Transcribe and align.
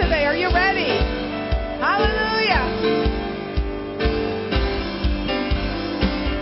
today? 0.00 0.24
Are 0.24 0.36
you 0.36 0.48
ready? 0.48 0.96
Hallelujah. 1.78 2.64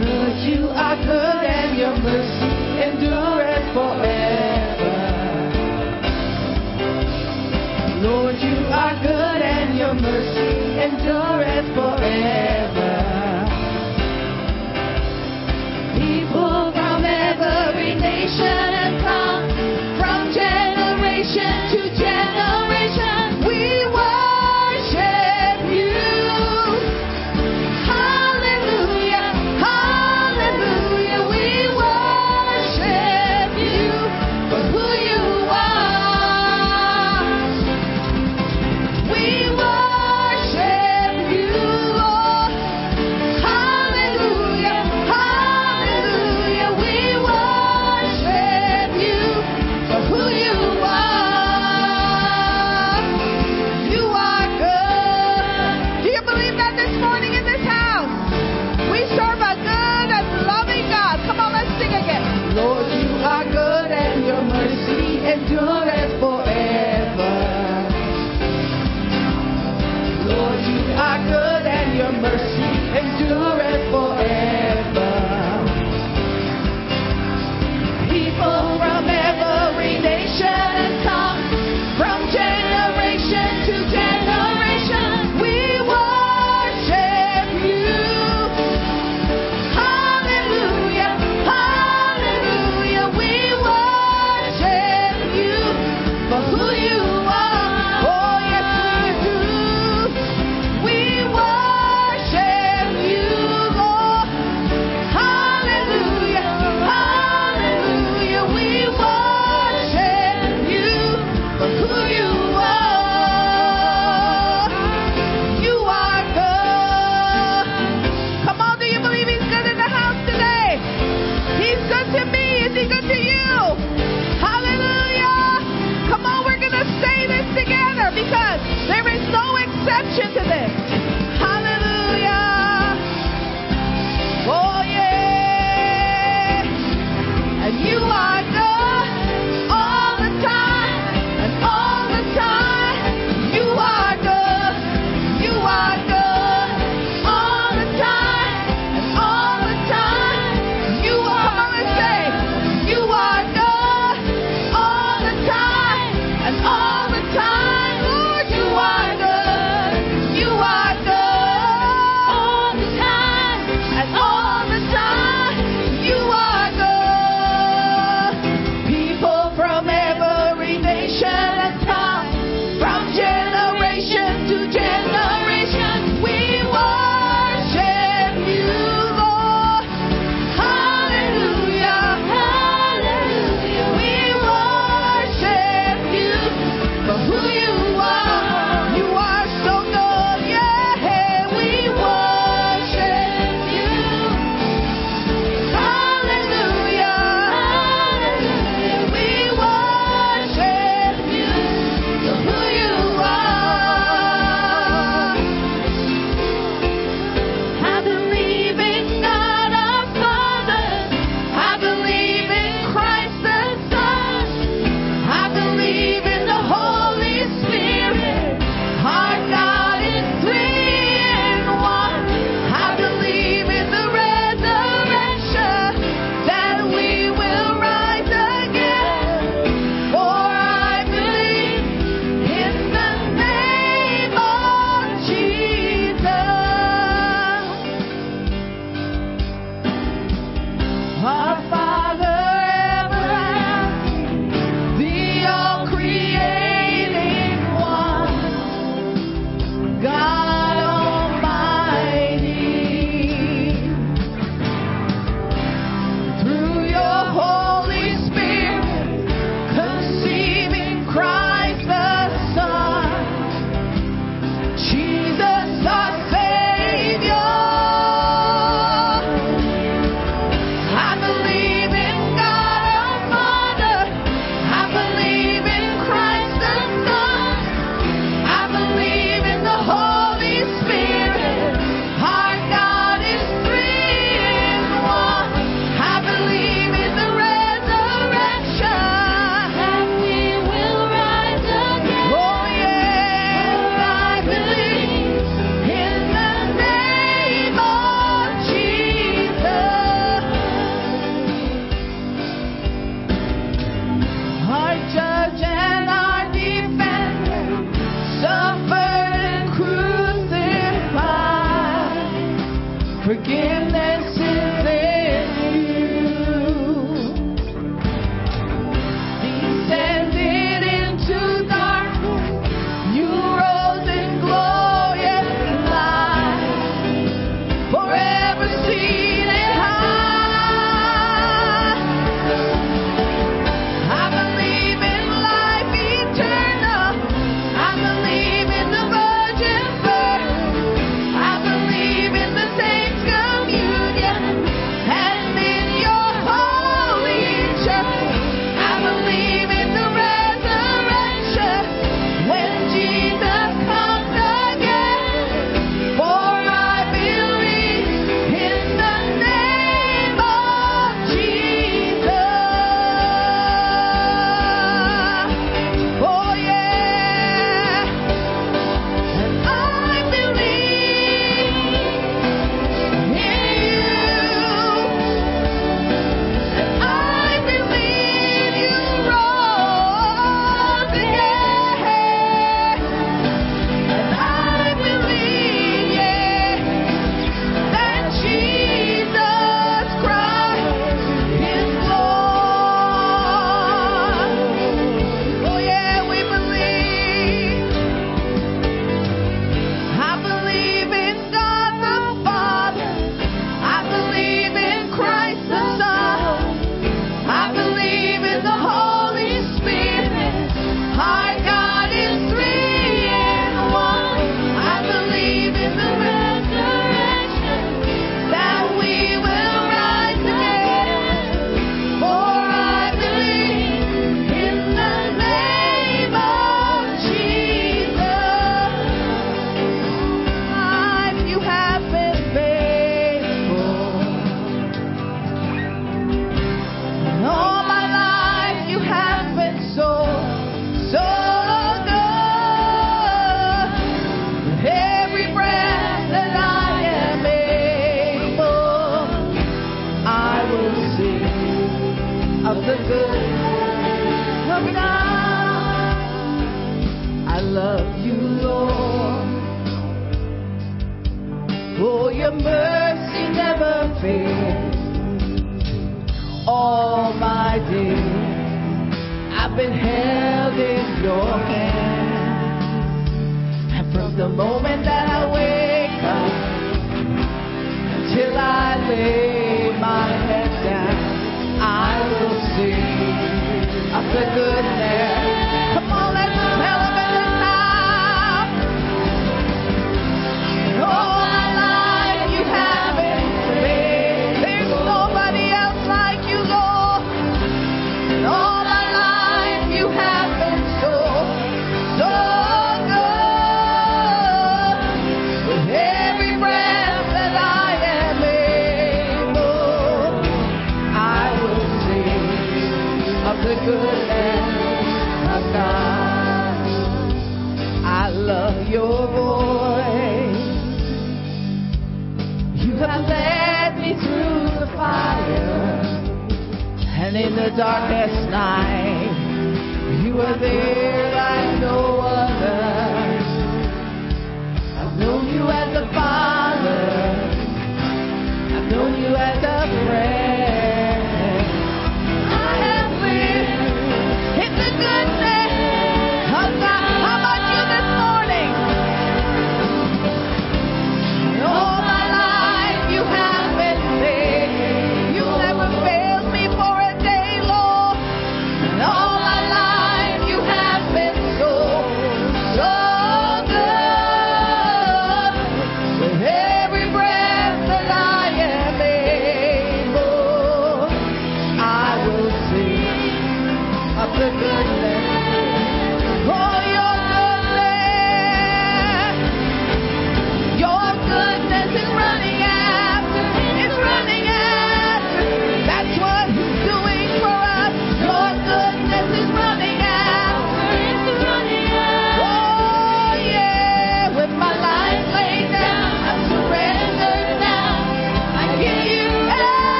Lord, 0.00 0.36
you 0.40 0.68
are 0.68 0.96
good 0.96 1.44
and 1.44 1.78
your 1.78 1.96
mercy. 1.98 2.51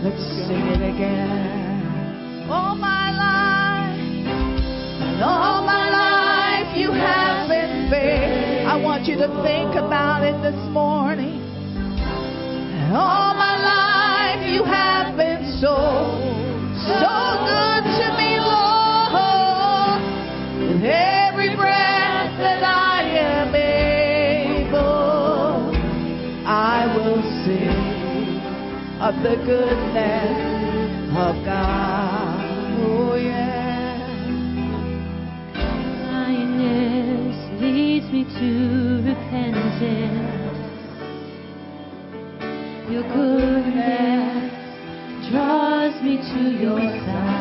Let's 0.00 0.22
sing 0.46 0.66
it 0.68 0.94
again. 0.94 2.46
All 2.48 2.76
my 2.76 3.10
life, 3.10 3.98
all 5.20 5.62
my 5.66 5.90
life, 5.90 6.76
you 6.78 6.92
have 6.92 7.48
been 7.48 7.90
faithful. 7.90 8.68
I 8.68 8.76
want 8.80 9.06
you 9.06 9.16
to 9.16 9.26
think 9.42 9.74
about 9.74 10.22
it 10.22 10.40
this 10.40 10.60
morning. 10.70 11.42
All 12.94 13.34
my 13.34 13.56
life, 13.58 14.48
you 14.52 14.62
have. 14.62 14.97
the 29.22 29.34
goodness 29.44 30.38
of 31.16 31.44
God. 31.44 32.38
Oh, 32.80 33.16
yeah. 33.16 33.98
Kindness 36.10 37.36
leads 37.60 38.06
me 38.12 38.24
to 38.24 39.02
repentance. 39.04 40.38
Your 42.88 43.02
goodness 43.12 44.52
draws 45.32 46.00
me 46.02 46.18
to 46.18 46.40
your 46.62 46.78
side. 46.78 47.37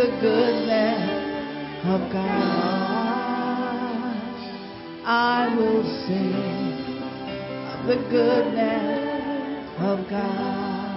The 0.00 0.06
goodness 0.22 1.84
of 1.84 2.00
God. 2.10 2.24
I 5.04 5.54
will 5.54 5.82
sing 6.06 7.04
of 7.68 7.86
the 7.86 7.96
goodness 8.08 9.68
of 9.78 10.08
God. 10.08 10.96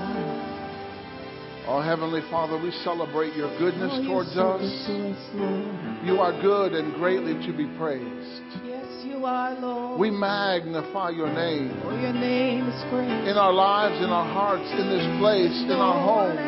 Oh, 1.67 1.81
Heavenly 1.81 2.21
Father, 2.31 2.57
we 2.61 2.71
celebrate 2.85 3.35
your 3.35 3.49
goodness 3.59 3.91
Oh, 3.93 4.07
towards 4.07 4.33
so 4.35 4.51
us. 4.51 4.61
to 4.87 5.09
us, 5.11 5.17
oh, 5.35 5.99
You 6.05 6.21
are 6.21 6.31
good 6.41 6.71
and 6.71 6.93
greatly 6.95 7.33
to 7.45 7.51
be 7.51 7.65
praised. 7.77 8.41
Yes, 8.63 8.85
you 9.03 9.25
are, 9.25 9.53
Lord. 9.59 9.99
We 9.99 10.11
magnify 10.11 11.09
your 11.09 11.27
name 11.27 11.77
For 11.83 11.91
your 11.99 12.13
name 12.13 12.67
is 12.69 12.83
great. 12.89 13.27
in 13.27 13.35
our 13.35 13.51
lives, 13.51 13.97
in 13.97 14.11
our 14.11 14.31
hearts, 14.33 14.71
in 14.71 14.87
this 14.87 15.19
place, 15.19 15.63
in 15.67 15.71
our 15.75 15.99
homes, 15.99 16.39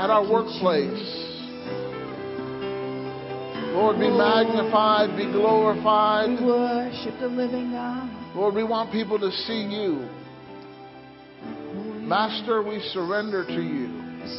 at 0.00 0.10
our 0.10 0.30
workplace. 0.30 1.21
Lord, 3.72 3.98
be 3.98 4.10
magnified, 4.10 5.16
be 5.16 5.26
We 5.26 5.32
glorified. 5.32 6.28
worship 6.44 7.18
the 7.20 7.28
living 7.28 7.72
God. 7.72 8.08
Lord, 8.36 8.54
we 8.54 8.64
want 8.64 8.92
people 8.92 9.18
to 9.18 9.30
see 9.32 9.62
you. 9.64 10.08
Master, 12.06 12.62
we 12.62 12.80
surrender 12.92 13.44
to 13.46 13.62
you. 13.62 13.88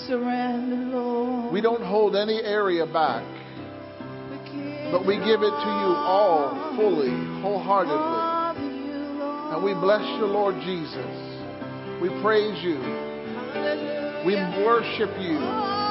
Surrender, 0.07 0.97
Lord. 0.97 1.51
We 1.51 1.61
don't 1.61 1.83
hold 1.83 2.15
any 2.15 2.41
area 2.43 2.85
back, 2.85 3.23
but 4.91 5.05
we 5.05 5.15
give 5.17 5.41
it 5.41 5.49
to 5.65 5.71
you 5.81 5.91
all 5.97 6.75
fully, 6.75 7.09
wholeheartedly. 7.41 8.31
And 9.55 9.63
we 9.63 9.73
bless 9.73 10.03
you, 10.19 10.25
Lord 10.25 10.55
Jesus. 10.61 11.41
We 12.01 12.09
praise 12.21 12.61
you. 12.63 12.77
We 14.25 14.35
worship 14.65 15.09
you. 15.19 15.37
Oh, 15.41 15.82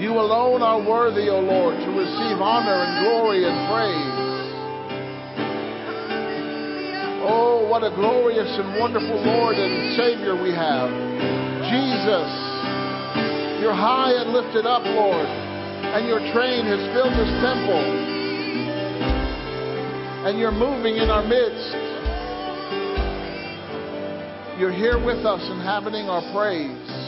You 0.00 0.20
alone 0.20 0.60
are 0.60 0.80
worthy, 0.80 1.28
O 1.28 1.40
Lord, 1.40 1.76
to 1.76 1.90
receive 1.92 2.40
honor 2.40 2.76
and 2.76 3.04
glory 3.04 3.44
and 3.44 3.56
praise. 3.72 4.24
Oh, 7.26 7.66
what 7.70 7.84
a 7.84 7.90
glorious 7.94 8.48
and 8.58 8.80
wonderful 8.80 9.16
Lord 9.24 9.56
and 9.56 9.96
Savior 9.96 10.36
we 10.36 10.52
have. 10.52 10.90
Jesus, 11.72 12.28
you're 13.62 13.72
high 13.72 14.12
and 14.12 14.32
lifted 14.32 14.66
up, 14.66 14.84
Lord, 14.84 15.24
and 15.24 16.06
your 16.06 16.20
train 16.32 16.66
has 16.66 16.80
filled 16.92 17.14
this 17.16 17.32
temple. 17.40 17.84
And 20.28 20.38
you're 20.38 20.52
moving 20.52 20.96
in 20.96 21.08
our 21.08 21.24
midst. 21.24 21.72
You're 24.58 24.72
here 24.72 24.98
with 25.02 25.24
us, 25.24 25.40
inhabiting 25.50 26.08
our 26.08 26.20
praise. 26.32 27.03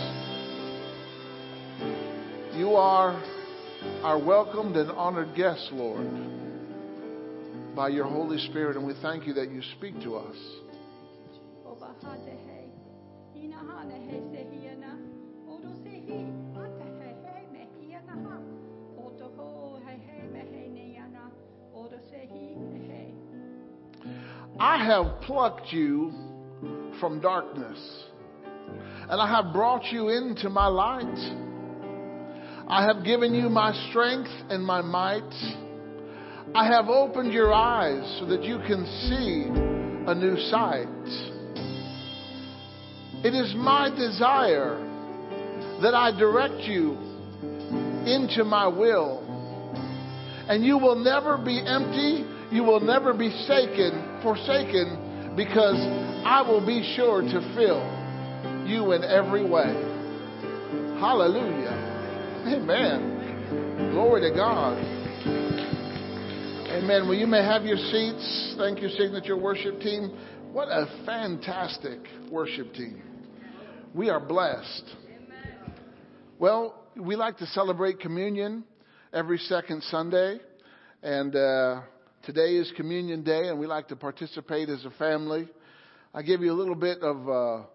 You 2.56 2.72
are 2.72 3.22
our 4.02 4.18
welcomed 4.18 4.76
and 4.76 4.90
honored 4.92 5.34
guest, 5.36 5.68
Lord, 5.72 6.06
by 7.76 7.90
your 7.90 8.06
Holy 8.06 8.38
Spirit, 8.48 8.78
and 8.78 8.86
we 8.86 8.94
thank 9.02 9.26
you 9.26 9.34
that 9.34 9.50
you 9.50 9.60
speak 9.76 10.00
to 10.00 10.16
us. 10.16 10.36
I 24.58 24.82
have 24.82 25.20
plucked 25.20 25.70
you 25.74 26.10
from 27.00 27.20
darkness, 27.20 28.04
and 29.10 29.20
I 29.20 29.28
have 29.28 29.52
brought 29.52 29.84
you 29.92 30.08
into 30.08 30.48
my 30.48 30.68
light. 30.68 31.45
I 32.68 32.82
have 32.82 33.04
given 33.04 33.32
you 33.32 33.48
my 33.48 33.72
strength 33.90 34.30
and 34.50 34.64
my 34.64 34.80
might. 34.80 35.22
I 36.52 36.66
have 36.66 36.88
opened 36.88 37.32
your 37.32 37.54
eyes 37.54 38.18
so 38.18 38.26
that 38.26 38.42
you 38.42 38.58
can 38.66 38.84
see 39.06 39.46
a 40.10 40.14
new 40.14 40.36
sight. 40.50 40.88
It 43.24 43.34
is 43.34 43.54
my 43.56 43.90
desire 43.90 44.78
that 45.80 45.94
I 45.94 46.10
direct 46.18 46.62
you 46.62 46.98
into 48.04 48.42
my 48.42 48.66
will. 48.66 49.22
And 50.48 50.64
you 50.64 50.76
will 50.76 50.96
never 50.96 51.38
be 51.38 51.62
empty. 51.64 52.24
You 52.50 52.64
will 52.64 52.80
never 52.80 53.14
be 53.14 53.30
forsaken, 53.46 54.20
forsaken 54.22 55.34
because 55.36 55.76
I 56.26 56.42
will 56.42 56.64
be 56.66 56.94
sure 56.96 57.22
to 57.22 57.54
fill 57.54 58.66
you 58.66 58.90
in 58.90 59.04
every 59.04 59.48
way. 59.48 59.72
Hallelujah. 60.98 61.85
Amen. 62.46 63.90
Glory 63.92 64.20
to 64.20 64.30
God. 64.30 64.78
Amen. 66.70 67.08
Well, 67.08 67.14
you 67.14 67.26
may 67.26 67.42
have 67.42 67.64
your 67.64 67.76
seats. 67.76 68.54
Thank 68.56 68.80
you, 68.80 68.88
Signature 68.90 69.36
Worship 69.36 69.80
Team. 69.80 70.16
What 70.52 70.68
a 70.68 70.86
fantastic 71.04 71.98
worship 72.30 72.72
team. 72.72 73.02
We 73.92 74.10
are 74.10 74.20
blessed. 74.20 74.84
Well, 76.38 76.84
we 76.96 77.16
like 77.16 77.36
to 77.38 77.46
celebrate 77.46 77.98
communion 77.98 78.62
every 79.12 79.38
second 79.38 79.82
Sunday. 79.82 80.38
And 81.02 81.34
uh, 81.34 81.80
today 82.22 82.54
is 82.54 82.72
Communion 82.76 83.24
Day, 83.24 83.48
and 83.48 83.58
we 83.58 83.66
like 83.66 83.88
to 83.88 83.96
participate 83.96 84.68
as 84.68 84.84
a 84.84 84.90
family. 85.00 85.48
I 86.14 86.22
give 86.22 86.42
you 86.42 86.52
a 86.52 86.54
little 86.54 86.76
bit 86.76 87.00
of 87.02 87.28
uh, 87.28 87.66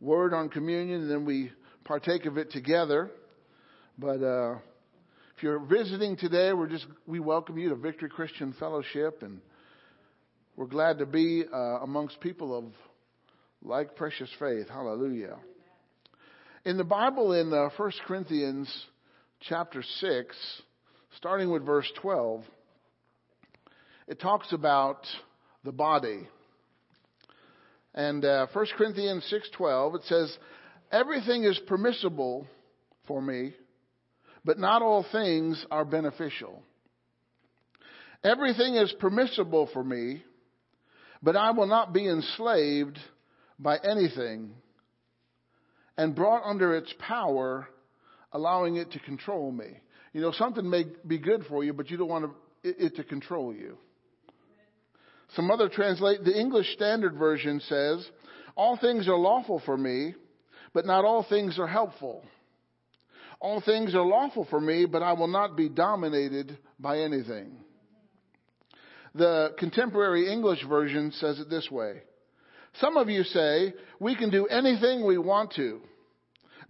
word 0.00 0.32
on 0.32 0.48
communion, 0.48 1.02
and 1.02 1.10
then 1.10 1.26
we 1.26 1.52
partake 1.84 2.24
of 2.24 2.38
it 2.38 2.50
together. 2.50 3.10
But 3.96 4.22
uh, 4.22 4.56
if 5.36 5.42
you're 5.42 5.60
visiting 5.60 6.16
today, 6.16 6.52
we're 6.52 6.68
just 6.68 6.86
we 7.06 7.20
welcome 7.20 7.56
you 7.58 7.68
to 7.68 7.76
Victory 7.76 8.08
Christian 8.08 8.52
Fellowship, 8.58 9.22
and 9.22 9.40
We're 10.56 10.66
glad 10.66 10.98
to 10.98 11.06
be 11.06 11.44
uh, 11.52 11.56
amongst 11.56 12.18
people 12.20 12.58
of 12.58 12.64
like 13.62 13.94
precious 13.94 14.28
faith. 14.40 14.68
Hallelujah. 14.68 15.36
In 16.64 16.76
the 16.76 16.84
Bible, 16.84 17.32
in 17.34 17.52
uh, 17.52 17.68
1 17.76 17.92
Corinthians 18.04 18.68
chapter 19.48 19.82
6, 20.00 20.36
starting 21.16 21.52
with 21.52 21.64
verse 21.64 21.90
12, 22.02 22.42
it 24.08 24.20
talks 24.20 24.52
about 24.52 25.06
the 25.62 25.72
body. 25.72 26.26
And 27.94 28.24
uh, 28.24 28.48
1 28.52 28.66
Corinthians 28.76 29.32
6:12 29.56 29.94
it 29.94 30.02
says, 30.06 30.36
"Everything 30.90 31.44
is 31.44 31.60
permissible 31.68 32.48
for 33.06 33.22
me, 33.22 33.54
but 34.44 34.58
not 34.58 34.82
all 34.82 35.04
things 35.10 35.64
are 35.70 35.84
beneficial. 35.84 36.62
Everything 38.22 38.74
is 38.74 38.92
permissible 39.00 39.68
for 39.72 39.84
me, 39.84 40.22
but 41.22 41.36
I 41.36 41.50
will 41.50 41.66
not 41.66 41.92
be 41.92 42.08
enslaved 42.08 42.98
by 43.58 43.78
anything 43.78 44.52
and 45.96 46.14
brought 46.14 46.42
under 46.44 46.74
its 46.74 46.92
power, 46.98 47.68
allowing 48.32 48.76
it 48.76 48.92
to 48.92 48.98
control 49.00 49.52
me. 49.52 49.78
You 50.12 50.20
know, 50.20 50.32
something 50.32 50.68
may 50.68 50.84
be 51.06 51.18
good 51.18 51.44
for 51.48 51.64
you, 51.64 51.72
but 51.72 51.90
you 51.90 51.96
don't 51.96 52.08
want 52.08 52.30
it 52.62 52.96
to 52.96 53.04
control 53.04 53.54
you. 53.54 53.78
Some 55.34 55.50
other 55.50 55.68
translate, 55.68 56.24
the 56.24 56.38
English 56.38 56.72
Standard 56.74 57.14
Version 57.14 57.60
says, 57.60 58.06
all 58.56 58.76
things 58.76 59.08
are 59.08 59.16
lawful 59.16 59.60
for 59.64 59.76
me, 59.76 60.14
but 60.72 60.86
not 60.86 61.04
all 61.04 61.26
things 61.28 61.58
are 61.58 61.66
helpful. 61.66 62.24
All 63.44 63.60
things 63.60 63.94
are 63.94 64.00
lawful 64.00 64.46
for 64.48 64.58
me, 64.58 64.86
but 64.86 65.02
I 65.02 65.12
will 65.12 65.28
not 65.28 65.54
be 65.54 65.68
dominated 65.68 66.56
by 66.80 67.00
anything. 67.00 67.58
The 69.14 69.54
contemporary 69.58 70.32
English 70.32 70.64
version 70.66 71.12
says 71.12 71.38
it 71.38 71.50
this 71.50 71.70
way. 71.70 72.00
Some 72.80 72.96
of 72.96 73.10
you 73.10 73.22
say, 73.22 73.74
we 74.00 74.16
can 74.16 74.30
do 74.30 74.46
anything 74.46 75.04
we 75.04 75.18
want 75.18 75.52
to. 75.56 75.82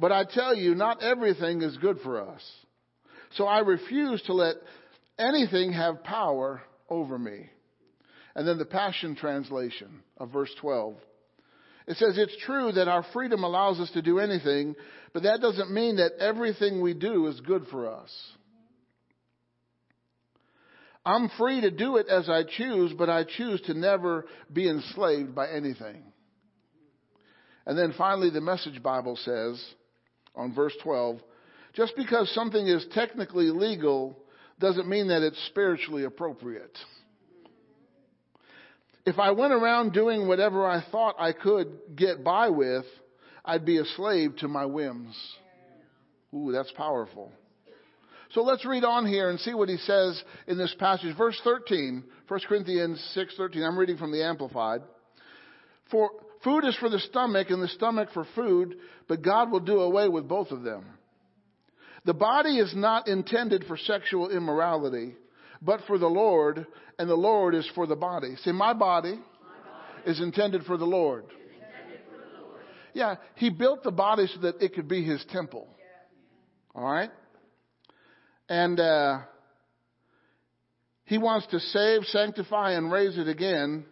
But 0.01 0.11
I 0.11 0.25
tell 0.25 0.53
you, 0.53 0.75
not 0.75 1.01
everything 1.01 1.63
is 1.63 1.77
good 1.77 2.01
for 2.01 2.21
us. 2.29 2.43
So 3.37 3.47
I 3.47 3.61
refuse 3.61 4.21
to 4.23 4.33
let 4.33 4.57
anything 5.17 5.73
have 5.75 6.03
power 6.03 6.61
over 6.91 7.17
me. 7.17 7.51
And 8.35 8.49
then 8.49 8.59
the 8.59 8.65
Passion 8.65 9.15
Translation 9.15 10.03
of 10.19 10.33
verse 10.33 10.51
12. 10.61 10.97
It 11.87 11.97
says, 11.99 12.17
it's 12.17 12.37
true 12.45 12.73
that 12.73 12.89
our 12.89 13.05
freedom 13.13 13.45
allows 13.45 13.79
us 13.79 13.91
to 13.91 14.03
do 14.03 14.19
anything, 14.19 14.75
but 15.13 15.25
that 15.25 15.41
doesn't 15.41 15.71
mean 15.71 15.97
that 15.97 16.13
everything 16.19 16.81
we 16.81 16.95
do 16.95 17.27
is 17.27 17.41
good 17.41 17.67
for 17.71 17.89
us. 17.89 18.11
I'm 21.05 21.29
free 21.39 21.61
to 21.61 21.71
do 21.71 21.99
it 21.99 22.09
as 22.09 22.31
I 22.31 22.45
choose, 22.45 22.93
but 22.97 23.11
I 23.11 23.25
choose 23.25 23.61
to 23.63 23.75
never 23.75 24.25
be 24.51 24.69
enslaved 24.69 25.35
by 25.35 25.49
anything. 25.49 26.03
And 27.67 27.79
then 27.79 27.95
finally, 27.97 28.31
the 28.31 28.41
Message 28.41 28.83
Bible 28.83 29.17
says 29.17 29.63
on 30.35 30.55
verse 30.55 30.75
12, 30.83 31.21
just 31.75 31.95
because 31.97 32.33
something 32.35 32.67
is 32.67 32.87
technically 32.95 33.47
legal 33.47 34.19
doesn't 34.59 34.89
mean 34.89 35.09
that 35.09 35.23
it's 35.23 35.47
spiritually 35.47 36.05
appropriate. 36.05 36.77
If 39.07 39.19
I 39.19 39.33
went 39.33 39.53
around 39.53 39.93
doing 39.93 40.27
whatever 40.27 40.67
I 40.67 40.83
thought 40.91 41.17
I 41.19 41.33
could 41.33 41.69
get 41.95 42.25
by 42.25 42.49
with, 42.49 42.87
I'd 43.45 43.67
be 43.67 43.79
a 43.79 43.85
slave 43.97 44.37
to 44.39 44.49
my 44.49 44.65
whims. 44.65 45.15
Ooh, 46.35 46.51
that's 46.53 46.73
powerful. 46.73 47.31
So 48.31 48.43
let's 48.43 48.65
read 48.65 48.83
on 48.83 49.07
here 49.07 49.29
and 49.29 49.39
see 49.39 49.55
what 49.55 49.69
he 49.69 49.77
says 49.77 50.21
in 50.49 50.57
this 50.57 50.75
passage. 50.79 51.17
Verse 51.17 51.39
13, 51.45 52.03
1 52.27 52.41
Corinthians 52.49 52.99
6:13. 53.15 53.63
I'm 53.63 53.79
reading 53.79 53.99
from 53.99 54.11
the 54.11 54.25
Amplified. 54.25 54.83
For 55.91 56.11
food 56.43 56.65
is 56.65 56.75
for 56.77 56.89
the 56.89 56.99
stomach 56.99 57.51
and 57.51 57.63
the 57.63 57.69
stomach 57.69 58.09
for 58.13 58.25
food, 58.35 58.79
but 59.07 59.23
God 59.23 59.53
will 59.53 59.61
do 59.61 59.81
away 59.81 60.09
with 60.09 60.27
both 60.27 60.51
of 60.51 60.63
them. 60.63 60.85
The 62.07 62.15
body 62.15 62.59
is 62.59 62.75
not 62.75 63.07
intended 63.07 63.65
for 63.67 63.77
sexual 63.77 64.31
immorality, 64.31 65.15
but 65.65 65.81
for 65.87 65.99
the 65.99 66.07
Lord, 66.07 66.67
and 66.99 67.09
the 67.09 67.15
Lord 67.15 67.55
is 67.55 67.69
for 67.75 67.87
the 67.87 67.97
body. 67.97 68.37
See, 68.45 68.53
my 68.53 68.73
body, 68.73 69.13
my 69.13 69.19
body 69.19 70.11
is 70.11 70.21
intended 70.21 70.65
for 70.65 70.77
the 70.77 70.85
Lord. 70.85 71.25
For 71.25 71.33
the 71.33 72.43
Lord. 72.43 72.61
Yeah, 72.93 73.17
he 73.37 73.51
built 73.51 73.83
the 73.83 73.93
body 73.93 74.27
so 74.35 74.41
that 74.43 74.63
it 74.63 74.75
could 74.75 74.89
be 74.89 75.03
his 75.03 75.25
temple. 75.31 75.69
All 76.75 76.85
right? 76.85 77.11
And 78.49 78.79
uh, 78.79 79.21
he 81.05 81.19
wants 81.19 81.47
to 81.49 81.61
save, 81.61 82.05
sanctify, 82.05 82.73
and 82.73 82.93
raise 82.93 83.17
it 83.17 83.29
again 83.29 83.85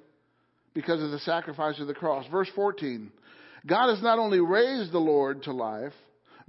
because 0.74 1.02
of 1.02 1.10
the 1.10 1.18
sacrifice 1.20 1.78
of 1.80 1.86
the 1.86 1.94
cross. 1.94 2.26
Verse 2.30 2.50
14 2.54 3.10
God 3.64 3.90
has 3.94 4.02
not 4.02 4.18
only 4.18 4.40
raised 4.40 4.92
the 4.92 4.98
Lord 4.98 5.44
to 5.44 5.52
life, 5.52 5.92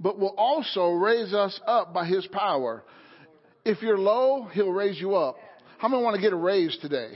but 0.00 0.18
will 0.18 0.34
also 0.36 0.90
raise 0.90 1.32
us 1.32 1.58
up 1.66 1.94
by 1.94 2.04
his 2.06 2.26
power. 2.26 2.82
If 3.64 3.80
you're 3.80 3.98
low, 3.98 4.44
he'll 4.52 4.72
raise 4.72 5.00
you 5.00 5.14
up. 5.14 5.36
How 5.78 5.88
many 5.88 6.02
want 6.02 6.16
to 6.16 6.20
get 6.22 6.32
a 6.32 6.36
raise 6.36 6.76
today? 6.82 7.12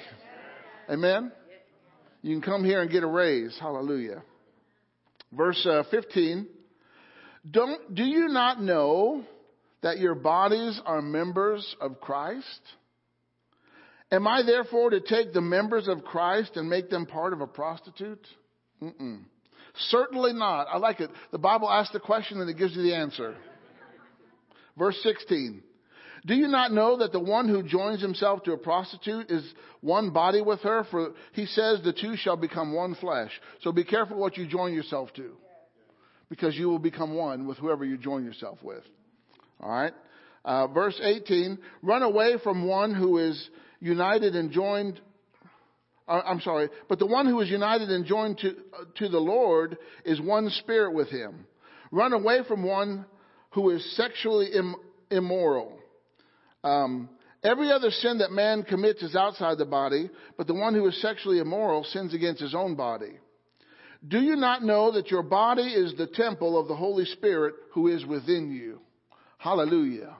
Amen? 0.88 1.30
You 2.22 2.34
can 2.34 2.42
come 2.42 2.64
here 2.64 2.80
and 2.80 2.90
get 2.90 3.02
a 3.02 3.06
raise. 3.06 3.56
Hallelujah. 3.60 4.22
Verse 5.32 5.66
uh, 5.70 5.82
15. 5.90 6.46
Don't, 7.50 7.94
do 7.94 8.02
you 8.02 8.28
not 8.28 8.62
know 8.62 9.24
that 9.82 9.98
your 9.98 10.14
bodies 10.14 10.80
are 10.86 11.02
members 11.02 11.76
of 11.80 12.00
Christ? 12.00 12.60
Am 14.10 14.26
I 14.26 14.42
therefore 14.42 14.90
to 14.90 15.00
take 15.00 15.34
the 15.34 15.42
members 15.42 15.86
of 15.86 16.02
Christ 16.02 16.52
and 16.56 16.68
make 16.68 16.88
them 16.88 17.04
part 17.04 17.34
of 17.34 17.42
a 17.42 17.46
prostitute? 17.46 18.26
Mm-mm. 18.82 19.20
Certainly 19.90 20.32
not. 20.32 20.66
I 20.72 20.78
like 20.78 21.00
it. 21.00 21.10
The 21.30 21.38
Bible 21.38 21.70
asks 21.70 21.92
the 21.92 22.00
question 22.00 22.40
and 22.40 22.48
it 22.48 22.56
gives 22.56 22.74
you 22.74 22.82
the 22.82 22.94
answer. 22.94 23.36
Verse 24.78 24.98
16. 25.02 25.62
Do 26.26 26.34
you 26.34 26.48
not 26.48 26.72
know 26.72 26.98
that 26.98 27.12
the 27.12 27.20
one 27.20 27.48
who 27.48 27.62
joins 27.62 28.00
himself 28.00 28.42
to 28.44 28.52
a 28.52 28.58
prostitute 28.58 29.30
is 29.30 29.44
one 29.80 30.10
body 30.10 30.40
with 30.40 30.60
her? 30.60 30.84
For 30.90 31.12
he 31.32 31.46
says 31.46 31.80
the 31.82 31.92
two 31.92 32.16
shall 32.16 32.36
become 32.36 32.74
one 32.74 32.94
flesh. 32.94 33.30
So 33.62 33.72
be 33.72 33.84
careful 33.84 34.18
what 34.18 34.36
you 34.36 34.46
join 34.46 34.74
yourself 34.74 35.12
to. 35.14 35.32
Because 36.28 36.56
you 36.56 36.68
will 36.68 36.78
become 36.78 37.14
one 37.14 37.46
with 37.46 37.58
whoever 37.58 37.84
you 37.84 37.96
join 37.96 38.24
yourself 38.24 38.58
with. 38.62 38.82
All 39.60 39.70
right. 39.70 39.94
Uh, 40.44 40.66
verse 40.68 40.98
18, 41.02 41.58
run 41.82 42.02
away 42.02 42.36
from 42.42 42.66
one 42.66 42.94
who 42.94 43.18
is 43.18 43.50
united 43.80 44.34
and 44.34 44.50
joined. 44.50 45.00
Uh, 46.06 46.22
I'm 46.24 46.40
sorry, 46.40 46.68
but 46.88 46.98
the 46.98 47.06
one 47.06 47.26
who 47.26 47.40
is 47.40 47.50
united 47.50 47.90
and 47.90 48.06
joined 48.06 48.38
to, 48.38 48.50
uh, 48.50 48.84
to 48.96 49.08
the 49.08 49.18
Lord 49.18 49.76
is 50.04 50.20
one 50.20 50.48
spirit 50.50 50.94
with 50.94 51.08
him. 51.08 51.46
Run 51.90 52.12
away 52.12 52.40
from 52.46 52.62
one 52.62 53.04
who 53.50 53.70
is 53.70 53.96
sexually 53.96 54.46
Im- 54.54 54.76
immoral. 55.10 55.77
Um, 56.64 57.08
every 57.42 57.70
other 57.70 57.90
sin 57.90 58.18
that 58.18 58.32
man 58.32 58.62
commits 58.62 59.02
is 59.02 59.16
outside 59.16 59.58
the 59.58 59.64
body, 59.64 60.10
but 60.36 60.46
the 60.46 60.54
one 60.54 60.74
who 60.74 60.86
is 60.86 61.00
sexually 61.00 61.38
immoral 61.38 61.84
sins 61.84 62.14
against 62.14 62.40
his 62.40 62.54
own 62.54 62.74
body. 62.74 63.18
Do 64.06 64.20
you 64.20 64.36
not 64.36 64.62
know 64.62 64.92
that 64.92 65.10
your 65.10 65.22
body 65.22 65.62
is 65.62 65.94
the 65.96 66.06
temple 66.06 66.58
of 66.58 66.68
the 66.68 66.76
Holy 66.76 67.04
Spirit 67.04 67.54
who 67.72 67.88
is 67.88 68.06
within 68.06 68.50
you? 68.52 68.80
Hallelujah. 69.38 70.16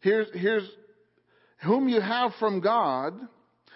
Here's, 0.00 0.26
here's 0.34 0.68
whom 1.62 1.88
you 1.88 2.00
have 2.00 2.32
from 2.40 2.60
God, 2.60 3.14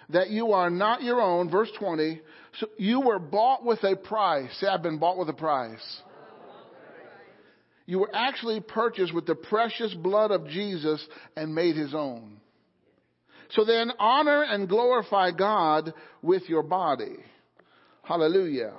that 0.09 0.29
you 0.29 0.51
are 0.51 0.69
not 0.69 1.03
your 1.03 1.21
own. 1.21 1.49
Verse 1.49 1.69
20. 1.79 2.21
So 2.59 2.67
you 2.77 3.01
were 3.01 3.19
bought 3.19 3.63
with 3.63 3.83
a 3.83 3.95
price. 3.95 4.49
Say, 4.59 4.67
I've 4.67 4.83
been 4.83 4.99
bought 4.99 5.17
with 5.17 5.29
a 5.29 5.33
price. 5.33 6.01
You 7.87 7.99
were 7.99 8.11
actually 8.13 8.59
purchased 8.59 9.13
with 9.15 9.25
the 9.25 9.33
precious 9.33 9.93
blood 9.93 10.29
of 10.31 10.47
Jesus 10.47 11.03
and 11.35 11.55
made 11.55 11.75
his 11.75 11.95
own. 11.95 12.37
So 13.51 13.63
then 13.63 13.93
honor 13.97 14.43
and 14.43 14.67
glorify 14.67 15.31
God 15.31 15.93
with 16.21 16.49
your 16.49 16.63
body. 16.63 17.15
Hallelujah. 18.03 18.73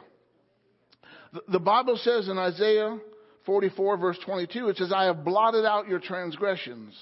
The 1.49 1.59
Bible 1.59 1.99
says 2.03 2.29
in 2.29 2.39
Isaiah 2.39 2.99
44 3.47 3.97
verse 3.97 4.19
22, 4.27 4.69
it 4.69 4.77
says, 4.77 4.93
I 4.95 5.05
have 5.05 5.25
blotted 5.25 5.65
out 5.65 5.89
your 5.89 6.01
transgressions 6.01 6.95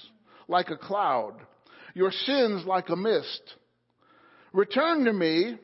like 0.47 0.69
a 0.69 0.77
cloud, 0.77 1.33
your 1.93 2.11
sins 2.11 2.65
like 2.65 2.87
a 2.87 2.95
mist. 2.95 3.55
Return 4.53 5.03
to 5.05 5.13
me, 5.13 5.57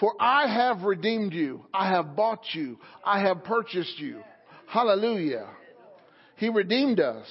for 0.00 0.12
I 0.18 0.52
have 0.52 0.82
redeemed 0.82 1.32
you. 1.32 1.64
I 1.72 1.88
have 1.90 2.16
bought 2.16 2.42
you. 2.52 2.78
I 3.04 3.20
have 3.20 3.44
purchased 3.44 3.98
you. 4.00 4.22
Hallelujah. 4.66 5.46
He 6.44 6.50
redeemed 6.50 7.00
us. 7.00 7.26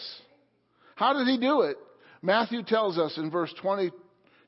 How 0.95 1.13
did 1.13 1.27
he 1.27 1.37
do 1.37 1.61
it? 1.61 1.77
Matthew 2.23 2.63
tells 2.63 2.97
us 2.97 3.15
in 3.15 3.29
verse 3.29 3.53
20, 3.61 3.91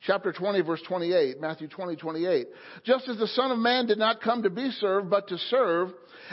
chapter 0.02 0.34
20 0.34 0.62
verse 0.62 0.82
28, 0.88 1.40
Matthew 1.40 1.68
20, 1.68 1.96
28. 1.96 2.48
Just 2.84 3.08
as 3.08 3.20
the 3.20 3.28
Son 3.28 3.52
of 3.52 3.60
Man 3.60 3.86
did 3.86 4.00
not 4.00 4.22
come 4.22 4.42
to 4.42 4.50
be 4.50 4.72
served, 4.72 5.08
but 5.08 5.28
to 5.28 5.38
serve 5.38 5.90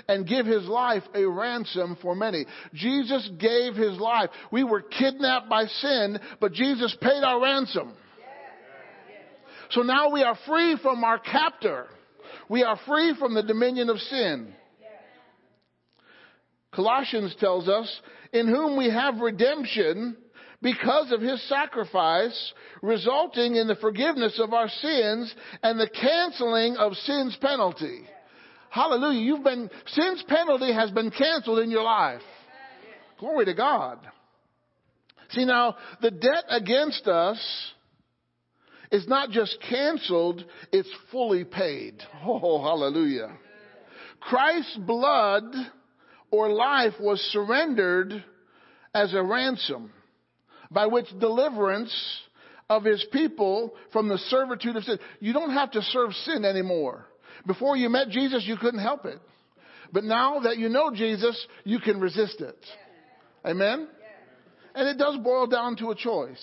and 0.08 0.26
give 0.26 0.46
his 0.46 0.64
life 0.64 1.02
a 1.14 1.26
ransom 1.26 1.98
for 2.00 2.14
many. 2.14 2.46
Jesus 2.72 3.28
gave 3.38 3.74
his 3.74 3.98
life. 3.98 4.30
We 4.50 4.64
were 4.64 4.80
kidnapped 4.80 5.50
by 5.50 5.66
sin, 5.66 6.18
but 6.40 6.54
Jesus 6.54 6.96
paid 7.02 7.22
our 7.22 7.38
ransom. 7.38 7.92
So 9.72 9.82
now 9.82 10.10
we 10.10 10.22
are 10.22 10.38
free 10.46 10.78
from 10.82 11.04
our 11.04 11.18
captor. 11.18 11.84
We 12.48 12.62
are 12.62 12.80
free 12.86 13.14
from 13.18 13.34
the 13.34 13.42
dominion 13.42 13.90
of 13.90 13.98
sin. 13.98 14.54
Colossians 16.72 17.36
tells 17.38 17.68
us, 17.68 18.00
in 18.32 18.48
whom 18.48 18.76
we 18.76 18.90
have 18.90 19.20
redemption 19.20 20.16
because 20.62 21.10
of 21.10 21.20
his 21.20 21.42
sacrifice, 21.48 22.52
resulting 22.82 23.56
in 23.56 23.66
the 23.66 23.76
forgiveness 23.76 24.40
of 24.42 24.52
our 24.54 24.68
sins 24.68 25.34
and 25.62 25.78
the 25.78 25.88
canceling 25.88 26.76
of 26.76 26.94
sin's 26.94 27.36
penalty. 27.40 28.02
Hallelujah. 28.70 29.20
You've 29.20 29.44
been, 29.44 29.68
sin's 29.86 30.22
penalty 30.28 30.72
has 30.72 30.90
been 30.92 31.10
canceled 31.10 31.58
in 31.58 31.70
your 31.70 31.82
life. 31.82 32.22
Glory 33.18 33.44
to 33.44 33.54
God. 33.54 33.98
See 35.30 35.44
now, 35.44 35.76
the 36.00 36.10
debt 36.10 36.44
against 36.48 37.06
us 37.06 37.38
is 38.90 39.08
not 39.08 39.30
just 39.30 39.58
canceled, 39.68 40.44
it's 40.70 40.88
fully 41.10 41.44
paid. 41.44 42.02
Oh, 42.24 42.62
hallelujah. 42.62 43.36
Christ's 44.20 44.76
blood 44.76 45.44
or 46.32 46.50
life 46.50 46.94
was 46.98 47.20
surrendered 47.30 48.24
as 48.94 49.14
a 49.14 49.22
ransom 49.22 49.92
by 50.70 50.86
which 50.86 51.06
deliverance 51.20 51.94
of 52.68 52.84
his 52.84 53.04
people 53.12 53.74
from 53.92 54.08
the 54.08 54.18
servitude 54.18 54.76
of 54.76 54.84
sin. 54.84 54.98
You 55.20 55.34
don't 55.34 55.52
have 55.52 55.70
to 55.72 55.82
serve 55.82 56.12
sin 56.14 56.44
anymore. 56.44 57.06
Before 57.46 57.76
you 57.76 57.90
met 57.90 58.08
Jesus, 58.08 58.44
you 58.46 58.56
couldn't 58.56 58.80
help 58.80 59.04
it. 59.04 59.20
But 59.92 60.04
now 60.04 60.40
that 60.40 60.56
you 60.56 60.70
know 60.70 60.90
Jesus, 60.92 61.46
you 61.64 61.78
can 61.78 62.00
resist 62.00 62.40
it. 62.40 62.58
Amen? 63.44 63.86
And 64.74 64.88
it 64.88 64.96
does 64.96 65.18
boil 65.18 65.46
down 65.46 65.76
to 65.76 65.90
a 65.90 65.94
choice, 65.94 66.42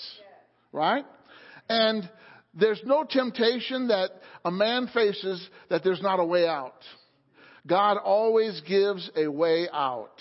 right? 0.71 1.05
And 1.67 2.07
there's 2.53 2.81
no 2.85 3.03
temptation 3.03 3.87
that 3.87 4.11
a 4.45 4.51
man 4.51 4.87
faces 4.93 5.47
that 5.69 5.83
there's 5.83 6.01
not 6.01 6.19
a 6.19 6.25
way 6.25 6.47
out. 6.47 6.83
God 7.67 7.97
always 7.97 8.61
gives 8.67 9.09
a 9.15 9.27
way 9.27 9.67
out. 9.71 10.15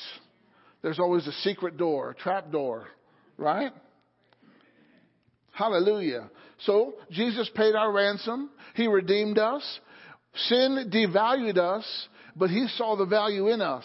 There's 0.83 0.99
always 0.99 1.27
a 1.27 1.33
secret 1.33 1.77
door, 1.77 2.11
a 2.11 2.15
trap 2.15 2.51
door, 2.51 2.89
right? 3.37 3.73
Hallelujah. 5.53 6.31
So 6.61 6.95
Jesus 7.11 7.51
paid 7.55 7.75
our 7.75 7.93
ransom. 7.93 8.51
He 8.75 8.87
redeemed 8.87 9.39
us. 9.39 9.81
Sin 10.35 10.91
devalued 10.93 11.59
us, 11.59 11.85
but 12.37 12.51
he 12.51 12.69
saw 12.77 12.97
the 12.97 13.07
value 13.07 13.49
in 13.49 13.61
us. 13.61 13.85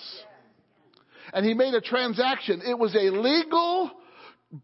And 1.34 1.46
he 1.46 1.54
made 1.54 1.74
a 1.74 1.82
transaction. 1.82 2.62
It 2.64 2.78
was 2.78 2.96
a 2.96 3.10
legal, 3.10 3.92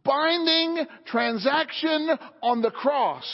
binding 0.03 0.85
transaction 1.05 2.09
on 2.43 2.61
the 2.61 2.69
cross. 2.69 3.25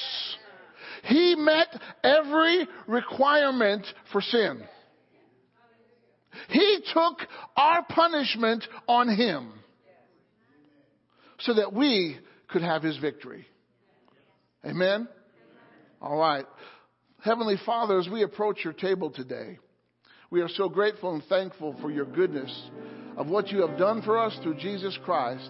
He 1.04 1.36
met 1.36 1.68
every 2.04 2.68
requirement 2.88 3.86
for 4.12 4.22
sin. 4.22 4.64
He 6.50 6.80
took 6.94 7.20
our 7.56 7.84
punishment 7.84 8.66
on 8.88 9.10
him 9.10 9.54
so 11.40 11.54
that 11.54 11.74
we 11.74 12.18
could 12.48 12.62
have 12.62 12.84
his 12.84 12.98
victory. 12.98 13.46
Amen? 14.66 15.08
All 16.02 16.18
right. 16.18 16.46
Heavenly 17.24 17.58
Father, 17.66 18.00
as 18.00 18.08
we 18.08 18.24
approach 18.24 18.64
your 18.64 18.74
table 18.74 19.10
today, 19.10 19.58
we 20.30 20.42
are 20.42 20.50
so 20.50 20.70
grateful 20.70 21.14
and 21.14 21.24
thankful 21.24 21.76
for 21.82 21.92
your 21.92 22.06
goodness 22.06 22.70
of 23.18 23.28
what 23.28 23.50
you 23.50 23.66
have 23.66 23.78
done 23.78 24.02
for 24.02 24.18
us 24.18 24.38
through 24.44 24.56
Jesus 24.56 24.98
Christ 25.04 25.50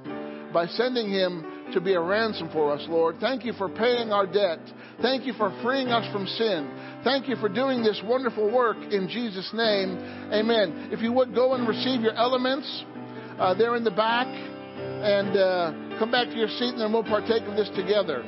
by 0.55 0.65
sending 0.67 1.09
him 1.09 1.43
to 1.73 1.81
be 1.81 1.95
a 1.95 1.99
ransom 1.99 2.49
for 2.53 2.71
us, 2.71 2.81
Lord. 2.87 3.17
Thank 3.19 3.43
you 3.43 3.51
for 3.51 3.67
paying 3.67 4.13
our 4.13 4.25
debt. 4.25 4.59
Thank 5.01 5.25
you 5.25 5.33
for 5.33 5.51
freeing 5.61 5.89
us 5.89 6.09
from 6.13 6.25
sin. 6.25 7.01
Thank 7.03 7.27
you 7.27 7.35
for 7.35 7.49
doing 7.49 7.83
this 7.83 8.01
wonderful 8.05 8.49
work 8.49 8.77
in 8.77 9.09
Jesus' 9.09 9.51
name. 9.53 9.97
Amen. 10.31 10.89
If 10.93 11.01
you 11.01 11.11
would 11.11 11.35
go 11.35 11.55
and 11.55 11.67
receive 11.67 11.99
your 11.99 12.13
elements, 12.13 12.85
uh, 13.37 13.53
they're 13.55 13.75
in 13.75 13.83
the 13.83 13.91
back, 13.91 14.27
and 14.27 15.35
uh, 15.35 15.99
come 15.99 16.09
back 16.09 16.29
to 16.29 16.37
your 16.37 16.47
seat, 16.47 16.69
and 16.69 16.79
then 16.79 16.93
we'll 16.93 17.03
partake 17.03 17.43
of 17.43 17.57
this 17.57 17.69
together. 17.75 18.23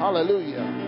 Hallelujah. 0.00 0.79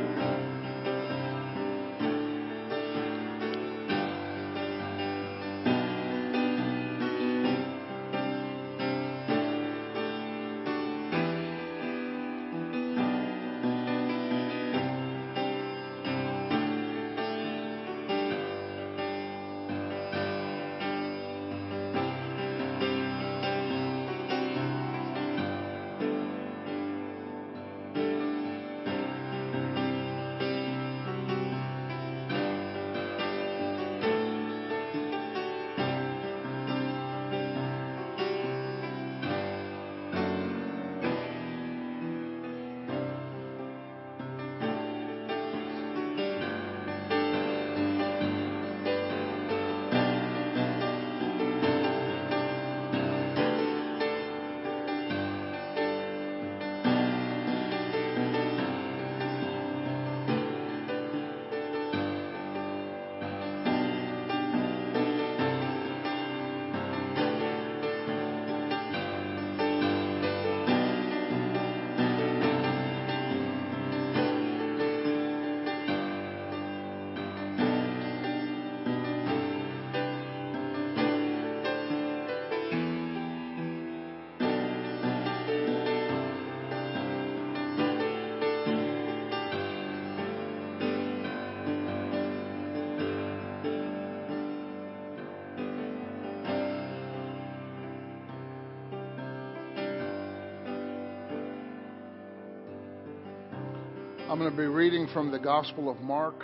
I'm 104.33 104.39
going 104.39 104.51
to 104.51 104.57
be 104.57 104.65
reading 104.65 105.09
from 105.13 105.31
the 105.31 105.39
Gospel 105.39 105.91
of 105.91 106.01
Mark, 106.01 106.43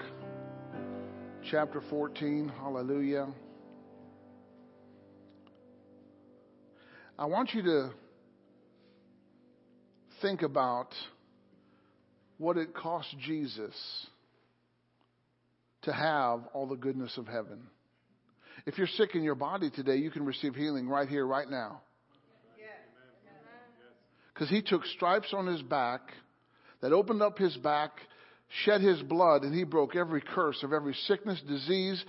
chapter 1.51 1.81
14. 1.89 2.53
Hallelujah. 2.61 3.29
I 7.19 7.25
want 7.25 7.55
you 7.55 7.63
to 7.63 7.91
think 10.21 10.43
about 10.43 10.89
what 12.37 12.59
it 12.59 12.75
cost 12.75 13.09
Jesus 13.25 13.73
to 15.81 15.91
have 15.91 16.41
all 16.53 16.67
the 16.67 16.77
goodness 16.77 17.17
of 17.17 17.27
heaven. 17.27 17.63
If 18.67 18.77
you're 18.77 18.87
sick 18.87 19.15
in 19.15 19.23
your 19.23 19.35
body 19.35 19.71
today, 19.71 19.97
you 19.97 20.11
can 20.11 20.27
receive 20.27 20.55
healing 20.55 20.91
right 20.91 21.09
here, 21.09 21.27
right 21.27 21.49
now. 21.49 21.81
Because 24.35 24.51
he 24.51 24.61
took 24.61 24.85
stripes 24.85 25.33
on 25.33 25.47
his 25.47 25.63
back 25.63 26.03
that 26.81 26.93
opened 26.93 27.23
up 27.23 27.39
his 27.39 27.57
back, 27.57 27.91
shed 28.65 28.81
his 28.81 29.01
blood, 29.03 29.43
and 29.43 29.55
he 29.55 29.65
broke 29.65 29.97
every 29.97 30.21
curse 30.21 30.63
of 30.63 30.73
every 30.73 30.95
sickness, 31.07 31.41
disease, 31.47 32.03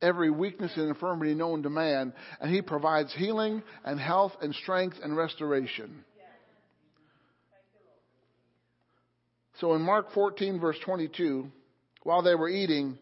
every 0.00 0.30
weakness 0.30 0.72
and 0.76 0.88
infirmity 0.88 1.34
known 1.34 1.62
to 1.62 1.70
man, 1.70 2.12
and 2.40 2.54
he 2.54 2.62
provides 2.62 3.12
healing 3.14 3.62
and 3.84 3.98
health 3.98 4.32
and 4.40 4.54
strength 4.54 4.96
and 5.02 5.16
restoration. 5.16 6.04
So 9.60 9.74
in 9.74 9.80
Mark 9.80 10.12
14, 10.12 10.60
verse 10.60 10.76
22, 10.84 11.46
while 12.02 12.22
they 12.22 12.34
were 12.34 12.48
eating, 12.48 12.98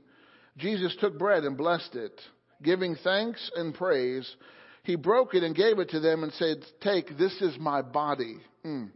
Jesus 0.56 0.96
took 1.00 1.18
bread 1.18 1.42
and 1.42 1.56
blessed 1.56 1.96
it, 1.96 2.20
giving 2.62 2.94
thanks 3.02 3.50
and 3.56 3.74
praise. 3.74 4.36
He 4.84 4.94
broke 4.94 5.34
it 5.34 5.42
and 5.42 5.56
gave 5.56 5.80
it 5.80 5.90
to 5.90 6.00
them 6.00 6.22
and 6.22 6.32
said, 6.34 6.58
Take, 6.80 7.18
this 7.18 7.34
is 7.40 7.58
my 7.58 7.82
body. 7.82 8.38
Mm 8.64 8.90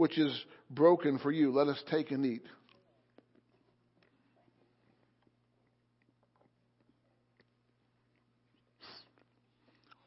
which 0.00 0.16
is 0.16 0.32
broken 0.70 1.18
for 1.18 1.30
you. 1.30 1.52
Let 1.52 1.68
us 1.68 1.78
take 1.90 2.10
and 2.10 2.24
eat. 2.24 2.40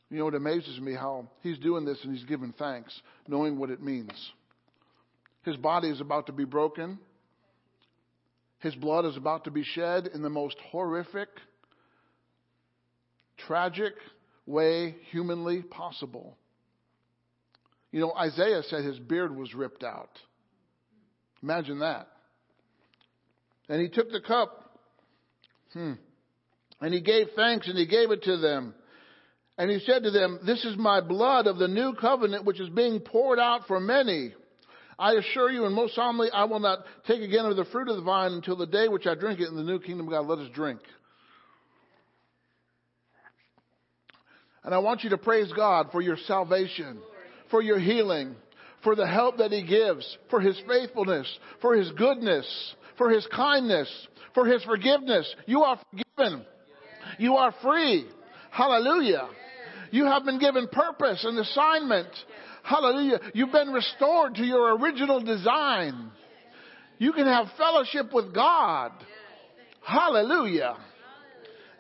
You 0.09 0.17
know, 0.17 0.27
it 0.29 0.33
amazes 0.33 0.79
me 0.79 0.95
how 0.95 1.27
he's 1.43 1.59
doing 1.59 1.85
this 1.85 1.99
and 2.03 2.11
he's 2.11 2.25
giving 2.25 2.55
thanks, 2.57 2.99
knowing 3.27 3.59
what 3.59 3.69
it 3.69 3.83
means. 3.83 4.31
His 5.43 5.57
body 5.57 5.89
is 5.89 6.01
about 6.01 6.25
to 6.25 6.31
be 6.31 6.45
broken. 6.45 6.97
His 8.61 8.73
blood 8.73 9.05
is 9.05 9.15
about 9.15 9.43
to 9.43 9.51
be 9.51 9.63
shed 9.63 10.09
in 10.11 10.23
the 10.23 10.29
most 10.29 10.57
horrific, 10.71 11.29
tragic 13.37 13.93
way 14.47 14.95
humanly 15.11 15.61
possible. 15.61 16.35
You 17.93 17.99
know, 17.99 18.13
Isaiah 18.15 18.63
said 18.63 18.83
his 18.83 18.97
beard 18.97 19.37
was 19.37 19.53
ripped 19.53 19.83
out. 19.83 20.09
Imagine 21.43 21.79
that. 21.79 22.07
And 23.69 23.79
he 23.79 23.87
took 23.87 24.09
the 24.09 24.19
cup. 24.19 24.79
Hmm. 25.73 25.93
And 26.81 26.91
he 26.91 27.01
gave 27.01 27.27
thanks 27.35 27.67
and 27.67 27.77
he 27.77 27.85
gave 27.85 28.09
it 28.09 28.23
to 28.23 28.37
them. 28.37 28.73
And 29.59 29.69
he 29.69 29.77
said 29.85 30.03
to 30.03 30.11
them, 30.11 30.39
This 30.43 30.65
is 30.65 30.75
my 30.75 31.01
blood 31.01 31.45
of 31.45 31.59
the 31.59 31.67
new 31.67 31.93
covenant 31.93 32.45
which 32.45 32.59
is 32.59 32.69
being 32.69 32.99
poured 32.99 33.37
out 33.37 33.67
for 33.67 33.79
many. 33.79 34.33
I 34.97 35.13
assure 35.13 35.51
you, 35.51 35.65
and 35.65 35.75
most 35.75 35.93
solemnly, 35.93 36.29
I 36.33 36.45
will 36.45 36.59
not 36.59 36.79
take 37.05 37.21
again 37.21 37.45
of 37.45 37.55
the 37.55 37.65
fruit 37.65 37.89
of 37.89 37.97
the 37.97 38.01
vine 38.01 38.31
until 38.31 38.57
the 38.57 38.65
day 38.65 38.87
which 38.87 39.05
I 39.05 39.13
drink 39.13 39.39
it 39.39 39.49
in 39.49 39.55
the 39.55 39.63
new 39.63 39.79
kingdom 39.79 40.07
of 40.07 40.13
God. 40.13 40.25
Let 40.25 40.39
us 40.39 40.49
drink. 40.51 40.79
And 44.63 44.73
I 44.73 44.79
want 44.79 45.03
you 45.03 45.11
to 45.11 45.17
praise 45.17 45.51
God 45.55 45.89
for 45.91 46.01
your 46.01 46.17
salvation, 46.25 46.99
for 47.53 47.61
your 47.61 47.77
healing, 47.77 48.35
for 48.83 48.95
the 48.95 49.05
help 49.05 49.37
that 49.37 49.51
He 49.51 49.61
gives, 49.61 50.17
for 50.31 50.41
His 50.41 50.59
faithfulness, 50.67 51.27
for 51.61 51.75
His 51.75 51.91
goodness, 51.91 52.47
for 52.97 53.11
His 53.11 53.27
kindness, 53.27 53.87
for 54.33 54.47
His 54.47 54.63
forgiveness. 54.63 55.31
You 55.45 55.61
are 55.61 55.79
forgiven. 55.91 56.43
You 57.19 57.35
are 57.35 57.53
free. 57.61 58.07
Hallelujah. 58.49 59.29
You 59.91 60.05
have 60.05 60.25
been 60.25 60.39
given 60.39 60.67
purpose 60.67 61.23
and 61.23 61.37
assignment. 61.37 62.07
Hallelujah. 62.63 63.19
You've 63.35 63.51
been 63.51 63.69
restored 63.69 64.33
to 64.33 64.43
your 64.43 64.75
original 64.75 65.23
design. 65.23 66.09
You 66.97 67.13
can 67.13 67.27
have 67.27 67.49
fellowship 67.55 68.11
with 68.11 68.33
God. 68.33 68.93
Hallelujah. 69.85 70.75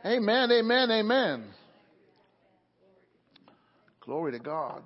Amen, 0.05 0.51
amen, 0.51 0.91
amen. 0.91 1.45
Glory 4.01 4.33
to 4.33 4.39
God. 4.39 4.83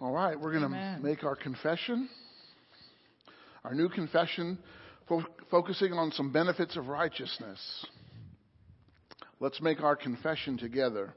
All 0.00 0.12
right, 0.12 0.38
we're 0.38 0.52
going 0.52 0.62
to 0.70 0.98
make 1.02 1.24
our 1.24 1.34
confession. 1.34 2.08
Our 3.64 3.74
new 3.74 3.88
confession 3.88 4.58
fo- 5.08 5.24
focusing 5.50 5.92
on 5.92 6.12
some 6.12 6.32
benefits 6.32 6.76
of 6.76 6.86
righteousness. 6.86 7.58
Let's 9.40 9.60
make 9.60 9.80
our 9.80 9.96
confession 9.96 10.56
together. 10.56 11.14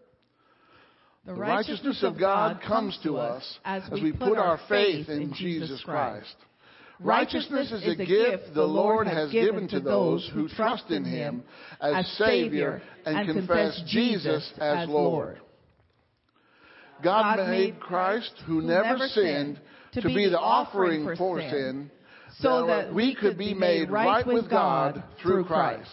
The, 1.26 1.34
The 1.34 1.40
righteousness 1.40 2.02
of 2.04 2.18
God 2.20 2.60
comes 2.62 2.98
to 3.04 3.18
us 3.18 3.60
as 3.64 3.84
we 3.92 4.12
put 4.14 4.38
our 4.40 4.60
faith 4.68 5.10
in 5.10 5.34
Jesus 5.34 5.84
Christ. 5.84 6.36
Righteousness 7.00 7.72
is 7.72 7.88
a 7.88 7.96
gift 7.96 8.54
the 8.54 8.64
Lord 8.64 9.08
has 9.08 9.32
given 9.32 9.68
to 9.70 9.80
those 9.80 10.30
who 10.34 10.48
trust 10.48 10.90
in 10.90 11.04
Him 11.04 11.44
as 11.80 12.08
Savior 12.18 12.82
and 13.06 13.28
confess 13.28 13.82
Jesus 13.88 14.52
as 14.60 14.90
Lord. 14.90 15.40
God 17.04 17.50
made 17.50 17.80
Christ, 17.80 18.34
who 18.46 18.62
never 18.62 18.98
sinned, 19.08 19.60
to 19.94 20.02
be 20.02 20.30
the 20.30 20.40
offering 20.40 21.16
for 21.18 21.40
sin, 21.40 21.92
so 22.38 22.66
that 22.68 22.94
we 22.94 23.16
could 23.16 23.38
be 23.38 23.54
made 23.54 23.90
right 23.92 24.26
with 24.26 24.50
God 24.50 25.04
through 25.22 25.46
Christ. 25.46 25.90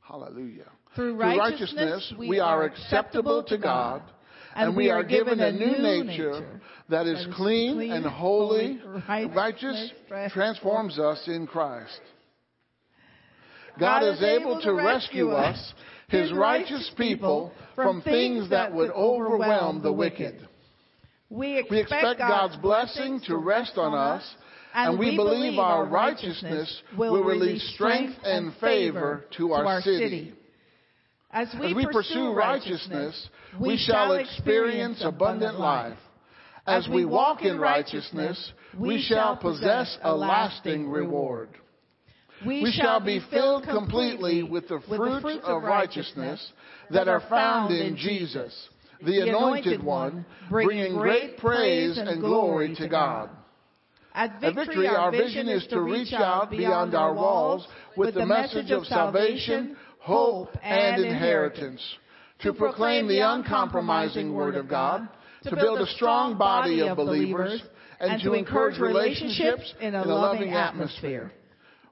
Hallelujah. 0.00 0.70
Through 0.94 1.16
righteousness, 1.16 2.12
we 2.18 2.38
are 2.38 2.64
acceptable 2.64 3.42
to 3.44 3.58
God, 3.58 4.02
and 4.54 4.76
we 4.76 4.90
are 4.90 5.02
given 5.02 5.40
a 5.40 5.52
new 5.52 5.78
nature 5.78 6.60
that 6.88 7.06
is 7.06 7.26
clean 7.34 7.90
and 7.90 8.04
holy, 8.04 8.80
righteous, 9.34 9.90
transforms 10.32 10.98
us 10.98 11.22
in 11.26 11.46
Christ. 11.46 12.00
God 13.78 14.04
is 14.04 14.22
able 14.22 14.60
to 14.60 14.72
rescue 14.72 15.30
us, 15.30 15.74
His 16.14 16.32
righteous 16.32 16.90
people, 16.96 17.52
from 17.74 18.02
things 18.02 18.50
that 18.50 18.72
would 18.72 18.90
overwhelm 18.90 19.82
the 19.82 19.92
wicked. 19.92 20.48
We 21.28 21.58
expect 21.58 22.18
God's 22.18 22.56
blessing 22.56 23.20
to 23.26 23.36
rest 23.36 23.76
on 23.76 23.94
us, 23.94 24.22
and 24.74 24.98
we 24.98 25.16
believe 25.16 25.58
our 25.58 25.84
righteousness 25.84 26.82
will 26.96 27.22
release 27.22 27.74
strength 27.74 28.14
and 28.22 28.52
favor 28.60 29.24
to 29.36 29.52
our 29.52 29.80
city. 29.82 30.32
As 31.30 31.52
we 31.60 31.86
pursue 31.92 32.32
righteousness, 32.32 33.28
we 33.60 33.76
shall 33.76 34.12
experience 34.12 35.02
abundant 35.04 35.58
life. 35.58 35.98
As 36.66 36.88
we 36.88 37.04
walk 37.04 37.42
in 37.42 37.58
righteousness, 37.58 38.52
we 38.78 39.02
shall 39.02 39.36
possess 39.36 39.98
a 40.02 40.14
lasting 40.14 40.88
reward. 40.88 41.48
We 42.46 42.72
shall 42.72 43.00
be 43.00 43.20
filled 43.30 43.64
completely 43.64 44.42
with 44.42 44.68
the 44.68 44.80
fruits 44.88 45.44
of 45.44 45.62
righteousness 45.62 46.52
that 46.90 47.08
are 47.08 47.22
found 47.28 47.74
in 47.74 47.96
Jesus, 47.96 48.68
the 49.04 49.20
Anointed 49.28 49.82
One, 49.82 50.24
bringing 50.50 50.96
great 50.96 51.38
praise 51.38 51.98
and 51.98 52.20
glory 52.20 52.74
to 52.76 52.88
God. 52.88 53.30
At 54.14 54.42
At 54.42 54.54
Victory, 54.54 54.86
our 54.86 55.10
vision 55.10 55.48
is 55.48 55.66
to 55.68 55.80
reach 55.80 56.12
out 56.12 56.50
beyond 56.50 56.94
our 56.94 57.12
walls 57.12 57.66
with 57.96 58.14
the 58.14 58.24
message 58.26 58.70
of 58.70 58.86
salvation, 58.86 59.76
hope, 59.98 60.50
and 60.62 61.04
inheritance, 61.04 61.82
to 62.40 62.52
proclaim 62.52 63.08
the 63.08 63.20
uncompromising 63.20 64.32
Word 64.32 64.54
of 64.54 64.68
God, 64.68 65.08
to 65.44 65.56
build 65.56 65.80
a 65.80 65.86
strong 65.86 66.38
body 66.38 66.80
of 66.80 66.96
believers, 66.96 67.60
and 68.00 68.22
to 68.22 68.34
encourage 68.34 68.78
relationships 68.78 69.74
in 69.80 69.94
a 69.94 70.04
loving 70.04 70.52
atmosphere. 70.52 71.32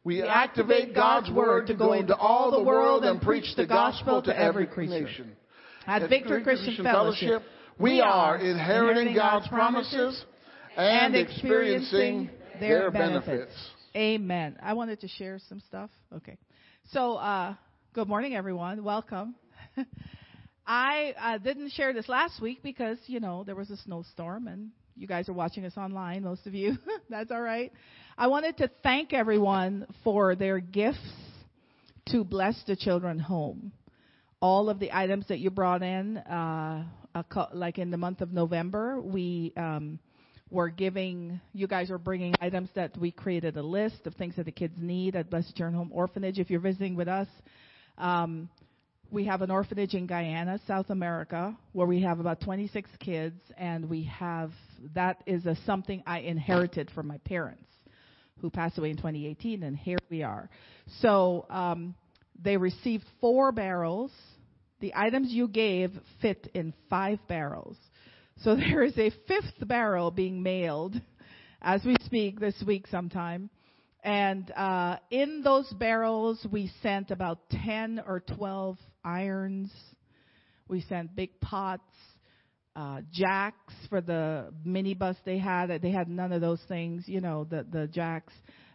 We 0.04 0.22
activate 0.22 0.94
God's 0.94 1.30
Word 1.30 1.68
to 1.68 1.74
go 1.74 1.92
into 1.92 2.16
all 2.16 2.50
the 2.50 2.62
world 2.62 3.04
and 3.04 3.20
preach 3.20 3.54
the 3.56 3.66
gospel 3.66 4.20
to 4.22 4.36
every 4.36 4.66
nation. 4.88 5.36
At 5.86 6.08
Victory 6.08 6.42
Christian 6.42 6.84
Fellowship, 6.84 7.42
we 7.78 8.00
are 8.00 8.36
inheriting 8.36 9.14
God's 9.14 9.46
promises 9.48 10.24
and 10.76 11.14
experiencing 11.14 12.30
their 12.58 12.90
benefits. 12.90 13.52
Amen. 13.94 14.56
I 14.62 14.72
wanted 14.72 15.00
to 15.02 15.08
share 15.08 15.38
some 15.48 15.60
stuff. 15.60 15.90
Okay. 16.16 16.36
So, 16.90 17.14
uh, 17.16 17.54
good 17.92 18.08
morning, 18.08 18.34
everyone. 18.34 18.82
Welcome. 18.82 19.34
I 20.66 21.14
uh, 21.20 21.38
didn't 21.38 21.70
share 21.72 21.92
this 21.92 22.08
last 22.08 22.40
week 22.40 22.62
because, 22.62 22.98
you 23.06 23.20
know, 23.20 23.44
there 23.44 23.54
was 23.54 23.70
a 23.70 23.76
snowstorm 23.76 24.48
and 24.48 24.70
you 24.96 25.06
guys 25.06 25.28
are 25.28 25.32
watching 25.32 25.64
us 25.64 25.76
online, 25.76 26.22
most 26.22 26.46
of 26.46 26.54
you. 26.54 26.76
That's 27.10 27.30
all 27.30 27.40
right. 27.40 27.72
I 28.16 28.26
wanted 28.26 28.58
to 28.58 28.70
thank 28.82 29.12
everyone 29.12 29.86
for 30.04 30.34
their 30.34 30.60
gifts 30.60 30.98
to 32.10 32.24
bless 32.24 32.60
the 32.66 32.76
children 32.76 33.18
home. 33.18 33.72
All 34.40 34.68
of 34.68 34.78
the 34.78 34.92
items 34.92 35.26
that 35.28 35.38
you 35.38 35.50
brought 35.50 35.82
in, 35.82 36.18
uh, 36.18 36.84
like 37.54 37.78
in 37.78 37.90
the 37.90 37.96
month 37.96 38.20
of 38.20 38.32
November, 38.32 39.00
we 39.00 39.52
um, 39.56 39.98
were 40.50 40.68
giving, 40.68 41.40
you 41.54 41.66
guys 41.66 41.88
were 41.88 41.98
bringing 41.98 42.34
items 42.40 42.68
that 42.74 42.96
we 42.98 43.10
created 43.10 43.56
a 43.56 43.62
list 43.62 44.06
of 44.06 44.14
things 44.14 44.36
that 44.36 44.44
the 44.44 44.52
kids 44.52 44.74
need 44.78 45.16
at 45.16 45.30
Blessed 45.30 45.56
Children 45.56 45.74
Home 45.74 45.90
Orphanage. 45.92 46.38
If 46.38 46.50
you're 46.50 46.60
visiting 46.60 46.94
with 46.94 47.08
us, 47.08 47.28
um, 47.96 48.50
we 49.10 49.24
have 49.26 49.42
an 49.42 49.50
orphanage 49.50 49.94
in 49.94 50.06
Guyana, 50.06 50.60
South 50.66 50.90
America, 50.90 51.56
where 51.72 51.86
we 51.86 52.02
have 52.02 52.20
about 52.20 52.40
26 52.40 52.90
kids, 52.98 53.40
and 53.56 53.88
we 53.88 54.04
have 54.04 54.50
that 54.94 55.22
is 55.26 55.46
a, 55.46 55.56
something 55.64 56.02
I 56.06 56.20
inherited 56.20 56.90
from 56.94 57.06
my 57.06 57.18
parents, 57.18 57.68
who 58.42 58.50
passed 58.50 58.76
away 58.76 58.90
in 58.90 58.96
2018, 58.96 59.62
and 59.62 59.76
here 59.76 59.98
we 60.10 60.22
are. 60.22 60.50
So 61.00 61.46
um, 61.48 61.94
they 62.42 62.56
received 62.56 63.04
four 63.20 63.52
barrels. 63.52 64.10
The 64.80 64.92
items 64.94 65.30
you 65.30 65.48
gave 65.48 65.92
fit 66.20 66.50
in 66.52 66.74
five 66.90 67.20
barrels. 67.28 67.76
So 68.42 68.56
there 68.56 68.82
is 68.82 68.98
a 68.98 69.10
fifth 69.26 69.66
barrel 69.66 70.10
being 70.10 70.42
mailed 70.42 71.00
as 71.62 71.84
we 71.84 71.96
speak 72.04 72.40
this 72.40 72.62
week 72.66 72.86
sometime. 72.88 73.48
And 74.04 74.50
uh, 74.50 74.96
in 75.12 75.42
those 75.44 75.72
barrels, 75.78 76.44
we 76.50 76.72
sent 76.82 77.12
about 77.12 77.38
10 77.50 78.02
or 78.06 78.18
12 78.18 78.76
irons. 79.04 79.72
We 80.66 80.80
sent 80.80 81.14
big 81.14 81.40
pots, 81.40 81.82
uh, 82.74 83.00
jacks 83.12 83.74
for 83.88 84.00
the 84.00 84.52
minibus 84.66 85.16
they 85.24 85.38
had. 85.38 85.66
They 85.82 85.90
had 85.90 86.08
none 86.08 86.32
of 86.32 86.40
those 86.40 86.60
things, 86.68 87.04
you 87.06 87.20
know, 87.20 87.44
the, 87.44 87.66
the 87.70 87.86
jacks. 87.86 88.32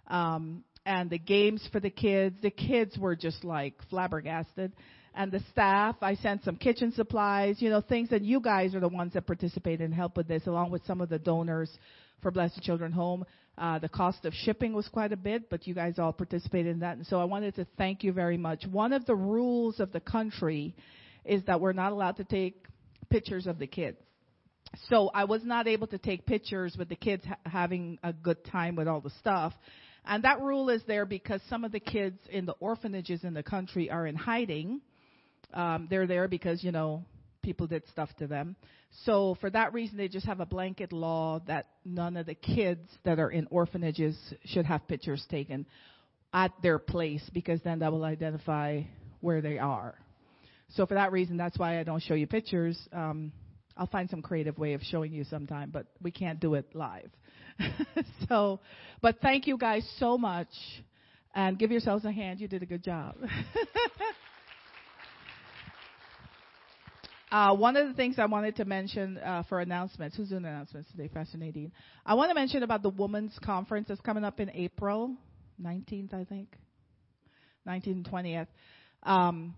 Um, 0.07 0.63
and 0.85 1.09
the 1.09 1.19
games 1.19 1.67
for 1.71 1.81
the 1.81 1.89
kids. 1.89 2.37
The 2.41 2.49
kids 2.49 2.97
were 2.97 3.15
just 3.15 3.43
like 3.43 3.75
flabbergasted. 3.89 4.71
And 5.13 5.31
the 5.31 5.41
staff, 5.51 5.95
I 6.01 6.15
sent 6.15 6.43
some 6.43 6.55
kitchen 6.55 6.93
supplies, 6.93 7.57
you 7.59 7.69
know, 7.69 7.81
things 7.81 8.09
that 8.09 8.21
you 8.21 8.39
guys 8.39 8.73
are 8.73 8.79
the 8.79 8.87
ones 8.87 9.13
that 9.13 9.25
participate 9.25 9.81
and 9.81 9.93
help 9.93 10.15
with 10.15 10.27
this, 10.27 10.45
along 10.47 10.69
with 10.69 10.85
some 10.85 11.01
of 11.01 11.09
the 11.09 11.19
donors 11.19 11.75
for 12.21 12.31
Blessed 12.31 12.61
Children 12.61 12.91
Home. 12.91 13.25
Uh, 13.57 13.79
the 13.79 13.89
cost 13.89 14.23
of 14.25 14.33
shipping 14.33 14.73
was 14.73 14.87
quite 14.87 15.11
a 15.11 15.17
bit, 15.17 15.49
but 15.49 15.65
you 15.65 15.73
guys 15.73 15.97
all 15.97 16.13
participated 16.13 16.67
in 16.67 16.79
that. 16.79 16.97
And 16.97 17.05
so 17.05 17.19
I 17.19 17.25
wanted 17.25 17.55
to 17.55 17.65
thank 17.77 18.03
you 18.03 18.13
very 18.13 18.37
much. 18.37 18.65
One 18.67 18.93
of 18.93 19.05
the 19.05 19.15
rules 19.15 19.79
of 19.79 19.91
the 19.91 19.99
country 19.99 20.75
is 21.25 21.43
that 21.47 21.59
we're 21.59 21.73
not 21.73 21.91
allowed 21.91 22.17
to 22.17 22.23
take 22.23 22.66
pictures 23.09 23.47
of 23.47 23.59
the 23.59 23.67
kids. 23.67 23.97
So 24.89 25.09
I 25.13 25.23
was 25.25 25.43
not 25.43 25.67
able 25.67 25.87
to 25.87 25.97
take 25.97 26.25
pictures 26.25 26.75
with 26.77 26.89
the 26.89 26.95
kids 26.95 27.23
ha- 27.25 27.37
having 27.45 27.99
a 28.03 28.13
good 28.13 28.43
time 28.45 28.75
with 28.75 28.87
all 28.87 29.01
the 29.01 29.11
stuff. 29.19 29.53
And 30.05 30.23
that 30.23 30.41
rule 30.41 30.69
is 30.69 30.81
there 30.87 31.05
because 31.05 31.41
some 31.49 31.63
of 31.63 31.71
the 31.71 31.79
kids 31.79 32.19
in 32.29 32.45
the 32.45 32.53
orphanages 32.59 33.23
in 33.23 33.33
the 33.33 33.43
country 33.43 33.89
are 33.89 34.07
in 34.07 34.15
hiding. 34.15 34.81
Um, 35.53 35.87
they're 35.89 36.07
there 36.07 36.27
because, 36.27 36.63
you 36.63 36.71
know, 36.71 37.03
people 37.41 37.67
did 37.67 37.83
stuff 37.89 38.09
to 38.19 38.27
them. 38.27 38.55
So 39.05 39.37
for 39.39 39.49
that 39.49 39.73
reason, 39.73 39.97
they 39.97 40.07
just 40.07 40.25
have 40.25 40.39
a 40.39 40.45
blanket 40.45 40.91
law 40.91 41.41
that 41.47 41.67
none 41.85 42.17
of 42.17 42.25
the 42.25 42.35
kids 42.35 42.89
that 43.03 43.19
are 43.19 43.29
in 43.29 43.47
orphanages 43.49 44.17
should 44.45 44.65
have 44.65 44.87
pictures 44.87 45.25
taken 45.29 45.65
at 46.33 46.51
their 46.61 46.79
place 46.79 47.23
because 47.33 47.61
then 47.63 47.79
that 47.79 47.91
will 47.91 48.03
identify 48.03 48.81
where 49.21 49.41
they 49.41 49.57
are. 49.59 49.95
So 50.75 50.85
for 50.85 50.95
that 50.95 51.11
reason, 51.11 51.37
that's 51.37 51.57
why 51.57 51.79
I 51.79 51.83
don't 51.83 52.01
show 52.01 52.13
you 52.13 52.27
pictures. 52.27 52.77
Um, 52.91 53.31
I'll 53.75 53.87
find 53.87 54.09
some 54.09 54.21
creative 54.21 54.57
way 54.57 54.73
of 54.73 54.81
showing 54.81 55.13
you 55.13 55.23
sometime, 55.23 55.69
but 55.71 55.85
we 56.01 56.11
can't 56.11 56.39
do 56.39 56.55
it 56.55 56.73
live. 56.73 57.09
so, 58.29 58.59
but 59.01 59.19
thank 59.21 59.47
you 59.47 59.57
guys 59.57 59.87
so 59.97 60.17
much, 60.17 60.49
and 61.35 61.57
give 61.57 61.71
yourselves 61.71 62.03
a 62.05 62.11
hand. 62.11 62.39
You 62.39 62.47
did 62.47 62.63
a 62.63 62.65
good 62.65 62.83
job. 62.83 63.15
Uh, 67.29 67.53
one 67.53 67.75
of 67.75 67.85
the 67.85 67.93
things 67.93 68.15
I 68.17 68.25
wanted 68.25 68.55
to 68.55 68.63
mention 68.63 69.17
uh, 69.17 69.43
for 69.49 69.59
announcements, 69.59 70.15
who's 70.15 70.29
doing 70.29 70.45
announcements 70.45 70.89
today? 70.91 71.09
Pastor 71.09 71.37
Nadine. 71.37 71.73
I 72.05 72.13
want 72.13 72.29
to 72.31 72.35
mention 72.35 72.63
about 72.63 72.83
the 72.83 72.89
women's 72.89 73.37
conference 73.43 73.89
that's 73.89 73.99
coming 73.99 74.23
up 74.23 74.39
in 74.39 74.49
April 74.51 75.13
19th, 75.61 76.13
I 76.13 76.23
think, 76.23 76.55
19th 77.67 77.85
and 77.87 78.09
20th. 78.09 78.47
Um, 79.03 79.55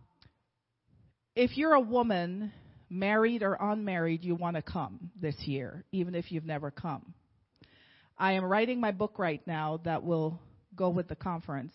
if 1.40 1.56
you're 1.56 1.74
a 1.74 1.80
woman, 1.80 2.52
married 2.90 3.44
or 3.44 3.54
unmarried, 3.54 4.26
you 4.26 4.36
want 4.36 4.58
to 4.58 4.62
come 4.62 5.10
this 5.22 5.36
year, 5.46 5.86
even 5.94 6.14
if 6.14 6.34
you've 6.34 6.44
never 6.44 6.70
come. 6.70 7.14
I 8.18 8.34
am 8.34 8.44
writing 8.44 8.82
my 8.82 8.92
book 8.92 9.18
right 9.18 9.42
now 9.48 9.80
that 9.86 10.04
will 10.04 10.38
go 10.76 10.90
with 10.90 11.08
the 11.08 11.16
conference, 11.16 11.72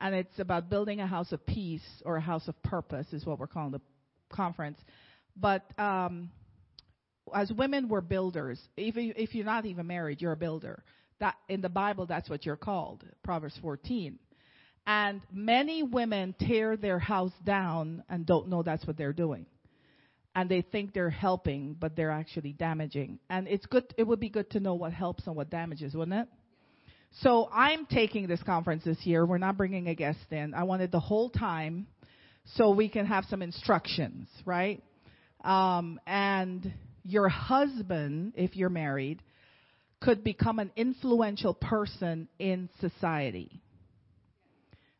and 0.00 0.16
it's 0.16 0.40
about 0.40 0.68
building 0.68 0.98
a 0.98 1.06
house 1.06 1.30
of 1.30 1.46
peace 1.46 1.86
or 2.04 2.16
a 2.16 2.20
house 2.20 2.48
of 2.48 2.60
purpose, 2.64 3.06
is 3.12 3.24
what 3.24 3.38
we're 3.38 3.46
calling 3.46 3.70
the 3.70 3.80
conference. 4.30 4.80
But 5.36 5.62
um, 5.78 6.30
as 7.32 7.52
women, 7.52 7.88
we're 7.88 8.00
builders. 8.00 8.60
If, 8.76 8.96
if 8.96 9.32
you're 9.32 9.46
not 9.46 9.64
even 9.64 9.86
married, 9.86 10.20
you're 10.20 10.32
a 10.32 10.36
builder. 10.36 10.82
That 11.20 11.36
in 11.48 11.60
the 11.60 11.68
Bible, 11.68 12.06
that's 12.06 12.28
what 12.28 12.44
you're 12.44 12.56
called. 12.56 13.04
Proverbs 13.22 13.56
14. 13.62 14.18
And 14.88 15.20
many 15.30 15.82
women 15.82 16.34
tear 16.40 16.74
their 16.78 16.98
house 16.98 17.34
down 17.44 18.02
and 18.08 18.24
don't 18.24 18.48
know 18.48 18.62
that's 18.62 18.86
what 18.86 18.96
they're 18.96 19.12
doing. 19.12 19.44
And 20.34 20.48
they 20.48 20.62
think 20.62 20.94
they're 20.94 21.10
helping, 21.10 21.76
but 21.78 21.94
they're 21.94 22.10
actually 22.10 22.54
damaging. 22.54 23.18
And 23.28 23.46
it's 23.48 23.66
good, 23.66 23.84
it 23.98 24.04
would 24.04 24.18
be 24.18 24.30
good 24.30 24.48
to 24.52 24.60
know 24.60 24.72
what 24.72 24.94
helps 24.94 25.26
and 25.26 25.36
what 25.36 25.50
damages, 25.50 25.94
wouldn't 25.94 26.22
it? 26.22 26.28
So 27.20 27.50
I'm 27.52 27.84
taking 27.84 28.28
this 28.28 28.42
conference 28.42 28.82
this 28.84 29.04
year. 29.04 29.26
We're 29.26 29.36
not 29.36 29.58
bringing 29.58 29.88
a 29.88 29.94
guest 29.94 30.20
in. 30.30 30.54
I 30.54 30.62
wanted 30.62 30.90
the 30.90 31.00
whole 31.00 31.28
time 31.28 31.86
so 32.54 32.70
we 32.70 32.88
can 32.88 33.04
have 33.04 33.26
some 33.28 33.42
instructions, 33.42 34.26
right? 34.46 34.82
Um, 35.44 36.00
and 36.06 36.72
your 37.04 37.28
husband, 37.28 38.32
if 38.36 38.56
you're 38.56 38.70
married, 38.70 39.20
could 40.00 40.24
become 40.24 40.58
an 40.58 40.70
influential 40.76 41.52
person 41.52 42.26
in 42.38 42.70
society 42.80 43.60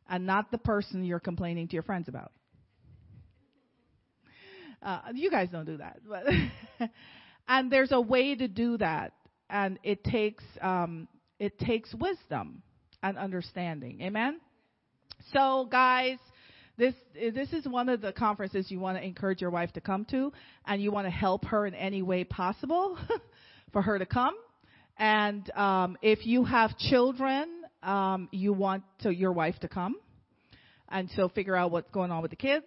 and 0.08 0.26
not 0.26 0.50
the 0.50 0.58
person 0.58 1.04
you're 1.04 1.20
complaining 1.20 1.68
to 1.68 1.74
your 1.74 1.82
friends 1.82 2.08
about. 2.08 2.32
Uh, 4.82 5.00
you 5.14 5.30
guys 5.30 5.48
don't 5.50 5.64
do 5.64 5.76
that, 5.78 6.00
but 6.08 6.24
and 7.48 7.70
there's 7.70 7.90
a 7.90 8.00
way 8.00 8.34
to 8.36 8.46
do 8.46 8.78
that, 8.78 9.12
and 9.50 9.78
it 9.82 10.04
takes 10.04 10.44
um, 10.60 11.08
it 11.40 11.58
takes 11.58 11.92
wisdom 11.94 12.62
and 13.02 13.18
understanding. 13.18 14.00
Amen. 14.02 14.40
So, 15.32 15.68
guys, 15.70 16.18
this 16.76 16.94
this 17.12 17.52
is 17.52 17.66
one 17.66 17.88
of 17.88 18.00
the 18.00 18.12
conferences 18.12 18.70
you 18.70 18.78
want 18.78 18.98
to 18.98 19.04
encourage 19.04 19.40
your 19.40 19.50
wife 19.50 19.72
to 19.72 19.80
come 19.80 20.04
to, 20.06 20.32
and 20.64 20.80
you 20.80 20.92
want 20.92 21.06
to 21.06 21.10
help 21.10 21.44
her 21.46 21.66
in 21.66 21.74
any 21.74 22.02
way 22.02 22.22
possible 22.22 22.96
for 23.72 23.82
her 23.82 23.98
to 23.98 24.06
come. 24.06 24.34
And 24.96 25.48
um, 25.56 25.96
if 26.02 26.24
you 26.24 26.44
have 26.44 26.76
children, 26.78 27.57
um, 27.82 28.28
you 28.32 28.52
want 28.52 28.84
to, 29.00 29.14
your 29.14 29.32
wife 29.32 29.58
to 29.60 29.68
come, 29.68 29.96
and 30.88 31.10
so 31.16 31.28
figure 31.28 31.56
out 31.56 31.70
what's 31.70 31.90
going 31.90 32.10
on 32.10 32.22
with 32.22 32.30
the 32.30 32.36
kids. 32.36 32.66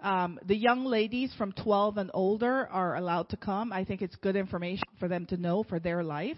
Um, 0.00 0.38
the 0.44 0.56
young 0.56 0.84
ladies 0.84 1.32
from 1.38 1.52
12 1.52 1.96
and 1.96 2.10
older 2.12 2.68
are 2.68 2.96
allowed 2.96 3.30
to 3.30 3.36
come. 3.36 3.72
I 3.72 3.84
think 3.84 4.02
it's 4.02 4.16
good 4.16 4.36
information 4.36 4.84
for 4.98 5.08
them 5.08 5.24
to 5.26 5.36
know 5.36 5.62
for 5.62 5.78
their 5.78 6.02
life. 6.02 6.36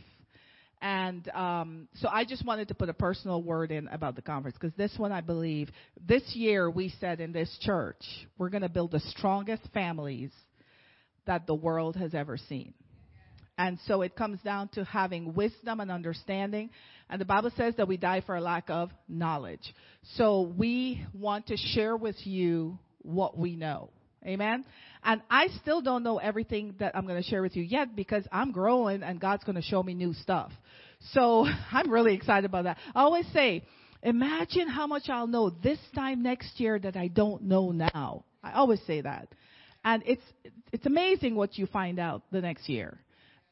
And 0.82 1.28
um, 1.30 1.88
so 1.94 2.08
I 2.08 2.24
just 2.24 2.44
wanted 2.44 2.68
to 2.68 2.74
put 2.74 2.88
a 2.88 2.94
personal 2.94 3.42
word 3.42 3.72
in 3.72 3.88
about 3.88 4.14
the 4.14 4.22
conference 4.22 4.56
because 4.60 4.76
this 4.76 4.92
one 4.98 5.10
I 5.10 5.22
believe 5.22 5.70
this 6.06 6.22
year 6.34 6.70
we 6.70 6.92
said 7.00 7.20
in 7.20 7.32
this 7.32 7.56
church 7.62 8.02
we're 8.36 8.50
going 8.50 8.62
to 8.62 8.68
build 8.68 8.92
the 8.92 9.00
strongest 9.00 9.62
families 9.72 10.30
that 11.26 11.46
the 11.46 11.54
world 11.54 11.96
has 11.96 12.14
ever 12.14 12.36
seen. 12.36 12.74
And 13.58 13.78
so 13.86 14.02
it 14.02 14.14
comes 14.14 14.40
down 14.42 14.68
to 14.74 14.84
having 14.84 15.32
wisdom 15.32 15.80
and 15.80 15.90
understanding. 15.90 16.70
And 17.08 17.20
the 17.20 17.24
Bible 17.24 17.52
says 17.56 17.74
that 17.76 17.86
we 17.86 17.96
die 17.96 18.20
for 18.20 18.36
a 18.36 18.40
lack 18.40 18.68
of 18.68 18.90
knowledge. 19.08 19.74
So 20.14 20.52
we 20.56 21.06
want 21.12 21.46
to 21.48 21.56
share 21.56 21.96
with 21.96 22.16
you 22.26 22.78
what 23.02 23.38
we 23.38 23.54
know. 23.54 23.90
Amen. 24.24 24.64
And 25.04 25.22
I 25.30 25.48
still 25.62 25.80
don't 25.80 26.02
know 26.02 26.18
everything 26.18 26.74
that 26.80 26.96
I'm 26.96 27.06
going 27.06 27.22
to 27.22 27.28
share 27.28 27.42
with 27.42 27.54
you 27.54 27.62
yet 27.62 27.94
because 27.94 28.24
I'm 28.32 28.50
growing 28.50 29.04
and 29.04 29.20
God's 29.20 29.44
going 29.44 29.54
to 29.54 29.62
show 29.62 29.82
me 29.82 29.94
new 29.94 30.14
stuff. 30.14 30.50
So 31.12 31.46
I'm 31.72 31.90
really 31.90 32.14
excited 32.14 32.44
about 32.44 32.64
that. 32.64 32.78
I 32.94 33.02
always 33.02 33.26
say, 33.32 33.62
imagine 34.02 34.68
how 34.68 34.88
much 34.88 35.08
I'll 35.08 35.28
know 35.28 35.50
this 35.50 35.78
time 35.94 36.24
next 36.24 36.58
year 36.58 36.78
that 36.78 36.96
I 36.96 37.06
don't 37.06 37.44
know 37.44 37.70
now. 37.70 38.24
I 38.42 38.52
always 38.54 38.80
say 38.86 39.00
that. 39.00 39.28
And 39.84 40.02
it's, 40.06 40.22
it's 40.72 40.86
amazing 40.86 41.36
what 41.36 41.56
you 41.56 41.66
find 41.66 42.00
out 42.00 42.22
the 42.32 42.40
next 42.40 42.68
year. 42.68 42.98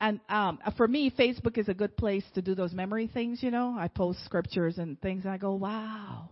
And 0.04 0.20
um, 0.28 0.58
for 0.76 0.86
me, 0.86 1.10
Facebook 1.18 1.56
is 1.56 1.70
a 1.70 1.72
good 1.72 1.96
place 1.96 2.24
to 2.34 2.42
do 2.42 2.54
those 2.54 2.74
memory 2.74 3.06
things, 3.06 3.42
you 3.42 3.50
know. 3.50 3.74
I 3.78 3.88
post 3.88 4.22
scriptures 4.26 4.76
and 4.76 5.00
things, 5.00 5.24
and 5.24 5.32
I 5.32 5.38
go, 5.38 5.54
wow. 5.54 6.28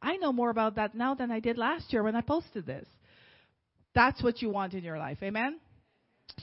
I 0.00 0.16
know 0.16 0.32
more 0.32 0.48
about 0.48 0.76
that 0.76 0.94
now 0.94 1.14
than 1.14 1.30
I 1.30 1.38
did 1.38 1.58
last 1.58 1.92
year 1.92 2.02
when 2.02 2.16
I 2.16 2.22
posted 2.22 2.64
this. 2.64 2.86
That's 3.94 4.22
what 4.22 4.40
you 4.40 4.48
want 4.48 4.72
in 4.72 4.82
your 4.82 4.96
life. 4.96 5.18
Amen? 5.22 5.60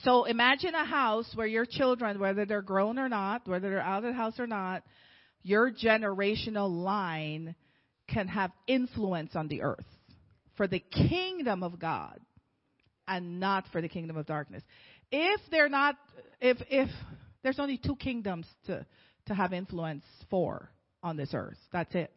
So 0.04 0.26
imagine 0.26 0.76
a 0.76 0.84
house 0.84 1.28
where 1.34 1.48
your 1.48 1.66
children, 1.68 2.20
whether 2.20 2.46
they're 2.46 2.62
grown 2.62 3.00
or 3.00 3.08
not, 3.08 3.48
whether 3.48 3.68
they're 3.68 3.80
out 3.80 4.04
of 4.04 4.12
the 4.12 4.16
house 4.16 4.38
or 4.38 4.46
not, 4.46 4.84
your 5.42 5.72
generational 5.72 6.70
line 6.70 7.56
can 8.06 8.28
have 8.28 8.52
influence 8.68 9.34
on 9.34 9.48
the 9.48 9.62
earth 9.62 9.88
for 10.56 10.68
the 10.68 10.78
kingdom 10.78 11.64
of 11.64 11.80
God 11.80 12.20
and 13.08 13.40
not 13.40 13.64
for 13.72 13.82
the 13.82 13.88
kingdom 13.88 14.16
of 14.16 14.26
darkness. 14.26 14.62
If 15.12 15.40
they're 15.50 15.68
not, 15.68 15.96
if, 16.40 16.58
if 16.68 16.88
there's 17.42 17.58
only 17.58 17.78
two 17.78 17.96
kingdoms 17.96 18.46
to, 18.66 18.86
to 19.26 19.34
have 19.34 19.52
influence 19.52 20.04
for 20.28 20.70
on 21.02 21.16
this 21.16 21.30
earth, 21.34 21.58
that's 21.72 21.94
it. 21.94 22.12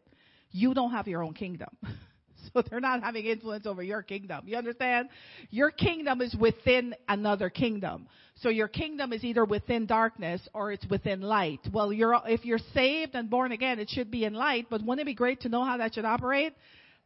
You 0.50 0.74
don't 0.74 0.92
have 0.92 1.08
your 1.08 1.22
own 1.22 1.34
kingdom. 1.34 1.70
so 2.52 2.62
they're 2.62 2.80
not 2.80 3.02
having 3.02 3.26
influence 3.26 3.66
over 3.66 3.82
your 3.82 4.02
kingdom. 4.02 4.44
You 4.46 4.56
understand? 4.56 5.08
Your 5.50 5.70
kingdom 5.70 6.20
is 6.20 6.34
within 6.38 6.94
another 7.08 7.50
kingdom. 7.50 8.06
So 8.36 8.48
your 8.48 8.68
kingdom 8.68 9.12
is 9.12 9.24
either 9.24 9.44
within 9.44 9.86
darkness 9.86 10.40
or 10.52 10.72
it's 10.72 10.86
within 10.88 11.20
light. 11.20 11.60
Well, 11.72 11.92
you're, 11.92 12.20
if 12.26 12.44
you're 12.44 12.58
saved 12.72 13.14
and 13.14 13.30
born 13.30 13.52
again, 13.52 13.78
it 13.78 13.90
should 13.90 14.10
be 14.10 14.24
in 14.24 14.34
light, 14.34 14.66
but 14.70 14.82
wouldn't 14.82 15.00
it 15.00 15.06
be 15.06 15.14
great 15.14 15.40
to 15.40 15.48
know 15.48 15.64
how 15.64 15.78
that 15.78 15.94
should 15.94 16.04
operate? 16.04 16.54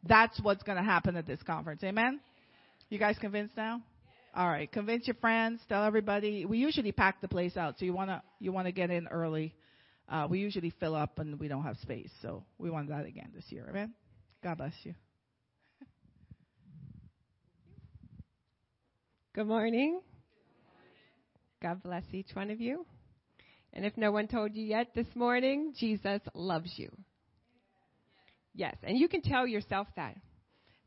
That's 0.06 0.38
what's 0.40 0.62
going 0.62 0.78
to 0.78 0.84
happen 0.84 1.16
at 1.16 1.26
this 1.26 1.42
conference. 1.42 1.82
Amen? 1.82 2.20
You 2.88 2.98
guys 2.98 3.16
convinced 3.18 3.56
now? 3.56 3.82
All 4.38 4.46
right. 4.48 4.70
Convince 4.70 5.04
your 5.08 5.16
friends. 5.16 5.60
Tell 5.68 5.82
everybody. 5.82 6.44
We 6.44 6.58
usually 6.58 6.92
pack 6.92 7.20
the 7.20 7.26
place 7.26 7.56
out, 7.56 7.76
so 7.76 7.84
you 7.84 7.92
wanna 7.92 8.22
you 8.38 8.52
wanna 8.52 8.70
get 8.70 8.88
in 8.88 9.08
early. 9.08 9.52
Uh, 10.08 10.28
we 10.30 10.38
usually 10.38 10.72
fill 10.78 10.94
up 10.94 11.18
and 11.18 11.40
we 11.40 11.48
don't 11.48 11.64
have 11.64 11.76
space, 11.78 12.12
so 12.22 12.44
we 12.56 12.70
want 12.70 12.88
that 12.88 13.04
again 13.04 13.32
this 13.34 13.46
year. 13.48 13.66
Amen. 13.68 13.94
God 14.44 14.58
bless 14.58 14.74
you. 14.84 14.94
Good 19.34 19.48
morning. 19.48 20.02
God 21.60 21.82
bless 21.82 22.04
each 22.12 22.28
one 22.32 22.52
of 22.52 22.60
you. 22.60 22.86
And 23.72 23.84
if 23.84 23.96
no 23.96 24.12
one 24.12 24.28
told 24.28 24.54
you 24.54 24.64
yet 24.64 24.94
this 24.94 25.08
morning, 25.16 25.74
Jesus 25.76 26.20
loves 26.32 26.72
you. 26.76 26.90
Yes, 28.54 28.76
and 28.84 28.96
you 28.96 29.08
can 29.08 29.22
tell 29.22 29.48
yourself 29.48 29.88
that. 29.96 30.16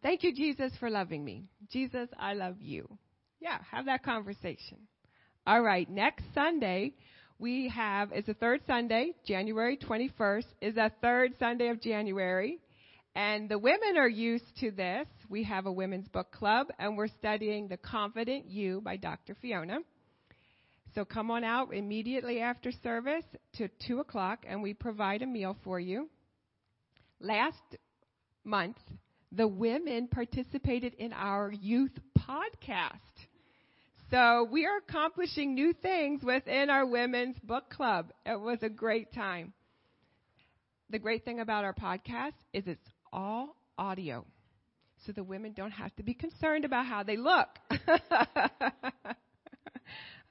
Thank 0.01 0.23
you, 0.23 0.33
Jesus, 0.33 0.71
for 0.79 0.89
loving 0.89 1.25
me. 1.25 1.49
Jesus, 1.69 2.07
I 2.17 2.33
love 2.33 2.55
you. 2.61 2.87
Yeah, 3.41 3.57
have 3.71 3.85
that 3.85 4.03
conversation. 4.03 4.77
All 5.47 5.63
right, 5.63 5.89
next 5.89 6.23
Sunday 6.35 6.93
we 7.39 7.69
have 7.69 8.13
is 8.13 8.27
the 8.27 8.35
third 8.35 8.61
Sunday, 8.67 9.13
January 9.25 9.77
21st 9.77 10.45
is 10.61 10.75
the 10.75 10.91
third 11.01 11.33
Sunday 11.39 11.69
of 11.69 11.81
January. 11.81 12.59
And 13.15 13.49
the 13.49 13.57
women 13.57 13.97
are 13.97 14.07
used 14.07 14.45
to 14.59 14.69
this. 14.69 15.07
We 15.27 15.43
have 15.45 15.65
a 15.65 15.71
women's 15.71 16.07
book 16.07 16.31
club 16.31 16.67
and 16.77 16.95
we're 16.95 17.07
studying 17.07 17.67
The 17.67 17.77
Confident 17.77 18.45
You 18.45 18.79
by 18.79 18.97
Dr. 18.97 19.35
Fiona. 19.41 19.79
So 20.93 21.03
come 21.03 21.31
on 21.31 21.43
out 21.43 21.73
immediately 21.73 22.41
after 22.41 22.71
service 22.83 23.25
to 23.53 23.69
2 23.87 24.01
o'clock 24.01 24.45
and 24.47 24.61
we 24.61 24.75
provide 24.75 25.23
a 25.23 25.27
meal 25.27 25.57
for 25.63 25.79
you. 25.79 26.09
Last 27.19 27.75
month, 28.43 28.77
the 29.31 29.47
women 29.47 30.07
participated 30.09 30.93
in 30.93 31.11
our 31.13 31.51
youth 31.51 31.97
podcast. 32.19 32.99
So 34.11 34.45
we 34.51 34.65
are 34.65 34.77
accomplishing 34.77 35.55
new 35.55 35.71
things 35.71 36.21
within 36.21 36.69
our 36.69 36.85
women's 36.85 37.39
book 37.39 37.69
club. 37.69 38.11
It 38.25 38.37
was 38.37 38.59
a 38.61 38.67
great 38.67 39.13
time. 39.13 39.53
The 40.89 40.99
great 40.99 41.23
thing 41.23 41.39
about 41.39 41.63
our 41.63 41.73
podcast 41.73 42.33
is 42.51 42.67
it's 42.67 42.89
all 43.13 43.55
audio. 43.77 44.25
So 45.05 45.13
the 45.13 45.23
women 45.23 45.53
don't 45.53 45.71
have 45.71 45.95
to 45.95 46.03
be 46.03 46.13
concerned 46.13 46.65
about 46.65 46.87
how 46.87 47.03
they 47.03 47.15
look. 47.15 47.47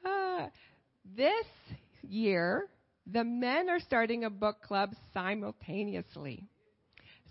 uh, 0.05 0.49
this 1.17 1.47
year, 2.03 2.69
the 3.07 3.25
men 3.25 3.71
are 3.71 3.81
starting 3.81 4.25
a 4.25 4.31
book 4.31 4.61
club 4.61 4.91
simultaneously. 5.15 6.45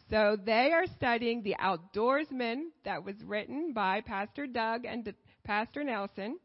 So 0.09 0.35
they 0.43 0.71
are 0.73 0.87
studying 0.97 1.43
The 1.43 1.57
Outdoorsman 1.61 2.69
that 2.85 3.05
was 3.05 3.15
written 3.23 3.73
by 3.73 4.01
Pastor 4.01 4.47
Doug 4.47 4.85
and 4.85 5.13
Pastor 5.49 5.83
Nelson, 5.83 6.37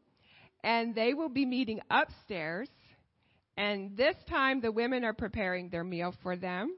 and 0.63 0.95
they 0.95 1.13
will 1.13 1.29
be 1.29 1.45
meeting 1.45 1.79
upstairs. 1.91 2.67
And 3.55 3.95
this 3.95 4.15
time 4.27 4.61
the 4.61 4.71
women 4.71 5.05
are 5.05 5.13
preparing 5.13 5.69
their 5.69 5.83
meal 5.83 6.15
for 6.23 6.35
them. 6.35 6.75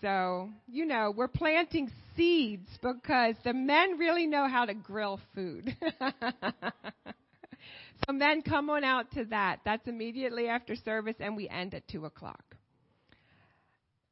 So, 0.00 0.50
you 0.68 0.86
know, 0.86 1.12
we're 1.14 1.26
planting 1.26 1.90
seeds 2.16 2.68
because 2.80 3.34
the 3.42 3.52
men 3.52 3.98
really 3.98 4.28
know 4.28 4.46
how 4.48 4.64
to 4.64 4.74
grill 4.74 5.18
food. 5.34 5.76
so 8.06 8.12
men, 8.12 8.42
come 8.42 8.70
on 8.70 8.84
out 8.84 9.10
to 9.14 9.24
that. 9.24 9.58
That's 9.64 9.88
immediately 9.88 10.46
after 10.46 10.76
service 10.76 11.16
and 11.18 11.34
we 11.34 11.48
end 11.48 11.74
at 11.74 11.88
2 11.88 12.04
o'clock. 12.04 12.44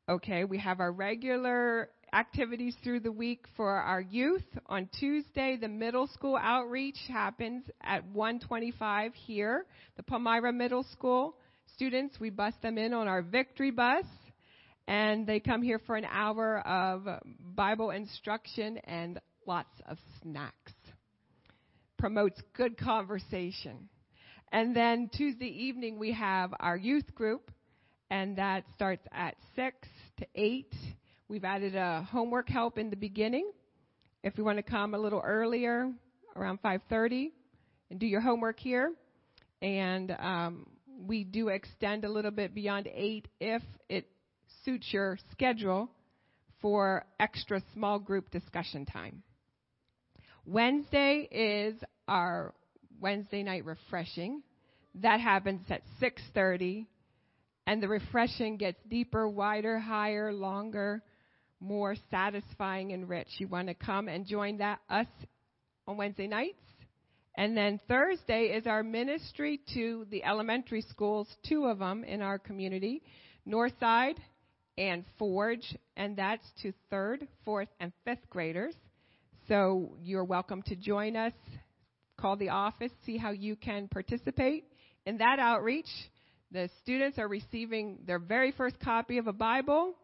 Okay, 0.09 0.43
we 0.43 0.59
have 0.59 0.81
our 0.81 0.91
regular 0.91 1.89
activities 2.13 2.77
through 2.85 3.01
the 3.01 3.13
week 3.13 3.47
for 3.57 3.71
our 3.71 4.01
youth. 4.01 4.45
On 4.67 4.89
Tuesday, 4.99 5.57
the 5.57 5.69
middle 5.69 6.07
school 6.07 6.39
outreach 6.41 6.99
happens 7.09 7.65
at 7.83 8.05
125 8.07 9.15
here, 9.15 9.65
the 9.97 10.03
Palmyra 10.03 10.53
Middle 10.53 10.85
School. 10.93 11.37
Students, 11.75 12.21
we 12.21 12.29
bus 12.31 12.53
them 12.63 12.77
in 12.77 12.93
on 12.93 13.09
our 13.09 13.23
victory 13.23 13.71
bus 13.71 14.05
and 14.87 15.27
they 15.27 15.41
come 15.41 15.63
here 15.63 15.79
for 15.79 15.97
an 15.97 16.05
hour 16.05 16.59
of 16.67 17.07
Bible 17.55 17.91
instruction 17.91 18.79
and 18.85 19.19
lots 19.47 19.73
of 19.89 19.97
snacks. 20.21 20.73
Promotes 21.99 22.43
good 22.55 22.77
conversation. 22.77 23.89
And 24.51 24.77
then 24.77 25.09
Tuesday 25.17 25.47
evening 25.47 25.99
we 25.99 26.13
have 26.13 26.53
our 26.61 26.77
youth 26.77 27.15
group 27.15 27.51
and 28.11 28.37
that 28.37 28.65
starts 28.75 29.07
at 29.13 29.37
6 29.57 29.77
to 30.19 30.27
8 30.35 30.75
We've 31.33 31.45
added 31.45 31.75
a 31.75 32.07
homework 32.11 32.51
help 32.51 32.77
in 32.77 32.91
the 32.91 32.97
beginning. 32.97 33.53
If 34.23 34.37
you 34.37 34.45
want 34.45 34.59
to 34.59 34.63
come 34.63 34.95
a 34.95 34.99
little 34.99 35.23
earlier, 35.25 35.91
around 36.37 36.61
5:30, 36.61 37.33
and 37.89 37.99
do 37.99 38.05
your 38.05 38.21
homework 38.21 38.61
here, 38.61 38.93
and 39.63 40.11
um, 40.11 40.67
we 40.87 41.25
do 41.25 41.49
extend 41.49 42.05
a 42.05 42.09
little 42.11 42.33
bit 42.33 42.55
beyond 42.55 42.87
eight 42.93 43.29
if 43.41 43.63
it 43.89 44.11
suits 44.63 44.93
your 44.93 45.17
schedule 45.31 45.91
for 46.61 47.07
extra 47.19 47.63
small 47.73 47.99
group 47.99 48.31
discussion 48.31 48.85
time. 48.85 49.23
Wednesday 50.45 51.27
is 51.31 51.83
our 52.09 52.53
Wednesday 53.01 53.43
night 53.43 53.65
refreshing. 53.65 54.43
That 54.97 55.19
happens 55.19 55.63
at 55.71 55.81
6:30 55.99 56.85
and 57.67 57.83
the 57.83 57.89
refreshing 57.89 58.59
gets 58.59 58.83
deeper, 58.87 59.27
wider, 59.27 59.79
higher, 59.79 60.31
longer 60.31 61.03
more 61.63 61.95
satisfying 62.11 62.93
and 62.93 63.09
rich. 63.09 63.29
You 63.39 63.47
want 63.47 63.69
to 63.69 63.75
come 63.75 64.09
and 64.09 64.27
join 64.27 64.59
that 64.59 64.81
us 64.91 65.07
on 65.87 65.97
Wednesday 65.97 66.27
nights. 66.27 66.59
And 67.37 67.57
then 67.57 67.81
Thursday 67.89 68.47
is 68.47 68.67
our 68.67 68.83
ministry 68.83 69.61
to 69.75 70.07
the 70.11 70.25
elementary 70.25 70.83
schools, 70.83 71.29
two 71.49 71.65
of 71.65 71.79
them 71.79 72.05
in 72.05 72.21
our 72.21 72.39
community, 72.39 73.03
Northside 73.49 74.17
and 74.77 75.05
Forge, 75.19 75.77
and 75.97 76.17
that's 76.17 76.45
to 76.63 76.73
third, 76.91 77.27
fourth, 77.45 77.69
and 77.81 77.93
fifth 78.05 78.29
graders. 78.29 78.75
So 79.49 79.97
you're 80.03 80.25
welcome 80.25 80.63
to 80.63 80.77
join 80.77 81.17
us. 81.17 81.33
Call 82.19 82.37
the 82.37 82.51
office, 82.51 82.93
see 83.07 83.17
how 83.17 83.31
you 83.31 83.57
can 83.57 83.89
participate 83.89 84.65
in 85.07 85.19
that 85.19 85.39
outreach. 85.39 85.89
The 86.51 86.69
students 86.83 87.19
are 87.19 87.29
receiving 87.29 88.01
their 88.07 88.19
very 88.19 88.53
first 88.53 88.79
copy 88.81 89.19
of 89.19 89.27
a 89.27 89.33
Bible 89.33 89.95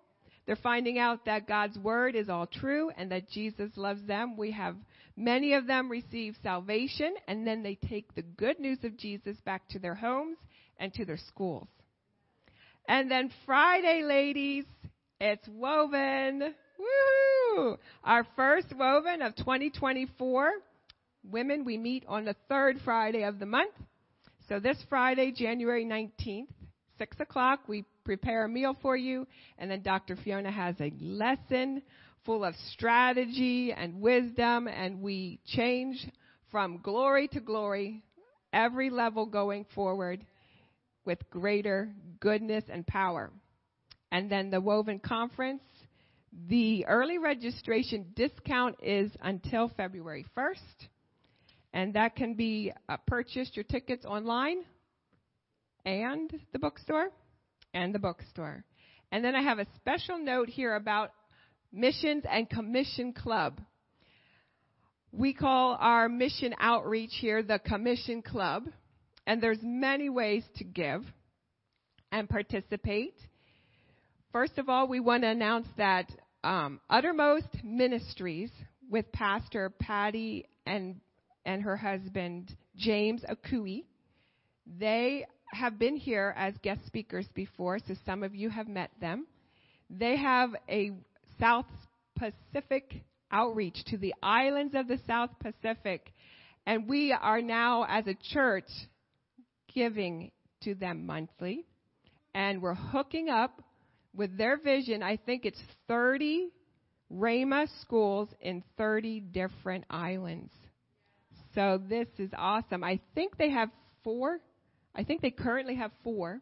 they're 0.49 0.57
finding 0.57 0.99
out 0.99 1.27
that 1.27 1.47
God's 1.47 1.77
word 1.79 2.15
is 2.15 2.31
all 2.31 2.47
true 2.47 2.91
and 2.97 3.13
that 3.13 3.29
Jesus 3.29 3.71
loves 3.77 4.03
them. 4.07 4.35
We 4.35 4.51
have 4.53 4.77
many 5.15 5.53
of 5.53 5.67
them 5.67 5.91
receive 5.91 6.37
salvation 6.43 7.15
and 7.29 7.47
then 7.47 7.63
they 7.63 7.75
take 7.75 8.15
the 8.15 8.23
good 8.23 8.59
news 8.59 8.79
of 8.83 8.97
Jesus 8.97 9.37
back 9.45 9.69
to 9.69 9.79
their 9.79 9.95
homes 9.95 10.39
and 10.79 10.91
to 10.95 11.05
their 11.05 11.19
schools. 11.19 11.69
And 12.89 13.11
then 13.11 13.31
Friday, 13.45 14.03
ladies, 14.03 14.65
it's 15.21 15.47
woven. 15.49 16.55
Woohoo! 16.81 17.77
Our 18.03 18.27
first 18.35 18.69
woven 18.75 19.21
of 19.21 19.37
2024. 19.37 20.51
Women, 21.31 21.67
we 21.67 21.77
meet 21.77 22.05
on 22.09 22.25
the 22.25 22.37
third 22.49 22.79
Friday 22.87 23.25
of 23.25 23.39
the 23.39 23.45
month. 23.45 23.75
So 24.49 24.61
this 24.61 24.79
Friday, 24.89 25.31
January 25.31 25.85
19th, 25.85 26.47
6 26.99 27.21
o'clock, 27.21 27.61
we 27.69 27.85
prepare 28.05 28.45
a 28.45 28.49
meal 28.49 28.77
for 28.83 28.97
you, 28.97 29.27
and 29.59 29.71
then 29.71 29.83
Dr. 29.83 30.17
Fiona 30.17 30.51
has 30.51 30.75
a 30.81 30.93
lesson 31.01 31.83
full 32.25 32.45
of 32.45 32.55
strategy 32.73 33.73
and 33.73 34.01
wisdom, 34.01 34.69
and 34.69 35.01
we 35.01 35.41
change 35.47 36.07
from 36.51 36.81
glory 36.83 37.29
to 37.29 37.41
glory, 37.41 38.03
every 38.53 38.91
level 38.91 39.27
going 39.27 39.65
forward 39.75 40.25
with 41.05 41.19
greater 41.31 41.91
goodness 42.21 42.65
and 42.71 42.87
power. 42.87 43.31
And 44.11 44.31
then 44.31 44.51
the 44.51 44.61
Woven 44.61 44.99
Conference, 44.99 45.63
the 46.49 46.85
early 46.87 47.19
registration 47.19 48.07
discount 48.15 48.77
is 48.83 49.11
until 49.23 49.71
February 49.77 50.27
1st, 50.37 50.89
and 51.73 51.95
that 51.95 52.17
can 52.17 52.35
be 52.35 52.73
uh, 52.89 52.97
purchased 53.07 53.57
your 53.57 53.65
tickets 53.65 54.05
online 54.05 54.65
and 55.89 56.31
the 56.53 56.59
bookstore 56.59 57.09
and 57.73 57.95
the 57.95 57.99
bookstore. 57.99 58.63
And 59.11 59.25
then 59.25 59.35
I 59.35 59.43
have 59.43 59.59
a 59.59 59.67
special 59.77 60.19
note 60.19 60.49
here 60.49 60.75
about 60.75 61.13
Missions 61.73 62.25
and 62.31 62.49
Commission 62.49 63.15
Club. 63.15 63.61
We 65.13 65.33
call 65.33 65.79
our 65.81 66.09
mission 66.11 66.55
outreach 66.61 67.13
here 67.19 67.43
the 67.43 67.59
Commission 67.59 68.21
Club, 68.21 68.65
and 69.27 69.43
there's 69.43 69.63
many 69.63 70.11
ways 70.11 70.45
to 70.57 70.65
give 70.65 71.05
and 72.13 72.29
participate. 72.29 73.15
First 74.31 74.59
of 74.59 74.69
all, 74.69 74.89
we 74.89 75.01
want 75.01 75.23
to 75.23 75.29
announce 75.29 75.69
that 75.79 76.11
um, 76.45 76.81
Uttermost 76.91 77.49
Ministries 77.65 78.51
with 78.91 79.11
Pastor 79.13 79.71
Patty 79.71 80.45
and 80.67 81.01
and 81.47 81.63
her 81.63 81.79
husband 81.79 82.55
James 82.77 83.23
Akui, 83.23 83.85
they 84.79 85.25
have 85.53 85.79
been 85.79 85.97
here 85.97 86.35
as 86.37 86.55
guest 86.63 86.85
speakers 86.87 87.27
before, 87.35 87.79
so 87.79 87.95
some 88.05 88.23
of 88.23 88.35
you 88.35 88.51
have 88.51 88.69
met 88.69 88.91
them. 89.01 89.27
They 89.91 90.17
have 90.17 90.51
a 90.69 90.93
South 91.41 91.67
Pacific 92.17 93.03
outreach 93.31 93.85
to 93.87 93.97
the 93.97 94.15
islands 94.23 94.75
of 94.75 94.89
the 94.89 94.99
South 95.07 95.31
Pacific, 95.41 96.13
and 96.67 96.89
we 96.89 97.13
are 97.13 97.41
now, 97.41 97.87
as 97.89 98.07
a 98.07 98.17
church, 98.33 98.69
giving 99.75 100.31
to 100.63 100.75
them 100.75 101.07
monthly, 101.07 101.65
and 102.35 102.61
we're 102.61 102.75
hooking 102.75 103.29
up 103.29 103.63
with 104.15 104.37
their 104.37 104.59
vision. 104.59 105.03
I 105.03 105.17
think 105.17 105.45
it's 105.45 105.61
30 105.87 106.51
Rhema 107.13 107.69
schools 107.81 108.29
in 108.41 108.63
30 108.77 109.21
different 109.21 109.85
islands. 109.89 110.53
So 111.55 111.81
this 111.89 112.09
is 112.19 112.31
awesome. 112.37 112.85
I 112.85 113.01
think 113.15 113.37
they 113.39 113.51
have 113.51 113.71
four 114.05 114.39
I 114.99 115.05
think 115.05 115.23
they 115.23 115.31
currently 115.31 115.77
have 115.77 115.93
four, 116.03 116.41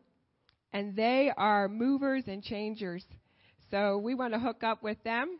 and 0.73 0.97
they 0.97 1.31
are 1.37 1.69
movers 1.69 2.25
and 2.27 2.43
changers. 2.43 3.05
So 3.71 3.99
we 3.99 4.15
want 4.15 4.33
to 4.33 4.41
hook 4.41 4.65
up 4.65 4.83
with 4.83 4.97
them. 5.05 5.39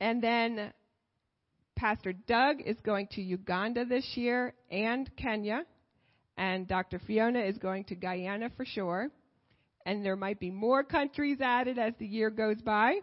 And 0.00 0.20
then 0.20 0.72
Pastor 1.76 2.12
Doug 2.12 2.56
is 2.60 2.76
going 2.84 3.06
to 3.12 3.22
Uganda 3.22 3.84
this 3.84 4.04
year 4.16 4.52
and 4.68 5.08
Kenya. 5.16 5.62
And 6.36 6.66
Dr. 6.66 6.98
Fiona 7.06 7.38
is 7.38 7.56
going 7.58 7.84
to 7.84 7.94
Guyana 7.94 8.50
for 8.56 8.64
sure. 8.64 9.08
And 9.86 10.04
there 10.04 10.16
might 10.16 10.40
be 10.40 10.50
more 10.50 10.82
countries 10.82 11.38
added 11.40 11.78
as 11.78 11.92
the 12.00 12.06
year 12.06 12.30
goes 12.30 12.60
by. 12.62 12.96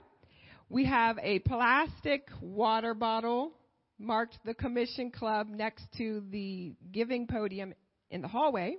We 0.67 0.83
have 0.85 1.17
a 1.23 1.39
plastic 1.39 2.27
water 2.41 2.93
bottle 2.93 3.53
marked 3.97 4.39
the 4.43 4.53
Commission 4.53 5.09
Club 5.09 5.47
next 5.47 5.85
to 5.97 6.21
the 6.31 6.73
giving 6.91 7.27
podium 7.27 7.73
in 8.11 8.21
the 8.21 8.27
hallway 8.27 8.75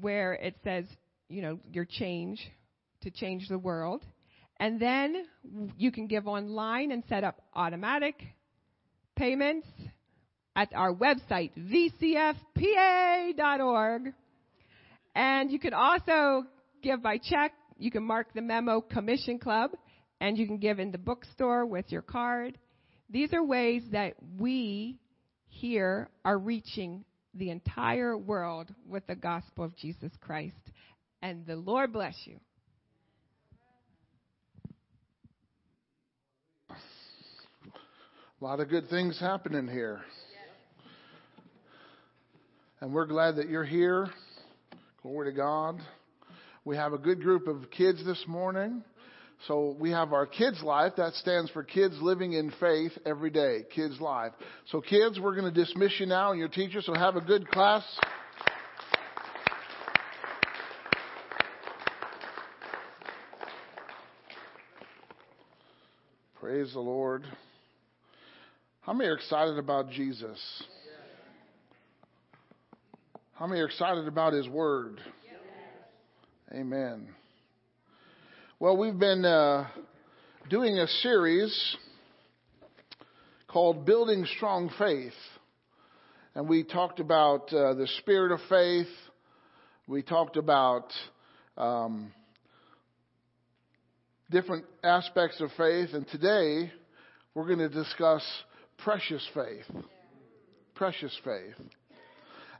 where 0.00 0.34
it 0.34 0.56
says, 0.64 0.84
you 1.28 1.42
know, 1.42 1.58
your 1.72 1.84
change 1.84 2.40
to 3.02 3.10
change 3.10 3.48
the 3.48 3.58
world. 3.58 4.02
And 4.58 4.80
then 4.80 5.24
you 5.76 5.90
can 5.90 6.06
give 6.06 6.26
online 6.26 6.92
and 6.92 7.02
set 7.08 7.24
up 7.24 7.42
automatic 7.54 8.14
payments 9.16 9.66
at 10.56 10.72
our 10.74 10.94
website, 10.94 11.50
vcfpa.org. 12.56 14.12
And 15.14 15.50
you 15.50 15.58
can 15.58 15.74
also 15.74 16.44
give 16.82 17.02
by 17.02 17.18
check. 17.18 17.52
You 17.78 17.90
can 17.90 18.04
mark 18.04 18.32
the 18.34 18.42
memo 18.42 18.80
Commission 18.80 19.38
Club, 19.38 19.72
and 20.20 20.38
you 20.38 20.46
can 20.46 20.58
give 20.58 20.78
in 20.78 20.92
the 20.92 20.98
bookstore 20.98 21.66
with 21.66 21.90
your 21.90 22.02
card. 22.02 22.56
These 23.10 23.32
are 23.32 23.42
ways 23.44 23.82
that 23.92 24.14
we 24.38 24.98
here 25.48 26.08
are 26.24 26.38
reaching 26.38 27.04
the 27.34 27.50
entire 27.50 28.16
world 28.16 28.72
with 28.88 29.06
the 29.06 29.14
gospel 29.14 29.64
of 29.64 29.76
Jesus 29.76 30.12
Christ. 30.20 30.54
And 31.22 31.46
the 31.46 31.56
Lord 31.56 31.92
bless 31.92 32.14
you. 32.24 32.38
A 38.40 38.44
lot 38.44 38.60
of 38.60 38.68
good 38.68 38.88
things 38.90 39.18
happening 39.18 39.66
here. 39.68 40.02
And 42.80 42.92
we're 42.92 43.06
glad 43.06 43.36
that 43.36 43.48
you're 43.48 43.64
here. 43.64 44.08
Glory 45.02 45.30
to 45.30 45.36
God. 45.36 45.80
We 46.64 46.76
have 46.76 46.92
a 46.92 46.98
good 46.98 47.22
group 47.22 47.46
of 47.46 47.70
kids 47.70 48.04
this 48.04 48.22
morning. 48.26 48.82
So 49.46 49.76
we 49.78 49.90
have 49.90 50.12
our 50.12 50.26
Kids 50.26 50.62
Life. 50.62 50.94
That 50.96 51.12
stands 51.14 51.50
for 51.50 51.62
Kids 51.62 51.94
Living 52.00 52.32
in 52.32 52.50
Faith 52.58 52.92
Every 53.04 53.30
Day. 53.30 53.64
Kids 53.74 54.00
Life. 54.00 54.32
So 54.70 54.80
kids, 54.80 55.20
we're 55.20 55.34
going 55.34 55.52
to 55.52 55.64
dismiss 55.64 55.92
you 56.00 56.06
now 56.06 56.30
and 56.30 56.38
your 56.38 56.48
teacher. 56.48 56.80
So 56.80 56.94
have 56.94 57.16
a 57.16 57.20
good 57.20 57.48
class. 57.48 57.82
Praise 66.40 66.72
the 66.72 66.80
Lord. 66.80 67.24
How 68.82 68.92
many 68.92 69.08
are 69.08 69.14
excited 69.14 69.58
about 69.58 69.90
Jesus? 69.90 70.38
How 73.34 73.46
many 73.46 73.60
are 73.60 73.66
excited 73.66 74.06
about 74.06 74.32
His 74.32 74.48
Word? 74.48 75.00
Amen. 76.52 77.08
Well, 78.64 78.78
we've 78.78 78.98
been 78.98 79.26
uh, 79.26 79.68
doing 80.48 80.78
a 80.78 80.86
series 80.86 81.76
called 83.46 83.84
Building 83.84 84.24
Strong 84.36 84.70
Faith. 84.78 85.12
And 86.34 86.48
we 86.48 86.64
talked 86.64 86.98
about 86.98 87.52
uh, 87.52 87.74
the 87.74 87.86
spirit 87.98 88.32
of 88.32 88.40
faith. 88.48 88.86
We 89.86 90.00
talked 90.00 90.38
about 90.38 90.86
um, 91.58 92.10
different 94.30 94.64
aspects 94.82 95.42
of 95.42 95.50
faith. 95.58 95.90
And 95.92 96.08
today, 96.08 96.72
we're 97.34 97.46
going 97.46 97.58
to 97.58 97.68
discuss 97.68 98.22
precious 98.78 99.28
faith. 99.34 99.84
Precious 100.74 101.14
faith. 101.22 101.66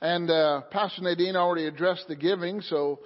And 0.02 0.30
uh, 0.30 0.64
Pastor 0.70 1.00
Nadine 1.00 1.34
already 1.34 1.66
addressed 1.66 2.08
the 2.08 2.16
giving, 2.16 2.60
so 2.60 2.98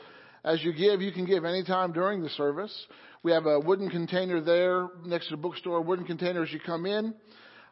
as 0.49 0.65
you 0.65 0.73
give, 0.73 1.03
you 1.03 1.13
can 1.13 1.27
give 1.27 1.45
anytime 1.45 1.93
during 1.93 2.23
the 2.23 2.31
service. 2.31 2.75
We 3.23 3.33
have 3.33 3.45
a 3.45 3.61
wooden 3.61 3.91
container 3.91 4.41
there 4.41 4.89
next 5.05 5.27
to 5.27 5.33
the 5.33 5.43
bookstore, 5.43 5.83
wooden 5.83 6.07
container 6.07 6.43
as 6.43 6.51
you 6.51 6.59
come 6.59 6.87
in. 6.87 7.13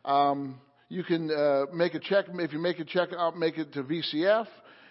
Um, 0.04 0.60
you 0.90 1.02
can 1.02 1.30
uh, 1.30 1.64
make 1.72 1.94
a 1.94 1.98
check. 1.98 2.26
If 2.28 2.52
you 2.52 2.58
make 2.58 2.78
a 2.78 2.84
check 2.84 3.08
out, 3.16 3.38
make 3.38 3.56
it 3.56 3.72
to 3.72 3.82
VCF. 3.82 4.46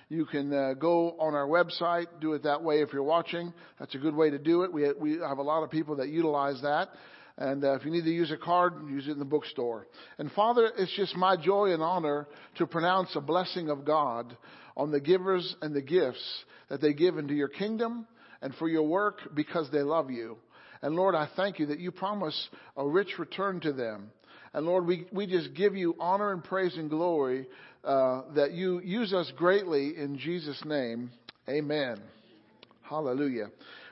You 0.10 0.26
can 0.26 0.52
uh, 0.52 0.74
go 0.74 1.12
on 1.20 1.36
our 1.36 1.46
website, 1.46 2.08
do 2.20 2.34
it 2.34 2.42
that 2.44 2.64
way 2.64 2.82
if 2.82 2.92
you're 2.92 3.04
watching. 3.04 3.54
That's 3.80 3.94
a 3.94 4.00
good 4.00 4.16
way 4.16 4.32
to 4.32 4.40
do 4.40 4.64
it. 4.64 4.74
We, 4.74 4.92
we 5.00 5.20
have 5.20 5.38
a 5.38 5.44
lot 5.44 5.62
of 5.62 5.70
people 5.70 5.96
that 5.98 6.10
utilize 6.10 6.60
that. 6.64 6.90
And 7.38 7.64
uh, 7.64 7.74
if 7.74 7.86
you 7.86 7.92
need 7.92 8.06
to 8.06 8.12
use 8.12 8.32
a 8.32 8.38
card, 8.38 8.74
use 8.90 9.08
it 9.08 9.12
in 9.12 9.20
the 9.20 9.26
bookstore. 9.26 9.88
And 10.18 10.32
Father, 10.32 10.72
it's 10.76 10.96
just 10.96 11.16
my 11.16 11.36
joy 11.38 11.74
and 11.74 11.84
honor 11.84 12.28
to 12.58 12.66
pronounce 12.66 13.10
a 13.16 13.22
blessing 13.22 13.70
of 13.70 13.86
God 13.86 14.36
on 14.78 14.92
the 14.92 15.00
givers 15.00 15.56
and 15.62 15.74
the 15.74 15.82
gifts 15.82 16.24
that 16.70 16.82
they 16.82 16.94
give 16.94 17.18
into 17.18 17.34
your 17.34 17.48
kingdom 17.48 18.08
and 18.42 18.54
for 18.56 18.68
your 18.68 18.84
work 18.84 19.20
because 19.34 19.70
they 19.72 19.82
love 19.82 20.12
you. 20.12 20.38
And 20.82 20.96
Lord, 20.96 21.16
I 21.16 21.30
thank 21.36 21.60
you 21.60 21.68
that 21.68 21.80
you 21.80 21.92
promise 21.92 22.50
a 22.78 22.88
rich 22.88 23.18
return 23.18 23.60
to 23.62 23.74
them. 23.74 24.12
And 24.54 24.66
Lord, 24.66 24.86
we, 24.86 25.08
we 25.12 25.28
just 25.28 25.54
give 25.54 25.76
you 25.76 25.96
honor 26.00 26.32
and 26.32 26.44
praise 26.44 26.78
and 26.78 26.90
glory 26.90 27.48
uh, 27.84 28.22
that 28.36 28.52
you 28.54 28.82
use 28.82 29.14
us 29.14 29.32
greatly 29.36 29.98
in 29.98 30.18
Jesus' 30.18 30.62
name. 30.66 31.12
Amen. 31.50 32.02
Hallelujah. 32.84 33.48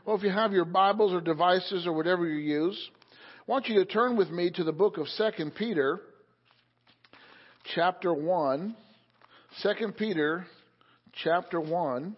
Well, 0.05 0.15
if 0.15 0.23
you 0.23 0.29
have 0.29 0.51
your 0.51 0.65
Bibles 0.65 1.13
or 1.13 1.21
devices 1.21 1.87
or 1.87 1.93
whatever 1.93 2.27
you 2.27 2.37
use, 2.37 2.89
I 3.11 3.51
want 3.51 3.67
you 3.67 3.75
to 3.75 3.85
turn 3.85 4.15
with 4.15 4.29
me 4.29 4.51
to 4.51 4.63
the 4.63 4.71
book 4.71 4.97
of 4.97 5.07
2 5.17 5.51
Peter, 5.57 5.99
chapter 7.75 8.13
1. 8.13 8.75
2 9.61 9.91
Peter, 9.97 10.45
chapter 11.21 11.59
1. 11.59 12.15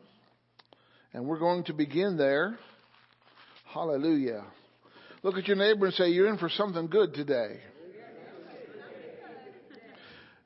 And 1.14 1.26
we're 1.26 1.40
going 1.40 1.64
to 1.66 1.74
begin 1.74 2.18
there. 2.18 2.58
Hallelujah. 3.74 4.44
Look 5.24 5.36
at 5.36 5.48
your 5.48 5.58
neighbor 5.58 5.88
and 5.88 5.96
say, 5.96 6.10
You're 6.10 6.28
in 6.28 6.38
for 6.38 6.50
something 6.50 6.88
good 6.88 7.14
today. 7.14 7.60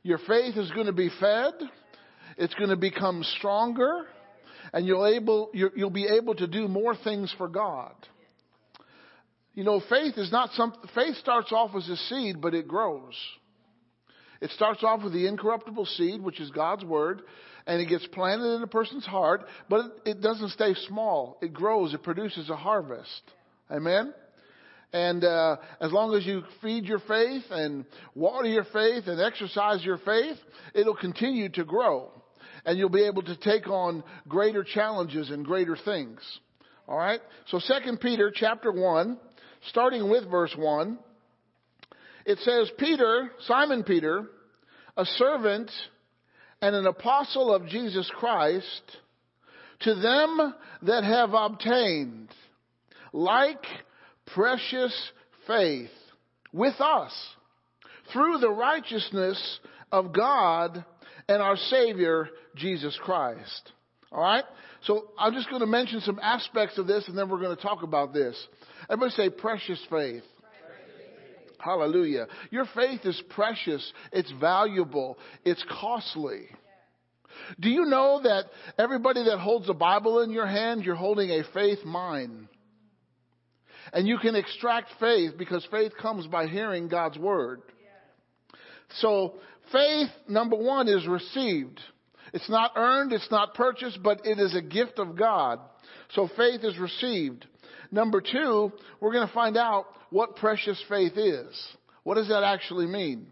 Your 0.02 0.20
faith 0.20 0.56
is 0.56 0.72
going 0.72 0.86
to 0.86 0.94
be 0.94 1.10
fed, 1.20 1.54
it's 2.38 2.54
going 2.56 2.70
to 2.70 2.78
become 2.78 3.24
stronger, 3.38 4.06
and 4.72 4.86
you'll, 4.86 5.06
able, 5.06 5.50
you'll 5.54 5.90
be 5.90 6.08
able 6.08 6.36
to 6.36 6.48
do 6.48 6.68
more 6.68 6.96
things 6.96 7.34
for 7.38 7.50
God. 7.50 7.94
You 9.54 9.66
know, 9.66 9.82
faith 9.90 10.14
is 10.16 10.32
not 10.32 10.52
some, 10.54 10.74
faith 10.96 11.16
starts 11.18 11.52
off 11.52 11.72
as 11.76 11.90
a 11.90 11.98
seed, 11.98 12.40
but 12.40 12.54
it 12.54 12.68
grows. 12.68 13.14
It 14.42 14.52
starts 14.52 14.84
off 14.84 15.04
with 15.04 15.12
the 15.12 15.28
incorruptible 15.28 15.86
seed, 15.86 16.22
which 16.22 16.40
is 16.40 16.50
God's 16.52 16.86
word, 16.86 17.24
and 17.70 17.80
it 17.80 17.86
gets 17.86 18.08
planted 18.08 18.56
in 18.56 18.64
a 18.64 18.68
person's 18.68 19.06
heart, 19.06 19.46
but 19.70 19.86
it 20.04 20.22
doesn't 20.22 20.50
stay 20.50 20.74
small. 20.88 21.38
It 21.40 21.54
grows. 21.54 21.94
It 21.94 22.02
produces 22.02 22.50
a 22.50 22.56
harvest. 22.56 23.22
Amen? 23.70 24.12
And 24.92 25.24
uh, 25.24 25.58
as 25.80 25.92
long 25.92 26.16
as 26.16 26.26
you 26.26 26.42
feed 26.64 26.86
your 26.86 26.98
faith 27.08 27.44
and 27.52 27.86
water 28.16 28.48
your 28.48 28.64
faith 28.64 29.04
and 29.06 29.22
exercise 29.22 29.86
your 29.86 30.00
faith, 30.00 30.38
it'll 30.74 30.96
continue 30.96 31.48
to 31.50 31.64
grow. 31.64 32.10
And 32.66 32.80
you'll 32.80 32.90
be 32.90 33.06
able 33.06 33.22
to 33.22 33.38
take 33.38 33.68
on 33.68 34.04
greater 34.28 34.64
challenges 34.64 35.30
and 35.30 35.46
greater 35.46 35.78
things. 35.86 36.20
All 36.88 36.98
right? 36.98 37.22
So 37.50 37.60
2 37.60 37.98
Peter 37.98 38.32
chapter 38.34 38.72
1 38.72 39.16
starting 39.68 40.10
with 40.10 40.28
verse 40.32 40.56
1, 40.58 40.98
it 42.26 42.40
says, 42.40 42.72
Peter, 42.80 43.30
Simon 43.42 43.84
Peter, 43.84 44.26
a 44.98 45.06
servant 45.06 45.70
and 46.62 46.76
an 46.76 46.86
apostle 46.86 47.54
of 47.54 47.68
Jesus 47.68 48.10
Christ, 48.16 48.98
to 49.82 49.96
them 49.96 50.54
that 50.84 51.04
have 51.04 51.34
obtained 51.34 52.30
like 53.14 53.64
precious 54.34 54.94
faith 55.48 55.90
with 56.52 56.80
us 56.80 57.14
through 58.12 58.40
the 58.40 58.50
righteousness 58.50 59.60
of 59.92 60.14
God 60.14 60.84
and 61.28 61.42
our 61.42 61.56
Savior, 61.56 62.30
Jesus 62.56 62.98
Christ. 63.04 63.72
All 64.12 64.22
right? 64.22 64.44
So 64.84 65.10
I'm 65.18 65.34
just 65.34 65.50
going 65.50 65.62
to 65.62 65.68
mention 65.68 66.02
some 66.02 66.20
aspects 66.22 66.78
of 66.78 66.88
this 66.88 67.08
and 67.08 67.18
then 67.18 67.30
we're 67.30 67.40
going 67.40 67.56
to 67.56 67.62
talk 67.62 67.84
about 67.84 68.14
this. 68.14 68.36
Everybody 68.90 69.12
say 69.12 69.30
precious 69.30 69.80
faith. 69.90 70.24
Hallelujah. 71.60 72.28
Your 72.52 72.66
faith 72.74 73.02
is 73.04 73.22
precious. 73.30 73.92
It's 74.12 74.32
valuable. 74.40 75.18
It's 75.44 75.64
costly. 75.80 76.48
Do 77.60 77.70
you 77.70 77.86
know 77.86 78.22
that 78.24 78.46
everybody 78.78 79.24
that 79.26 79.40
holds 79.40 79.70
a 79.70 79.74
Bible 79.74 80.22
in 80.22 80.32
your 80.32 80.48
hand, 80.48 80.84
you're 80.84 80.96
holding 80.96 81.30
a 81.30 81.44
faith 81.54 81.80
mine? 81.86 82.48
And 83.92 84.08
you 84.08 84.18
can 84.20 84.36
extract 84.36 84.92
faith 85.00 85.34
because 85.38 85.68
faith 85.72 85.94
comes 86.00 86.28
by 86.28 86.48
hearing 86.48 86.88
God's 86.88 87.18
word. 87.18 87.62
So 88.98 89.36
faith, 89.72 90.10
number 90.28 90.56
one, 90.56 90.88
is 90.88 91.08
received. 91.08 91.80
It's 92.34 92.50
not 92.50 92.74
earned, 92.76 93.14
it's 93.14 93.32
not 93.32 93.56
purchased, 93.56 94.02
but 94.04 94.26
it 94.26 94.40
is 94.40 94.56
a 94.56 94.62
gift 94.62 95.00
of 95.00 95.18
God. 95.18 95.60
So 96.14 96.30
faith 96.38 96.64
is 96.64 96.78
received. 96.78 97.48
number 97.92 98.22
two, 98.22 98.72
we're 99.00 99.14
going 99.14 99.28
to 99.28 99.34
find 99.34 99.58
out 99.58 99.86
what 100.10 100.36
precious 100.36 100.82
faith 100.90 101.14
is. 101.18 101.48
What 102.04 102.16
does 102.16 102.30
that 102.30 102.44
actually 102.44 102.88
mean? 102.88 103.28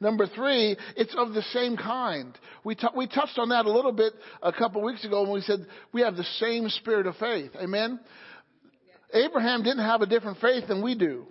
Number 0.00 0.26
three, 0.28 0.76
it's 0.96 1.14
of 1.16 1.34
the 1.34 1.42
same 1.52 1.76
kind. 1.76 2.38
We, 2.62 2.76
t- 2.76 2.86
we 2.96 3.08
touched 3.08 3.38
on 3.38 3.48
that 3.48 3.66
a 3.66 3.72
little 3.72 3.92
bit 3.92 4.12
a 4.42 4.52
couple 4.52 4.82
weeks 4.82 5.04
ago 5.04 5.22
when 5.22 5.32
we 5.32 5.40
said 5.40 5.66
we 5.92 6.02
have 6.02 6.16
the 6.16 6.24
same 6.38 6.68
spirit 6.68 7.06
of 7.06 7.16
faith. 7.16 7.50
Amen? 7.56 7.98
Abraham 9.12 9.62
didn't 9.62 9.84
have 9.84 10.00
a 10.00 10.06
different 10.06 10.38
faith 10.38 10.68
than 10.68 10.82
we 10.82 10.94
do. 10.94 11.26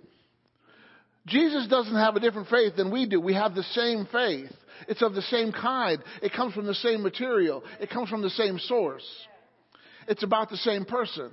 Jesus 1.26 1.66
doesn't 1.68 1.94
have 1.94 2.16
a 2.16 2.20
different 2.20 2.48
faith 2.48 2.76
than 2.76 2.90
we 2.90 3.06
do. 3.06 3.20
We 3.20 3.34
have 3.34 3.54
the 3.54 3.62
same 3.62 4.06
faith. 4.10 4.50
It's 4.86 5.02
of 5.02 5.14
the 5.14 5.22
same 5.22 5.52
kind. 5.52 6.02
It 6.22 6.32
comes 6.32 6.54
from 6.54 6.66
the 6.66 6.74
same 6.74 7.02
material. 7.02 7.64
It 7.80 7.90
comes 7.90 8.08
from 8.08 8.22
the 8.22 8.30
same 8.30 8.58
source. 8.58 9.04
It's 10.06 10.22
about 10.22 10.50
the 10.50 10.56
same 10.58 10.84
person. 10.84 11.30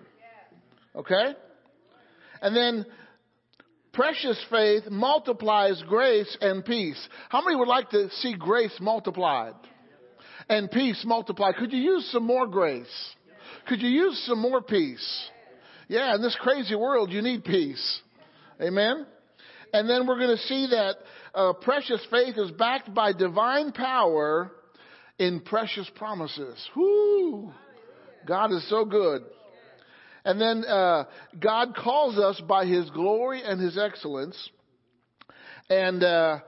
Okay? 0.95 1.33
And 2.41 2.55
then 2.55 2.85
precious 3.95 4.39
faith 4.51 4.83
multiplies 4.91 5.81
grace 5.87 6.37
and 6.41 6.63
peace. 6.63 7.09
How 7.29 7.41
many 7.43 7.55
would 7.55 7.67
like 7.67 7.89
to 7.91 8.09
see 8.11 8.35
grace 8.37 8.77
multiplied? 8.79 9.53
And 10.47 10.69
peace 10.69 11.01
multiplied. 11.05 11.55
Could 11.55 11.73
you 11.73 11.79
use 11.79 12.07
some 12.11 12.23
more 12.23 12.45
grace? 12.45 13.15
Could 13.67 13.81
you 13.81 13.89
use 13.89 14.21
some 14.27 14.39
more 14.39 14.61
peace? 14.61 15.29
Yeah, 15.87 16.13
in 16.13 16.21
this 16.21 16.37
crazy 16.39 16.75
world, 16.75 17.11
you 17.11 17.21
need 17.21 17.43
peace. 17.45 18.01
Amen? 18.61 19.07
And 19.73 19.89
then 19.89 20.05
we're 20.05 20.19
going 20.19 20.37
to 20.37 20.43
see 20.43 20.67
that 20.71 20.95
uh, 21.33 21.53
precious 21.53 22.05
faith 22.11 22.35
is 22.37 22.51
backed 22.51 22.93
by 22.93 23.13
divine 23.13 23.71
power 23.71 24.51
in 25.17 25.39
precious 25.39 25.89
promises. 25.95 26.69
Whoo! 26.75 27.51
God 28.27 28.51
is 28.51 28.67
so 28.69 28.85
good. 28.85 29.23
And 30.25 30.41
then 30.41 30.65
uh, 30.65 31.05
God 31.39 31.75
calls 31.75 32.17
us 32.17 32.41
by 32.47 32.65
His 32.65 32.89
glory 32.89 33.43
and 33.43 33.61
His 33.61 33.77
excellence. 33.77 34.37
And 35.69 36.03
uh, 36.03 36.39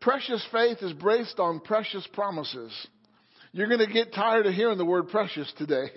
precious 0.00 0.46
faith 0.52 0.78
is 0.82 0.92
based 0.92 1.40
on 1.40 1.60
precious 1.60 2.06
promises. 2.12 2.72
You're 3.52 3.68
going 3.68 3.86
to 3.86 3.92
get 3.92 4.14
tired 4.14 4.46
of 4.46 4.54
hearing 4.54 4.78
the 4.78 4.84
word 4.84 5.08
precious 5.08 5.52
today. 5.58 5.88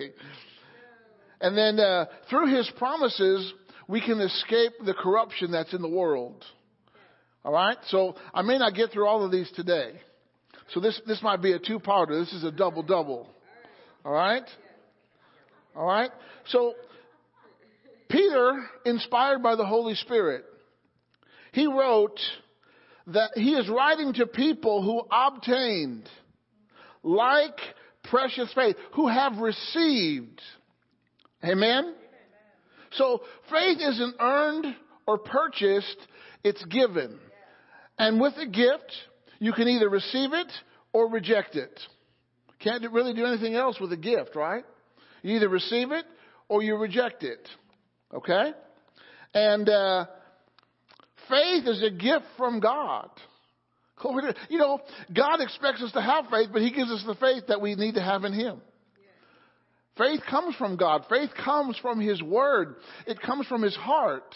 And 1.38 1.54
then 1.54 1.78
uh, 1.78 2.06
through 2.30 2.56
His 2.56 2.66
promises, 2.78 3.52
we 3.88 4.00
can 4.00 4.22
escape 4.22 4.72
the 4.86 4.94
corruption 4.94 5.50
that's 5.50 5.74
in 5.74 5.82
the 5.82 5.88
world. 5.88 6.42
All 7.44 7.52
right? 7.52 7.76
So 7.88 8.16
I 8.32 8.40
may 8.40 8.56
not 8.56 8.74
get 8.74 8.90
through 8.90 9.06
all 9.06 9.22
of 9.22 9.30
these 9.30 9.50
today. 9.54 10.00
So 10.72 10.80
this, 10.80 10.98
this 11.06 11.22
might 11.22 11.42
be 11.42 11.52
a 11.52 11.58
two-parter. 11.58 12.24
This 12.24 12.32
is 12.32 12.42
a 12.42 12.50
double-double. 12.50 13.28
All 14.06 14.12
right? 14.12 14.44
All 15.76 15.86
right? 15.86 16.10
So 16.46 16.72
Peter, 18.08 18.64
inspired 18.84 19.42
by 19.42 19.56
the 19.56 19.66
Holy 19.66 19.94
Spirit, 19.94 20.44
he 21.52 21.66
wrote 21.66 22.20
that 23.08 23.30
he 23.34 23.54
is 23.54 23.68
writing 23.68 24.12
to 24.14 24.26
people 24.26 24.82
who 24.82 25.02
obtained 25.10 26.08
like 27.02 27.58
precious 28.04 28.52
faith, 28.54 28.76
who 28.94 29.08
have 29.08 29.38
received. 29.38 30.40
Amen? 31.44 31.94
So 32.92 33.22
faith 33.50 33.78
isn't 33.80 34.16
earned 34.20 34.66
or 35.06 35.18
purchased, 35.18 35.98
it's 36.42 36.64
given. 36.66 37.18
And 37.98 38.20
with 38.20 38.34
a 38.38 38.46
gift, 38.46 38.92
you 39.38 39.52
can 39.52 39.68
either 39.68 39.88
receive 39.88 40.32
it 40.32 40.50
or 40.92 41.10
reject 41.10 41.56
it. 41.56 41.78
Can't 42.58 42.90
really 42.90 43.14
do 43.14 43.24
anything 43.24 43.54
else 43.54 43.78
with 43.80 43.92
a 43.92 43.96
gift, 43.96 44.34
right? 44.34 44.64
You 45.22 45.36
either 45.36 45.48
receive 45.48 45.92
it 45.92 46.04
or 46.48 46.62
you 46.62 46.76
reject 46.76 47.22
it. 47.22 47.46
Okay? 48.16 48.52
And 49.34 49.68
uh, 49.68 50.06
faith 51.28 51.66
is 51.66 51.82
a 51.82 51.90
gift 51.90 52.24
from 52.36 52.60
God. 52.60 53.10
You 54.48 54.58
know, 54.58 54.80
God 55.14 55.40
expects 55.40 55.82
us 55.82 55.92
to 55.92 56.02
have 56.02 56.26
faith, 56.30 56.48
but 56.52 56.62
He 56.62 56.70
gives 56.70 56.90
us 56.90 57.02
the 57.06 57.14
faith 57.14 57.44
that 57.48 57.60
we 57.60 57.74
need 57.74 57.94
to 57.94 58.02
have 58.02 58.24
in 58.24 58.32
Him. 58.32 58.60
Faith 59.96 60.20
comes 60.28 60.54
from 60.56 60.76
God. 60.76 61.04
Faith 61.08 61.30
comes 61.42 61.78
from 61.80 62.00
His 62.00 62.22
Word. 62.22 62.76
It 63.06 63.20
comes 63.20 63.46
from 63.46 63.62
His 63.62 63.74
heart. 63.74 64.34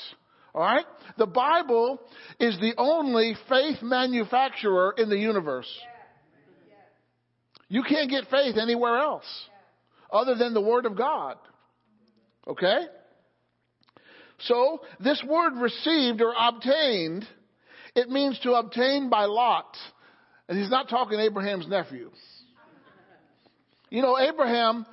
Alright? 0.54 0.86
The 1.18 1.26
Bible 1.26 2.00
is 2.38 2.58
the 2.58 2.72
only 2.78 3.36
faith 3.48 3.82
manufacturer 3.82 4.94
in 4.96 5.10
the 5.10 5.18
universe. 5.18 5.70
You 7.68 7.82
can't 7.82 8.10
get 8.10 8.24
faith 8.30 8.56
anywhere 8.60 8.98
else 8.98 9.26
other 10.12 10.34
than 10.34 10.54
the 10.54 10.60
Word 10.60 10.86
of 10.86 10.96
God. 10.96 11.36
Okay? 12.48 12.86
So, 14.44 14.80
this 14.98 15.22
word 15.26 15.54
received 15.56 16.22
or 16.22 16.32
obtained, 16.38 17.26
it 17.94 18.08
means 18.08 18.38
to 18.40 18.54
obtain 18.54 19.10
by 19.10 19.26
lot. 19.26 19.76
And 20.48 20.58
he's 20.58 20.70
not 20.70 20.88
talking 20.88 21.20
Abraham's 21.20 21.68
nephew. 21.68 22.10
You 23.90 24.02
know, 24.02 24.18
Abraham, 24.18 24.86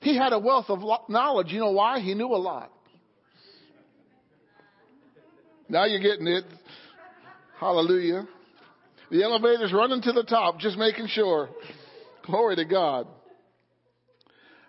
he 0.00 0.16
had 0.16 0.32
a 0.32 0.38
wealth 0.38 0.66
of 0.68 0.80
knowledge. 1.08 1.48
You 1.48 1.60
know 1.60 1.72
why? 1.72 2.00
He 2.00 2.14
knew 2.14 2.28
a 2.28 2.36
lot. 2.36 2.70
Now 5.68 5.84
you're 5.84 6.00
getting 6.00 6.26
it. 6.26 6.44
Hallelujah. 7.58 8.26
The 9.10 9.22
elevator's 9.22 9.72
running 9.72 10.02
to 10.02 10.12
the 10.12 10.22
top, 10.22 10.58
just 10.60 10.78
making 10.78 11.08
sure. 11.08 11.48
Glory 12.24 12.56
to 12.56 12.64
God. 12.64 13.06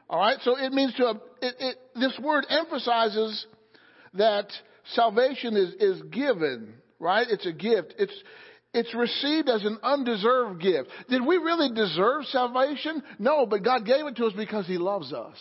All 0.09 0.19
right, 0.19 0.37
so 0.41 0.57
it 0.57 0.73
means 0.73 0.93
to, 0.95 1.21
it, 1.41 1.55
it, 1.59 1.77
this 1.95 2.19
word 2.21 2.45
emphasizes 2.49 3.45
that 4.13 4.47
salvation 4.93 5.55
is, 5.55 5.73
is 5.79 6.01
given, 6.11 6.73
right? 6.99 7.27
It's 7.29 7.45
a 7.45 7.51
gift. 7.51 7.95
It's, 7.97 8.13
it's 8.73 8.93
received 8.95 9.49
as 9.49 9.63
an 9.63 9.77
undeserved 9.83 10.61
gift. 10.61 10.89
Did 11.09 11.25
we 11.25 11.37
really 11.37 11.73
deserve 11.73 12.25
salvation? 12.25 13.03
No, 13.19 13.45
but 13.45 13.63
God 13.63 13.85
gave 13.85 14.05
it 14.05 14.15
to 14.17 14.25
us 14.25 14.33
because 14.35 14.67
He 14.67 14.77
loves 14.77 15.13
us. 15.13 15.37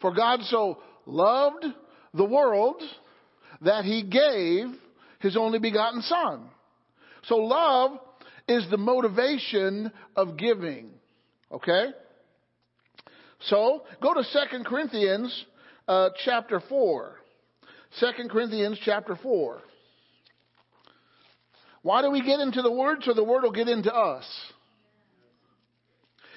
For 0.00 0.14
God 0.14 0.40
so 0.44 0.78
loved 1.06 1.64
the 2.14 2.24
world 2.24 2.82
that 3.62 3.84
He 3.84 4.02
gave 4.02 4.66
His 5.20 5.36
only 5.36 5.58
begotten 5.58 6.02
Son. 6.02 6.48
So 7.24 7.36
love 7.36 7.98
is 8.48 8.64
the 8.70 8.78
motivation 8.78 9.92
of 10.16 10.36
giving. 10.36 10.90
Okay? 11.52 11.86
So, 13.44 13.84
go 14.02 14.12
to 14.14 14.22
2 14.22 14.64
Corinthians 14.64 15.44
uh, 15.88 16.10
chapter 16.24 16.60
4. 16.68 17.19
2 17.98 18.28
Corinthians 18.28 18.78
chapter 18.84 19.16
4. 19.16 19.60
Why 21.82 22.02
do 22.02 22.10
we 22.10 22.22
get 22.24 22.40
into 22.40 22.62
the 22.62 22.70
Word? 22.70 22.98
So 23.02 23.14
the 23.14 23.24
Word 23.24 23.42
will 23.42 23.52
get 23.52 23.68
into 23.68 23.92
us. 23.92 24.24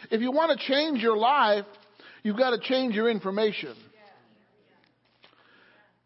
If 0.09 0.21
you 0.21 0.31
want 0.31 0.57
to 0.57 0.67
change 0.67 1.01
your 1.01 1.17
life, 1.17 1.65
you've 2.23 2.37
got 2.37 2.51
to 2.51 2.59
change 2.59 2.95
your 2.95 3.09
information. 3.09 3.75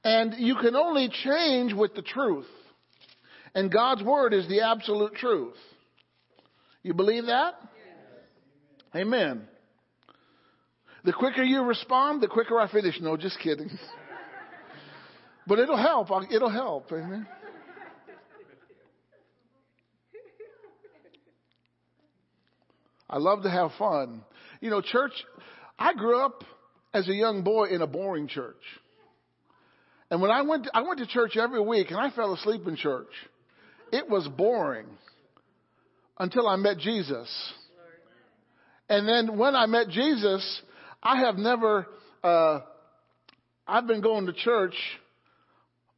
And 0.03 0.35
you 0.37 0.55
can 0.55 0.75
only 0.75 1.09
change 1.09 1.73
with 1.73 1.95
the 1.95 2.01
truth. 2.01 2.47
And 3.53 3.71
God's 3.71 4.03
Word 4.03 4.33
is 4.33 4.47
the 4.47 4.61
absolute 4.61 5.15
truth. 5.15 5.55
You 6.83 6.93
believe 6.93 7.25
that? 7.25 7.55
Amen. 8.95 9.47
The 11.03 11.13
quicker 11.13 11.43
you 11.43 11.61
respond, 11.63 12.21
the 12.21 12.27
quicker 12.27 12.59
I 12.59 12.71
finish. 12.71 12.99
No, 13.01 13.17
just 13.17 13.39
kidding. 13.39 13.69
But 15.47 15.59
it'll 15.59 15.77
help. 15.77 16.09
It'll 16.29 16.49
help. 16.49 16.91
Amen. 16.91 17.25
I 23.09 23.17
love 23.17 23.43
to 23.43 23.49
have 23.49 23.71
fun. 23.79 24.21
You 24.59 24.69
know, 24.69 24.81
church, 24.81 25.13
I 25.79 25.93
grew 25.93 26.19
up 26.19 26.43
as 26.93 27.07
a 27.07 27.13
young 27.13 27.43
boy 27.43 27.67
in 27.67 27.81
a 27.81 27.87
boring 27.87 28.27
church. 28.27 28.61
And 30.11 30.21
when 30.21 30.31
I 30.31 30.41
went 30.41 30.65
to, 30.65 30.71
I 30.73 30.81
went 30.81 30.99
to 30.99 31.07
church 31.07 31.37
every 31.37 31.61
week 31.61 31.91
and 31.91 31.99
I 31.99 32.11
fell 32.11 32.33
asleep 32.33 32.67
in 32.67 32.75
church. 32.75 33.07
It 33.93 34.09
was 34.09 34.27
boring 34.27 34.87
until 36.17 36.47
I 36.47 36.57
met 36.57 36.77
Jesus. 36.79 37.29
And 38.89 39.07
then 39.07 39.37
when 39.37 39.55
I 39.55 39.65
met 39.65 39.89
Jesus, 39.89 40.61
I 41.01 41.21
have 41.21 41.35
never, 41.35 41.87
uh, 42.23 42.59
I've 43.65 43.87
been 43.87 44.01
going 44.01 44.25
to 44.25 44.33
church 44.33 44.75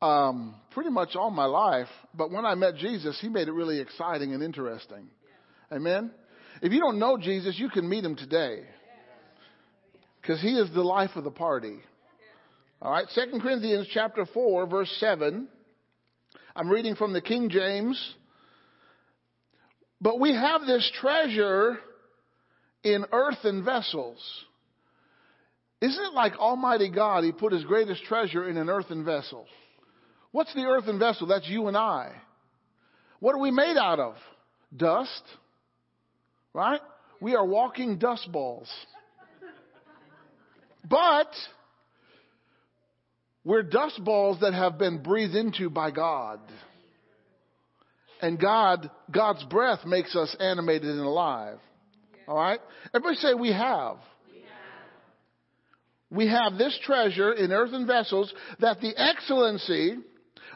um, 0.01 0.55
pretty 0.71 0.89
much 0.89 1.15
all 1.15 1.29
my 1.29 1.45
life, 1.45 1.87
but 2.13 2.31
when 2.31 2.45
I 2.45 2.55
met 2.55 2.75
Jesus, 2.75 3.17
he 3.19 3.29
made 3.29 3.47
it 3.47 3.53
really 3.53 3.79
exciting 3.79 4.33
and 4.33 4.41
interesting. 4.41 5.07
Amen? 5.71 6.11
If 6.61 6.71
you 6.71 6.79
don't 6.79 6.99
know 6.99 7.17
Jesus, 7.17 7.57
you 7.57 7.69
can 7.69 7.87
meet 7.87 8.03
him 8.03 8.15
today. 8.15 8.63
Because 10.21 10.41
he 10.41 10.49
is 10.57 10.69
the 10.73 10.83
life 10.83 11.11
of 11.15 11.23
the 11.23 11.31
party. 11.31 11.79
All 12.81 12.91
right, 12.91 13.05
2 13.13 13.39
Corinthians 13.39 13.87
chapter 13.93 14.25
4, 14.25 14.67
verse 14.67 14.93
7. 14.99 15.47
I'm 16.55 16.69
reading 16.69 16.95
from 16.95 17.13
the 17.13 17.21
King 17.21 17.49
James. 17.49 18.15
But 20.01 20.19
we 20.19 20.33
have 20.33 20.61
this 20.65 20.89
treasure 20.99 21.77
in 22.83 23.05
earthen 23.11 23.65
vessels 23.65 24.17
Isn't 25.81 26.03
it 26.03 26.13
like 26.13 26.37
Almighty 26.37 26.89
God, 26.89 27.25
He 27.25 27.33
put 27.33 27.51
His 27.51 27.65
greatest 27.65 28.03
treasure 28.05 28.47
in 28.49 28.55
an 28.57 28.69
earthen 28.69 29.03
vessel? 29.03 29.45
What's 30.31 30.53
the 30.53 30.61
earthen 30.61 30.99
vessel? 30.99 31.27
That's 31.27 31.47
you 31.47 31.67
and 31.67 31.77
I. 31.77 32.11
What 33.19 33.35
are 33.35 33.39
we 33.39 33.51
made 33.51 33.77
out 33.77 33.99
of? 33.99 34.15
Dust. 34.75 35.23
Right? 36.53 36.81
We 37.19 37.35
are 37.35 37.45
walking 37.45 37.97
dust 37.97 38.31
balls. 38.31 38.69
But 40.87 41.31
we're 43.43 43.63
dust 43.63 44.03
balls 44.03 44.39
that 44.41 44.53
have 44.53 44.77
been 44.77 45.01
breathed 45.01 45.35
into 45.35 45.69
by 45.69 45.91
God. 45.91 46.39
And 48.21 48.39
God, 48.39 48.89
God's 49.11 49.43
breath 49.45 49.85
makes 49.85 50.15
us 50.15 50.35
animated 50.39 50.89
and 50.89 50.99
alive. 50.99 51.57
All 52.27 52.35
right? 52.35 52.59
Everybody 52.93 53.15
say 53.17 53.33
we 53.33 53.51
have. 53.51 53.97
We 56.11 56.27
have 56.27 56.57
this 56.57 56.77
treasure 56.83 57.31
in 57.33 57.51
earthen 57.51 57.85
vessels 57.85 58.33
that 58.59 58.81
the 58.81 58.93
excellency 58.99 59.95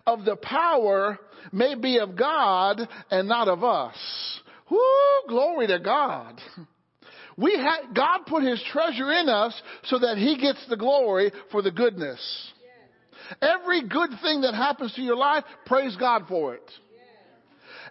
of 0.05 0.25
the 0.25 0.35
power 0.35 1.19
may 1.51 1.75
be 1.75 1.97
of 1.97 2.15
God 2.15 2.81
and 3.09 3.27
not 3.27 3.47
of 3.47 3.63
us. 3.63 3.95
Whoo, 4.69 5.27
glory 5.27 5.67
to 5.67 5.79
God. 5.79 6.41
We 7.37 7.57
God 7.95 8.19
put 8.27 8.43
his 8.43 8.63
treasure 8.71 9.11
in 9.11 9.27
us 9.27 9.59
so 9.85 9.99
that 9.99 10.17
he 10.17 10.37
gets 10.37 10.63
the 10.69 10.77
glory 10.77 11.31
for 11.51 11.61
the 11.61 11.71
goodness. 11.71 12.19
Every 13.41 13.87
good 13.87 14.11
thing 14.21 14.41
that 14.41 14.53
happens 14.53 14.93
to 14.93 15.01
your 15.01 15.15
life, 15.15 15.43
praise 15.65 15.95
God 15.95 16.25
for 16.27 16.53
it. 16.55 16.69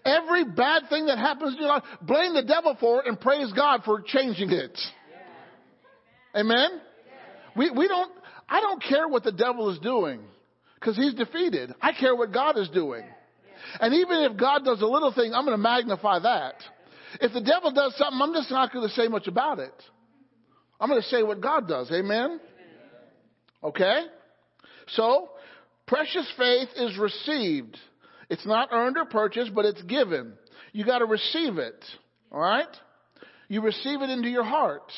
Every 0.04 0.44
bad 0.44 0.84
thing 0.88 1.06
that 1.06 1.18
happens 1.18 1.54
to 1.54 1.60
your 1.60 1.70
life, 1.70 1.84
blame 2.02 2.34
the 2.34 2.42
devil 2.42 2.76
for 2.78 3.00
it 3.00 3.06
and 3.06 3.20
praise 3.20 3.52
God 3.52 3.82
for 3.84 4.00
changing 4.00 4.50
it. 4.50 4.78
Amen? 6.36 6.80
We, 7.56 7.70
we 7.70 7.88
don't, 7.88 8.12
I 8.48 8.60
don't 8.60 8.82
care 8.82 9.08
what 9.08 9.22
the 9.22 9.32
devil 9.32 9.70
is 9.70 9.78
doing 9.78 10.20
because 10.82 10.96
he's 10.96 11.14
defeated. 11.14 11.72
I 11.80 11.92
care 11.92 12.16
what 12.16 12.32
God 12.32 12.58
is 12.58 12.68
doing. 12.68 13.04
And 13.80 13.94
even 13.94 14.18
if 14.30 14.36
God 14.36 14.64
does 14.64 14.82
a 14.82 14.86
little 14.86 15.12
thing, 15.12 15.32
I'm 15.32 15.44
going 15.44 15.56
to 15.56 15.62
magnify 15.62 16.18
that. 16.18 16.54
If 17.20 17.32
the 17.32 17.40
devil 17.40 17.70
does 17.70 17.94
something, 17.96 18.20
I'm 18.20 18.32
just 18.34 18.50
not 18.50 18.72
going 18.72 18.88
to 18.88 18.94
say 18.94 19.06
much 19.06 19.28
about 19.28 19.60
it. 19.60 19.74
I'm 20.80 20.88
going 20.88 21.00
to 21.00 21.08
say 21.08 21.22
what 21.22 21.40
God 21.40 21.68
does. 21.68 21.90
Amen? 21.92 22.40
Okay? 23.62 24.02
So, 24.88 25.30
precious 25.86 26.26
faith 26.36 26.68
is 26.74 26.98
received. 26.98 27.78
It's 28.28 28.44
not 28.44 28.70
earned 28.72 28.96
or 28.98 29.04
purchased, 29.04 29.54
but 29.54 29.64
it's 29.64 29.82
given. 29.82 30.32
You 30.72 30.84
got 30.84 30.98
to 30.98 31.06
receive 31.06 31.58
it. 31.58 31.84
All 32.32 32.40
right? 32.40 32.66
You 33.46 33.60
receive 33.60 34.02
it 34.02 34.10
into 34.10 34.28
your 34.28 34.44
heart. 34.44 34.90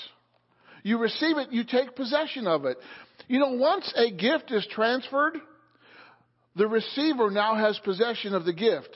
You 0.83 0.99
receive 0.99 1.37
it, 1.37 1.51
you 1.51 1.65
take 1.65 1.97
possession 1.97 2.47
of 2.47 2.65
it. 2.65 2.79
You 3.27 3.41
know, 3.41 3.53
once 3.53 3.93
a 3.97 4.11
gift 4.11 4.51
is 4.51 4.67
transferred, 4.71 5.39
the 6.57 6.67
receiver 6.67 7.31
now 7.31 7.55
has 7.57 7.79
possession 7.81 8.35
of 8.35 8.45
the 8.45 8.53
gift. 8.53 8.95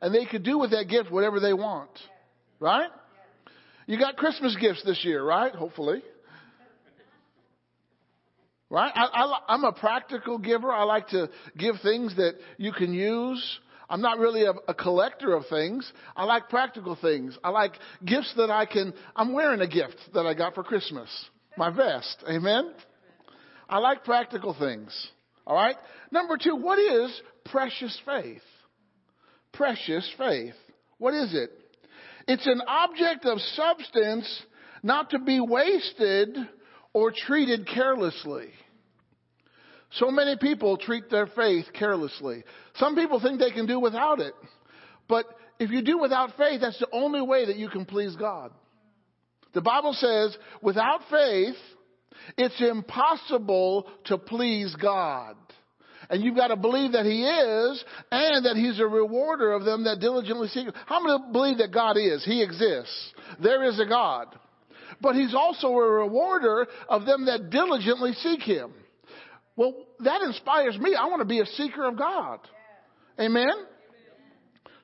And 0.00 0.14
they 0.14 0.26
could 0.26 0.42
do 0.42 0.58
with 0.58 0.72
that 0.72 0.88
gift 0.88 1.10
whatever 1.10 1.40
they 1.40 1.54
want. 1.54 1.90
Right? 2.60 2.90
You 3.86 3.98
got 3.98 4.16
Christmas 4.16 4.56
gifts 4.60 4.82
this 4.84 5.04
year, 5.04 5.24
right? 5.24 5.54
Hopefully. 5.54 6.02
Right? 8.68 8.90
I, 8.94 9.54
am 9.54 9.64
a 9.64 9.72
practical 9.72 10.38
giver. 10.38 10.72
I 10.72 10.82
like 10.82 11.08
to 11.08 11.30
give 11.56 11.76
things 11.82 12.16
that 12.16 12.34
you 12.58 12.72
can 12.72 12.92
use. 12.92 13.60
I'm 13.88 14.00
not 14.00 14.18
really 14.18 14.44
a, 14.44 14.52
a, 14.66 14.74
collector 14.74 15.34
of 15.34 15.44
things. 15.48 15.90
I 16.16 16.24
like 16.24 16.48
practical 16.48 16.98
things. 17.00 17.38
I 17.44 17.50
like 17.50 17.74
gifts 18.04 18.34
that 18.36 18.50
I 18.50 18.66
can. 18.66 18.92
I'm 19.14 19.32
wearing 19.32 19.60
a 19.60 19.68
gift 19.68 19.96
that 20.14 20.26
I 20.26 20.34
got 20.34 20.56
for 20.56 20.64
Christmas. 20.64 21.08
My 21.56 21.70
vest. 21.70 22.24
Amen? 22.28 22.72
I 23.68 23.78
like 23.78 24.02
practical 24.02 24.56
things. 24.58 25.08
All 25.46 25.54
right? 25.54 25.76
Number 26.10 26.36
two, 26.36 26.56
what 26.56 26.78
is 26.78 27.20
precious 27.44 27.98
faith? 28.04 28.42
Precious 29.52 30.08
faith. 30.18 30.54
What 30.98 31.14
is 31.14 31.34
it? 31.34 31.50
It's 32.26 32.46
an 32.46 32.62
object 32.66 33.24
of 33.24 33.38
substance 33.54 34.42
not 34.82 35.10
to 35.10 35.18
be 35.18 35.40
wasted 35.40 36.36
or 36.92 37.12
treated 37.12 37.68
carelessly. 37.68 38.48
So 39.92 40.10
many 40.10 40.36
people 40.36 40.76
treat 40.76 41.08
their 41.10 41.28
faith 41.28 41.66
carelessly. 41.72 42.42
Some 42.76 42.96
people 42.96 43.20
think 43.20 43.38
they 43.38 43.52
can 43.52 43.66
do 43.66 43.78
without 43.78 44.20
it. 44.20 44.34
But 45.08 45.26
if 45.58 45.70
you 45.70 45.82
do 45.82 45.98
without 45.98 46.36
faith, 46.36 46.60
that's 46.60 46.78
the 46.78 46.88
only 46.92 47.22
way 47.22 47.46
that 47.46 47.56
you 47.56 47.68
can 47.68 47.84
please 47.84 48.16
God. 48.16 48.50
The 49.54 49.62
Bible 49.62 49.94
says, 49.94 50.36
without 50.60 51.00
faith, 51.10 51.54
it's 52.36 52.60
impossible 52.60 53.88
to 54.06 54.18
please 54.18 54.74
God. 54.80 55.36
And 56.08 56.22
you've 56.22 56.36
got 56.36 56.48
to 56.48 56.56
believe 56.56 56.92
that 56.92 57.04
He 57.04 57.24
is 57.24 57.84
and 58.10 58.46
that 58.46 58.56
He's 58.56 58.78
a 58.78 58.86
rewarder 58.86 59.52
of 59.52 59.64
them 59.64 59.84
that 59.84 60.00
diligently 60.00 60.48
seek 60.48 60.66
Him. 60.66 60.74
How 60.86 61.02
many 61.02 61.32
believe 61.32 61.58
that 61.58 61.72
God 61.72 61.96
is? 61.96 62.24
He 62.24 62.42
exists. 62.42 63.12
There 63.42 63.64
is 63.64 63.80
a 63.80 63.86
God. 63.86 64.28
But 65.00 65.16
He's 65.16 65.34
also 65.34 65.68
a 65.68 65.90
rewarder 65.90 66.66
of 66.88 67.06
them 67.06 67.26
that 67.26 67.50
diligently 67.50 68.12
seek 68.14 68.42
Him. 68.42 68.72
Well, 69.56 69.74
that 70.00 70.20
inspires 70.22 70.78
me. 70.78 70.94
I 70.94 71.06
want 71.06 71.20
to 71.20 71.26
be 71.26 71.40
a 71.40 71.46
seeker 71.46 71.86
of 71.86 71.96
God. 71.96 72.40
Amen? 73.18 73.54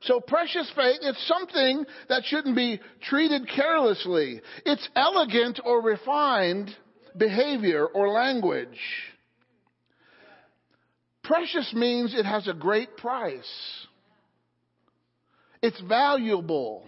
So 0.03 0.19
precious 0.19 0.71
faith, 0.75 0.99
it's 1.03 1.29
something 1.29 1.85
that 2.09 2.25
shouldn't 2.25 2.57
be 2.57 2.81
treated 3.03 3.49
carelessly. 3.49 4.41
It's 4.67 4.89
elegant 4.97 5.61
or 5.65 5.81
refined 5.81 6.75
behavior 7.17 7.87
or 7.87 8.09
language. 8.09 8.79
Precious 11.23 11.73
means 11.75 12.15
it 12.15 12.27
has 12.27 12.49
a 12.49 12.55
great 12.55 12.97
price. 12.97 13.87
It's 15.63 15.81
valuable. 15.83 16.85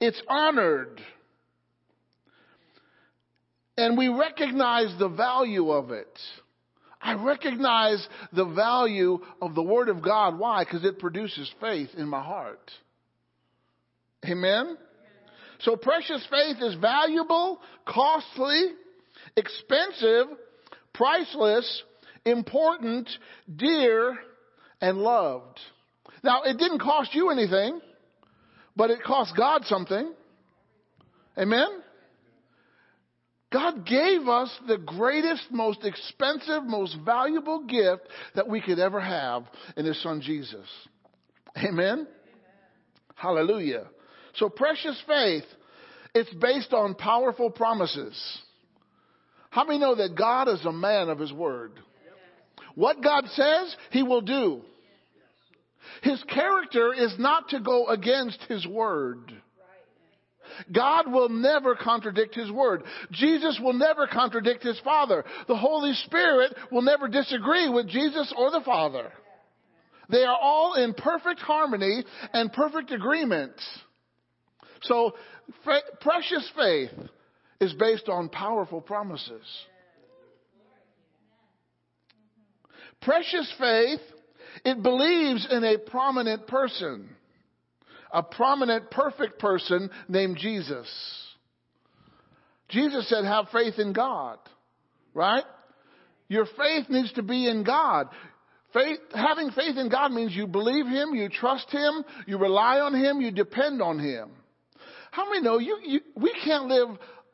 It's 0.00 0.20
honored. 0.28 1.00
And 3.78 3.96
we 3.96 4.08
recognize 4.08 4.94
the 4.98 5.08
value 5.08 5.70
of 5.70 5.90
it. 5.90 6.18
I 7.00 7.14
recognize 7.14 8.06
the 8.32 8.46
value 8.46 9.18
of 9.40 9.54
the 9.54 9.62
Word 9.62 9.88
of 9.88 10.02
God. 10.02 10.38
Why? 10.38 10.64
Because 10.64 10.84
it 10.84 10.98
produces 10.98 11.52
faith 11.60 11.90
in 11.96 12.08
my 12.08 12.22
heart. 12.22 12.70
Amen? 14.24 14.76
So 15.60 15.76
precious 15.76 16.26
faith 16.30 16.56
is 16.60 16.74
valuable, 16.76 17.60
costly, 17.86 18.72
expensive, 19.36 20.26
priceless, 20.92 21.82
important, 22.24 23.08
dear, 23.54 24.18
and 24.80 24.98
loved. 24.98 25.58
Now, 26.22 26.42
it 26.42 26.58
didn't 26.58 26.80
cost 26.80 27.14
you 27.14 27.30
anything, 27.30 27.80
but 28.74 28.90
it 28.90 29.02
cost 29.02 29.34
God 29.36 29.64
something. 29.64 30.12
Amen? 31.38 31.68
God 33.52 33.86
gave 33.86 34.26
us 34.28 34.50
the 34.66 34.76
greatest, 34.76 35.44
most 35.50 35.84
expensive, 35.84 36.64
most 36.64 36.96
valuable 37.04 37.64
gift 37.64 38.02
that 38.34 38.48
we 38.48 38.60
could 38.60 38.78
ever 38.78 39.00
have 39.00 39.44
in 39.76 39.86
His 39.86 40.02
Son 40.02 40.20
Jesus. 40.20 40.66
Amen? 41.56 41.70
Amen? 41.78 42.06
Hallelujah. 43.14 43.86
So 44.36 44.48
precious 44.48 45.00
faith, 45.06 45.44
it's 46.14 46.32
based 46.34 46.72
on 46.72 46.94
powerful 46.94 47.50
promises. 47.50 48.16
How 49.50 49.64
many 49.64 49.78
know 49.78 49.94
that 49.94 50.16
God 50.16 50.48
is 50.48 50.64
a 50.64 50.72
man 50.72 51.08
of 51.08 51.18
His 51.18 51.32
word? 51.32 51.72
What 52.74 53.02
God 53.02 53.24
says, 53.28 53.76
He 53.90 54.02
will 54.02 54.20
do. 54.20 54.62
His 56.02 56.22
character 56.24 56.92
is 56.92 57.14
not 57.18 57.48
to 57.50 57.60
go 57.60 57.86
against 57.86 58.40
His 58.48 58.66
word. 58.66 59.32
God 60.72 61.10
will 61.10 61.28
never 61.28 61.74
contradict 61.74 62.34
His 62.34 62.50
Word. 62.50 62.84
Jesus 63.10 63.58
will 63.62 63.72
never 63.72 64.06
contradict 64.06 64.62
His 64.62 64.78
Father. 64.80 65.24
The 65.48 65.56
Holy 65.56 65.92
Spirit 66.04 66.54
will 66.70 66.82
never 66.82 67.08
disagree 67.08 67.68
with 67.68 67.88
Jesus 67.88 68.32
or 68.36 68.50
the 68.50 68.62
Father. 68.64 69.12
They 70.08 70.22
are 70.22 70.38
all 70.40 70.74
in 70.74 70.94
perfect 70.94 71.40
harmony 71.40 72.04
and 72.32 72.52
perfect 72.52 72.92
agreement. 72.92 73.54
So, 74.82 75.14
precious 76.00 76.50
faith 76.56 76.90
is 77.60 77.72
based 77.74 78.08
on 78.08 78.28
powerful 78.28 78.80
promises. 78.80 79.44
Precious 83.02 83.52
faith, 83.58 84.00
it 84.64 84.82
believes 84.82 85.46
in 85.50 85.64
a 85.64 85.78
prominent 85.78 86.46
person 86.46 87.08
a 88.12 88.22
prominent, 88.22 88.90
perfect 88.90 89.38
person 89.38 89.90
named 90.08 90.38
Jesus. 90.38 90.88
Jesus 92.68 93.08
said, 93.08 93.24
have 93.24 93.46
faith 93.52 93.74
in 93.78 93.92
God, 93.92 94.38
right? 95.14 95.44
Your 96.28 96.46
faith 96.46 96.88
needs 96.88 97.12
to 97.12 97.22
be 97.22 97.48
in 97.48 97.62
God. 97.62 98.08
Faith, 98.72 98.98
having 99.14 99.50
faith 99.50 99.76
in 99.76 99.88
God 99.88 100.12
means 100.12 100.34
you 100.34 100.46
believe 100.46 100.86
Him, 100.86 101.14
you 101.14 101.28
trust 101.28 101.70
Him, 101.70 102.04
you 102.26 102.38
rely 102.38 102.80
on 102.80 102.94
Him, 102.94 103.20
you 103.20 103.30
depend 103.30 103.80
on 103.80 103.98
Him. 103.98 104.30
How 105.16 105.30
many 105.30 105.40
know 105.40 105.58
you, 105.58 105.78
you 105.82 106.00
we 106.14 106.30
can't 106.44 106.66
live 106.66 106.88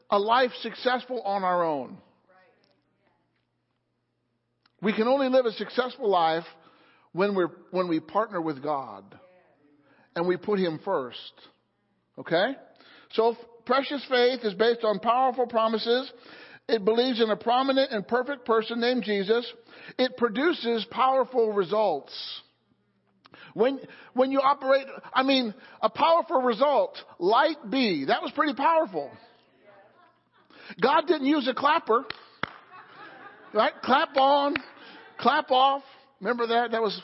a 0.09 0.17
life 0.17 0.53
successful 0.61 1.21
on 1.23 1.43
our 1.43 1.65
own. 1.65 1.99
We 4.81 4.93
can 4.93 5.09
only 5.09 5.29
live 5.29 5.47
a 5.47 5.53
successful 5.53 6.09
life 6.09 6.45
when, 7.11 7.35
we're, 7.35 7.51
when 7.73 7.89
we 7.89 7.99
partner 7.99 8.41
with 8.41 8.63
God 8.63 9.05
and 10.15 10.29
we 10.29 10.37
put 10.37 10.61
Him 10.61 10.79
first. 10.85 11.33
Okay? 12.19 12.53
So, 13.15 13.37
precious 13.67 14.05
faith 14.09 14.41
is 14.45 14.55
based 14.55 14.85
on 14.85 15.01
powerful 15.01 15.49
promises. 15.49 16.13
It 16.69 16.85
believes 16.85 17.21
in 17.21 17.31
a 17.31 17.37
prominent 17.37 17.91
and 17.91 18.07
perfect 18.07 18.45
person 18.45 18.81
named 18.81 19.03
Jesus. 19.03 19.45
It 19.99 20.17
produces 20.17 20.87
powerful 20.89 21.53
results. 21.53 22.13
When, 23.55 23.81
when 24.15 24.33
you 24.33 24.41
operate, 24.41 24.87
I 25.13 25.23
mean, 25.23 25.55
a 25.81 25.91
powerful 25.91 26.41
result, 26.41 26.97
light 27.19 27.59
be, 27.71 28.07
that 28.07 28.23
was 28.23 28.33
pretty 28.33 28.55
powerful. 28.55 29.11
God 30.81 31.07
didn't 31.07 31.27
use 31.27 31.47
a 31.49 31.55
clapper, 31.55 32.05
right? 33.53 33.73
Clap 33.83 34.17
on, 34.17 34.55
clap 35.19 35.51
off. 35.51 35.83
Remember 36.21 36.47
that? 36.47 36.71
That 36.71 36.81
was 36.81 36.99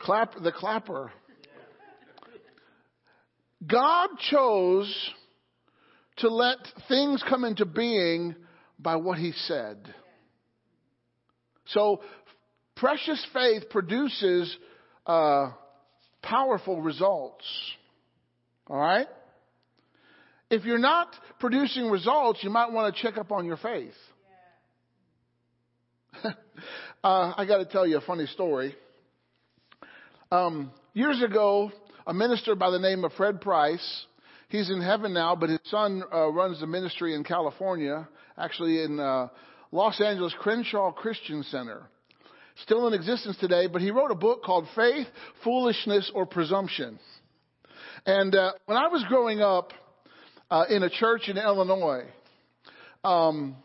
clap, 0.00 0.34
the 0.42 0.52
clapper. 0.52 1.12
God 3.66 4.10
chose 4.30 5.10
to 6.18 6.28
let 6.28 6.58
things 6.88 7.22
come 7.28 7.44
into 7.44 7.64
being 7.64 8.34
by 8.78 8.96
what 8.96 9.18
He 9.18 9.32
said. 9.46 9.94
So, 11.66 12.02
precious 12.76 13.24
faith 13.32 13.70
produces 13.70 14.54
uh, 15.06 15.50
powerful 16.22 16.80
results. 16.80 17.44
All 18.66 18.78
right? 18.78 19.06
If 20.50 20.64
you're 20.64 20.78
not 20.78 21.08
producing 21.40 21.90
results, 21.90 22.40
you 22.42 22.50
might 22.50 22.72
want 22.72 22.94
to 22.94 23.02
check 23.02 23.18
up 23.18 23.32
on 23.32 23.44
your 23.44 23.56
faith. 23.56 23.94
uh, 26.24 26.32
I 27.36 27.44
got 27.46 27.58
to 27.58 27.64
tell 27.64 27.86
you 27.86 27.98
a 27.98 28.02
funny 28.02 28.26
story. 28.26 28.74
Um, 30.30 30.70
years 30.92 31.22
ago, 31.22 31.70
a 32.06 32.14
minister 32.14 32.54
by 32.54 32.70
the 32.70 32.78
name 32.78 33.04
of 33.04 33.12
Fred 33.12 33.40
Price, 33.40 34.06
he's 34.48 34.70
in 34.70 34.80
heaven 34.80 35.12
now, 35.12 35.34
but 35.34 35.48
his 35.48 35.60
son 35.64 36.02
uh, 36.12 36.28
runs 36.28 36.60
the 36.60 36.66
ministry 36.66 37.14
in 37.14 37.24
California, 37.24 38.08
actually 38.38 38.82
in 38.82 39.00
uh, 39.00 39.28
Los 39.72 40.00
Angeles 40.00 40.34
Crenshaw 40.38 40.92
Christian 40.92 41.42
Center 41.44 41.88
still 42.62 42.86
in 42.86 42.94
existence 42.94 43.36
today, 43.38 43.66
but 43.66 43.80
he 43.80 43.90
wrote 43.90 44.10
a 44.10 44.16
book 44.16 44.42
called 44.42 44.66
Faith, 44.74 45.06
Foolishness, 45.42 46.10
or 46.14 46.26
Presumption. 46.26 46.98
And 48.06 48.34
uh, 48.34 48.52
when 48.66 48.76
I 48.76 48.88
was 48.88 49.04
growing 49.08 49.40
up 49.40 49.72
uh, 50.50 50.64
in 50.68 50.82
a 50.82 50.90
church 50.90 51.28
in 51.28 51.38
Illinois, 51.38 52.04
um, 53.02 53.56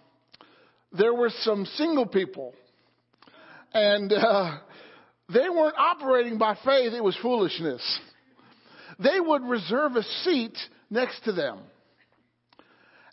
there 0.91 1.13
were 1.13 1.29
some 1.41 1.65
single 1.65 2.05
people, 2.05 2.53
and 3.73 4.11
uh, 4.11 4.57
they 5.31 5.49
weren't 5.49 5.77
operating 5.77 6.37
by 6.37 6.55
faith, 6.65 6.93
it 6.93 7.03
was 7.03 7.17
foolishness. 7.21 7.81
They 8.97 9.19
would 9.19 9.43
reserve 9.43 9.95
a 9.95 10.03
seat 10.23 10.57
next 10.89 11.23
to 11.25 11.31
them. 11.31 11.59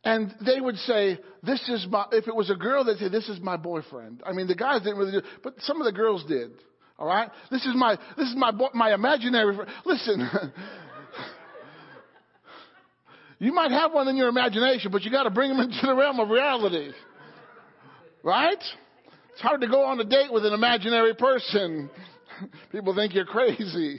And 0.07 0.33
they 0.47 0.61
would 0.61 0.77
say, 0.77 1.19
this 1.43 1.69
is 1.69 1.85
my, 1.91 2.07
if 2.13 2.29
it 2.29 2.37
was 2.37 2.49
a 2.49 2.55
girl, 2.55 2.85
they'd 2.85 2.97
say, 2.97 3.09
this 3.09 3.29
is 3.29 3.41
my 3.41 3.57
boyfriend. 3.57 4.23
I 4.25 4.35
mean, 4.35 4.47
the 4.47 4.55
guys 4.55 4.83
didn't 4.83 4.99
really 4.99 5.11
do, 5.11 5.23
but 5.43 5.55
some 5.63 5.81
of 5.81 5.85
the 5.85 5.91
girls 5.91 6.25
did. 6.29 6.53
All 6.97 7.09
right? 7.09 7.29
This 7.51 7.67
is 7.67 7.73
my, 7.75 7.97
this 8.17 8.29
is 8.29 8.37
my, 8.37 8.53
my 8.73 8.95
imaginary, 8.95 9.57
friend. 9.57 9.69
listen. 9.85 10.31
you 13.41 13.53
might 13.53 13.73
have 13.73 13.93
one 13.93 14.07
in 14.07 14.15
your 14.15 14.29
imagination, 14.29 14.93
but 14.93 15.03
you 15.03 15.11
got 15.11 15.25
to 15.25 15.31
bring 15.31 15.51
them 15.51 15.59
into 15.59 15.85
the 15.85 15.95
realm 15.97 16.21
of 16.21 16.29
reality. 16.29 16.93
Right? 18.23 18.63
It's 19.33 19.41
hard 19.41 19.61
to 19.63 19.67
go 19.67 19.87
on 19.87 19.99
a 19.99 20.05
date 20.05 20.33
with 20.33 20.47
an 20.47 20.53
imaginary 20.53 21.17
person. 21.17 21.91
People 22.71 22.95
think 22.95 23.13
you're 23.13 23.25
crazy. 23.25 23.99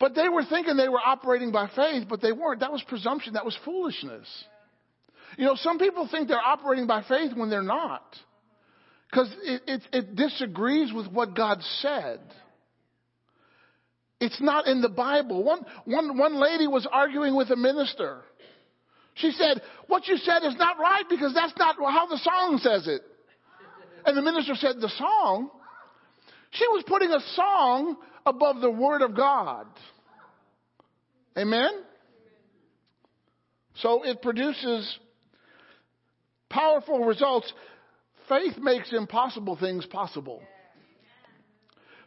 But 0.00 0.14
they 0.14 0.30
were 0.30 0.44
thinking 0.44 0.76
they 0.76 0.88
were 0.88 0.98
operating 0.98 1.52
by 1.52 1.68
faith, 1.76 2.06
but 2.08 2.22
they 2.22 2.32
weren't. 2.32 2.60
That 2.60 2.72
was 2.72 2.82
presumption. 2.88 3.34
That 3.34 3.44
was 3.44 3.56
foolishness. 3.66 4.26
You 5.36 5.44
know, 5.44 5.54
some 5.56 5.78
people 5.78 6.08
think 6.10 6.26
they're 6.26 6.38
operating 6.40 6.86
by 6.86 7.02
faith 7.06 7.32
when 7.36 7.50
they're 7.50 7.62
not. 7.62 8.02
Because 9.10 9.32
it, 9.42 9.62
it, 9.66 9.82
it 9.92 10.16
disagrees 10.16 10.92
with 10.92 11.06
what 11.12 11.36
God 11.36 11.58
said. 11.80 12.20
It's 14.20 14.40
not 14.40 14.66
in 14.66 14.80
the 14.80 14.88
Bible. 14.88 15.44
One, 15.44 15.60
one, 15.84 16.16
one 16.16 16.34
lady 16.40 16.66
was 16.66 16.86
arguing 16.90 17.36
with 17.36 17.50
a 17.50 17.56
minister. 17.56 18.22
She 19.14 19.32
said, 19.32 19.60
What 19.86 20.08
you 20.08 20.16
said 20.16 20.44
is 20.44 20.54
not 20.56 20.78
right 20.78 21.04
because 21.10 21.34
that's 21.34 21.52
not 21.58 21.76
how 21.76 22.06
the 22.06 22.18
song 22.18 22.58
says 22.62 22.86
it. 22.86 23.02
And 24.06 24.16
the 24.16 24.22
minister 24.22 24.54
said, 24.54 24.76
The 24.80 24.92
song? 24.96 25.50
She 26.52 26.66
was 26.68 26.84
putting 26.86 27.10
a 27.10 27.20
song 27.34 27.96
above 28.26 28.60
the 28.60 28.70
Word 28.70 29.02
of 29.02 29.16
God. 29.16 29.66
Amen? 31.36 31.70
So 33.76 34.02
it 34.02 34.20
produces 34.20 34.98
powerful 36.48 37.04
results. 37.04 37.52
Faith 38.28 38.58
makes 38.58 38.92
impossible 38.92 39.56
things 39.56 39.86
possible. 39.86 40.42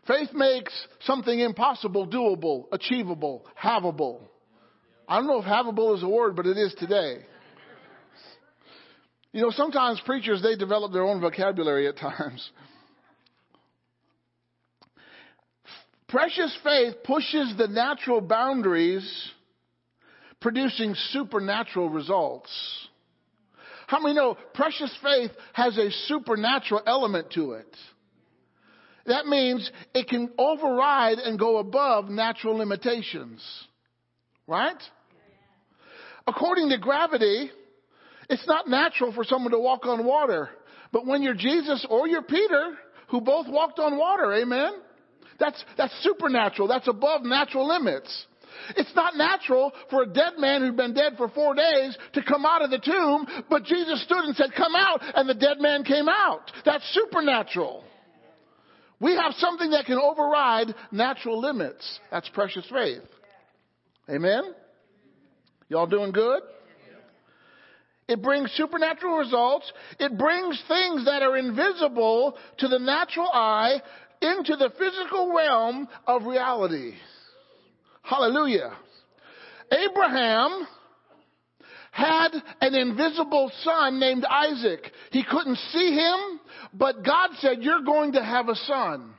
Faith 0.08 0.30
makes 0.34 0.74
something 1.02 1.40
impossible 1.40 2.08
doable, 2.08 2.66
achievable, 2.72 3.46
havable. 3.62 4.20
I 5.08 5.18
don't 5.18 5.28
know 5.28 5.40
if 5.40 5.46
havable 5.46 5.96
is 5.96 6.04
a 6.04 6.08
word, 6.08 6.36
but 6.36 6.46
it 6.46 6.58
is 6.58 6.76
today. 6.78 7.26
You 9.32 9.42
know, 9.42 9.52
sometimes 9.52 10.02
preachers, 10.06 10.42
they 10.44 10.56
develop 10.56 10.92
their 10.92 11.04
own 11.04 11.22
vocabulary 11.22 11.88
at 11.88 11.98
times. 11.98 12.50
Precious 16.14 16.56
faith 16.64 16.94
pushes 17.04 17.56
the 17.58 17.68
natural 17.68 18.22
boundaries, 18.22 19.32
producing 20.40 20.94
supernatural 21.10 21.90
results. 21.90 22.52
How 23.88 24.00
many 24.00 24.14
know 24.14 24.38
precious 24.54 24.96
faith 25.02 25.32
has 25.54 25.76
a 25.76 25.90
supernatural 26.06 26.84
element 26.86 27.32
to 27.32 27.54
it? 27.54 27.76
That 29.08 29.26
means 29.26 29.68
it 29.96 30.08
can 30.08 30.30
override 30.38 31.18
and 31.18 31.40
go 31.40 31.58
above 31.58 32.10
natural 32.10 32.58
limitations. 32.58 33.44
Right? 34.46 34.78
According 36.28 36.70
to 36.70 36.78
gravity, 36.78 37.50
it's 38.30 38.46
not 38.46 38.68
natural 38.68 39.14
for 39.14 39.24
someone 39.24 39.52
to 39.52 39.58
walk 39.60 39.88
on 39.88 40.06
water. 40.06 40.52
But 40.92 41.08
when 41.08 41.24
you're 41.24 41.34
Jesus 41.34 41.84
or 41.90 42.08
you're 42.08 42.22
Peter, 42.22 42.78
who 43.10 43.20
both 43.20 43.48
walked 43.50 43.80
on 43.80 43.98
water, 43.98 44.32
amen? 44.32 44.74
That's, 45.44 45.66
that's 45.78 46.04
supernatural. 46.04 46.70
That's 46.70 46.88
above 46.88 47.24
natural 47.24 47.68
limits. 47.68 48.28
It's 48.78 48.96
not 48.96 49.18
natural 49.18 49.74
for 49.90 50.04
a 50.04 50.06
dead 50.06 50.34
man 50.38 50.62
who'd 50.62 50.78
been 50.78 50.94
dead 50.94 51.18
for 51.18 51.28
four 51.28 51.54
days 51.54 51.98
to 52.14 52.24
come 52.24 52.46
out 52.46 52.62
of 52.62 52.70
the 52.70 52.80
tomb, 52.80 53.28
but 53.50 53.66
Jesus 53.66 54.02
stood 54.06 54.24
and 54.24 54.38
said, 54.38 54.52
come 54.56 54.74
out, 54.74 55.02
and 55.16 55.28
the 55.28 55.34
dead 55.34 55.58
man 55.60 55.84
came 55.84 56.08
out. 56.08 56.50
That's 56.64 56.84
supernatural. 56.94 57.84
We 59.02 59.18
have 59.18 59.34
something 59.34 59.72
that 59.72 59.86
can 59.86 59.98
override 59.98 60.74
natural 60.94 61.42
limits. 61.42 62.00
That's 62.10 62.30
precious 62.30 62.66
faith. 62.72 63.02
Amen? 64.10 64.44
Y'all 65.68 65.88
doing 65.88 66.14
good? 66.14 66.42
It 68.08 68.22
brings 68.22 68.52
supernatural 68.52 69.18
results. 69.18 69.72
It 69.98 70.18
brings 70.18 70.62
things 70.68 71.06
that 71.06 71.22
are 71.22 71.38
invisible 71.38 72.36
to 72.58 72.68
the 72.68 72.80
natural 72.80 73.30
eye 73.34 73.82
into 74.22 74.56
the 74.56 74.72
physical 74.78 75.34
realm 75.36 75.88
of 76.08 76.24
reality. 76.24 76.94
Hallelujah. 78.02 78.72
Abraham 79.72 80.68
had 81.92 82.30
an 82.60 82.74
invisible 82.74 83.52
son 83.64 84.00
named 84.00 84.26
Isaac. 84.26 84.92
He 85.12 85.24
couldn't 85.24 85.58
see 85.72 85.94
him, 85.94 86.40
but 86.74 87.04
God 87.04 87.30
said, 87.40 87.58
You're 87.62 87.84
going 87.84 88.14
to 88.14 88.24
have 88.24 88.50
a 88.50 88.56
son. 88.56 89.14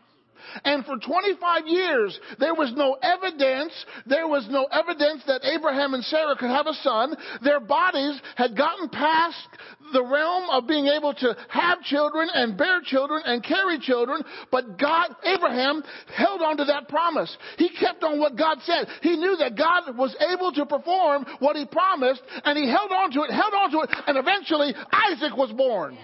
And 0.65 0.85
for 0.85 0.97
25 0.97 1.67
years, 1.67 2.19
there 2.39 2.55
was 2.55 2.73
no 2.77 2.97
evidence, 3.03 3.73
there 4.07 4.29
was 4.29 4.47
no 4.51 4.65
evidence 4.65 5.23
that 5.27 5.45
Abraham 5.45 5.95
and 5.95 6.05
Sarah 6.05 6.37
could 6.37 6.51
have 6.51 6.67
a 6.67 6.75
son. 6.75 7.17
Their 7.43 7.61
bodies 7.61 8.21
had 8.37 8.57
gotten 8.57 8.89
past 8.89 9.49
the 9.93 10.05
realm 10.05 10.51
of 10.51 10.67
being 10.67 10.87
able 10.87 11.15
to 11.15 11.37
have 11.49 11.83
children 11.83 12.29
and 12.33 12.57
bear 12.57 12.81
children 12.83 13.23
and 13.25 13.43
carry 13.43 13.79
children, 13.79 14.23
but 14.51 14.79
God, 14.79 15.15
Abraham 15.25 15.83
held 16.15 16.43
on 16.43 16.57
to 16.59 16.65
that 16.65 16.89
promise. 16.89 17.35
He 17.59 17.69
kept 17.69 18.03
on 18.03 18.19
what 18.19 18.37
God 18.37 18.59
said. 18.65 18.89
He 19.03 19.17
knew 19.17 19.37
that 19.37 19.57
God 19.57 19.97
was 19.97 20.15
able 20.33 20.53
to 20.53 20.67
perform 20.67 21.27
what 21.39 21.57
he 21.57 21.67
promised, 21.67 22.23
and 22.45 22.59
he 22.59 22.69
held 22.69 22.91
on 22.91 23.11
to 23.13 23.23
it, 23.23 23.31
held 23.31 23.55
on 23.55 23.71
to 23.73 23.81
it, 23.81 23.91
and 24.07 24.19
eventually 24.19 24.75
Isaac 24.93 25.37
was 25.37 25.53
born. 25.53 25.97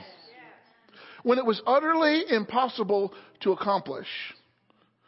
When 1.23 1.39
it 1.39 1.45
was 1.45 1.61
utterly 1.67 2.25
impossible 2.31 3.12
to 3.41 3.53
accomplish. 3.53 4.07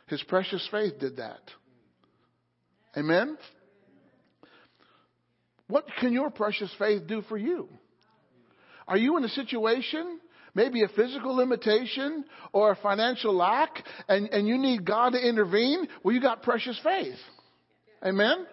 His 0.06 0.22
precious 0.24 0.66
faith 0.70 0.98
did 0.98 1.16
that. 1.16 1.40
Amen? 2.96 3.36
What 5.68 5.86
can 6.00 6.12
your 6.12 6.30
precious 6.30 6.70
faith 6.78 7.06
do 7.06 7.22
for 7.22 7.38
you? 7.38 7.68
Are 8.86 8.98
you 8.98 9.16
in 9.16 9.24
a 9.24 9.28
situation, 9.28 10.20
maybe 10.54 10.82
a 10.82 10.88
physical 10.88 11.36
limitation 11.36 12.24
or 12.52 12.72
a 12.72 12.76
financial 12.76 13.34
lack, 13.34 13.82
and, 14.08 14.28
and 14.28 14.46
you 14.46 14.58
need 14.58 14.84
God 14.84 15.10
to 15.10 15.18
intervene? 15.18 15.88
Well, 16.02 16.14
you 16.14 16.20
got 16.20 16.42
precious 16.42 16.78
faith. 16.82 17.16
Amen? 18.04 18.46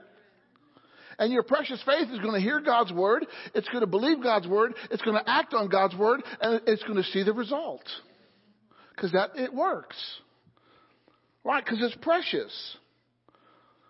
And 1.18 1.34
your 1.34 1.44
precious 1.44 1.84
faith 1.86 2.08
is 2.10 2.20
going 2.20 2.36
to 2.36 2.40
hear 2.40 2.62
God's 2.62 2.94
word, 2.94 3.26
it's 3.54 3.68
going 3.68 3.82
to 3.82 3.88
believe 3.88 4.24
God's 4.24 4.48
word, 4.48 4.74
it's 4.90 5.02
going 5.02 5.18
to 5.18 5.30
act 5.30 5.54
on 5.54 5.68
God's 5.68 5.96
word, 5.98 6.24
and 6.40 6.62
it's 6.66 6.84
going 6.84 6.96
to 6.96 7.04
see 7.04 7.24
the 7.24 7.34
result. 7.34 7.84
Because 9.00 9.14
that, 9.14 9.30
it 9.36 9.54
works. 9.54 9.96
Right? 11.46 11.64
Because 11.64 11.80
it's 11.82 11.96
precious. 12.02 12.78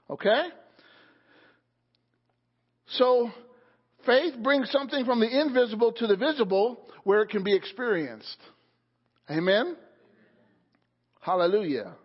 Okay? 0.08 0.50
So, 2.90 3.32
faith 4.06 4.36
brings 4.44 4.70
something 4.70 5.06
from 5.06 5.20
the 5.20 5.42
invisible 5.42 5.94
to 5.94 6.06
the 6.06 6.16
visible 6.16 6.80
where 7.06 7.24
it 7.24 7.30
can 7.30 7.44
be 7.44 7.56
experienced. 7.56 8.38
Amen? 9.32 9.76
Hallelujah. 11.22 11.96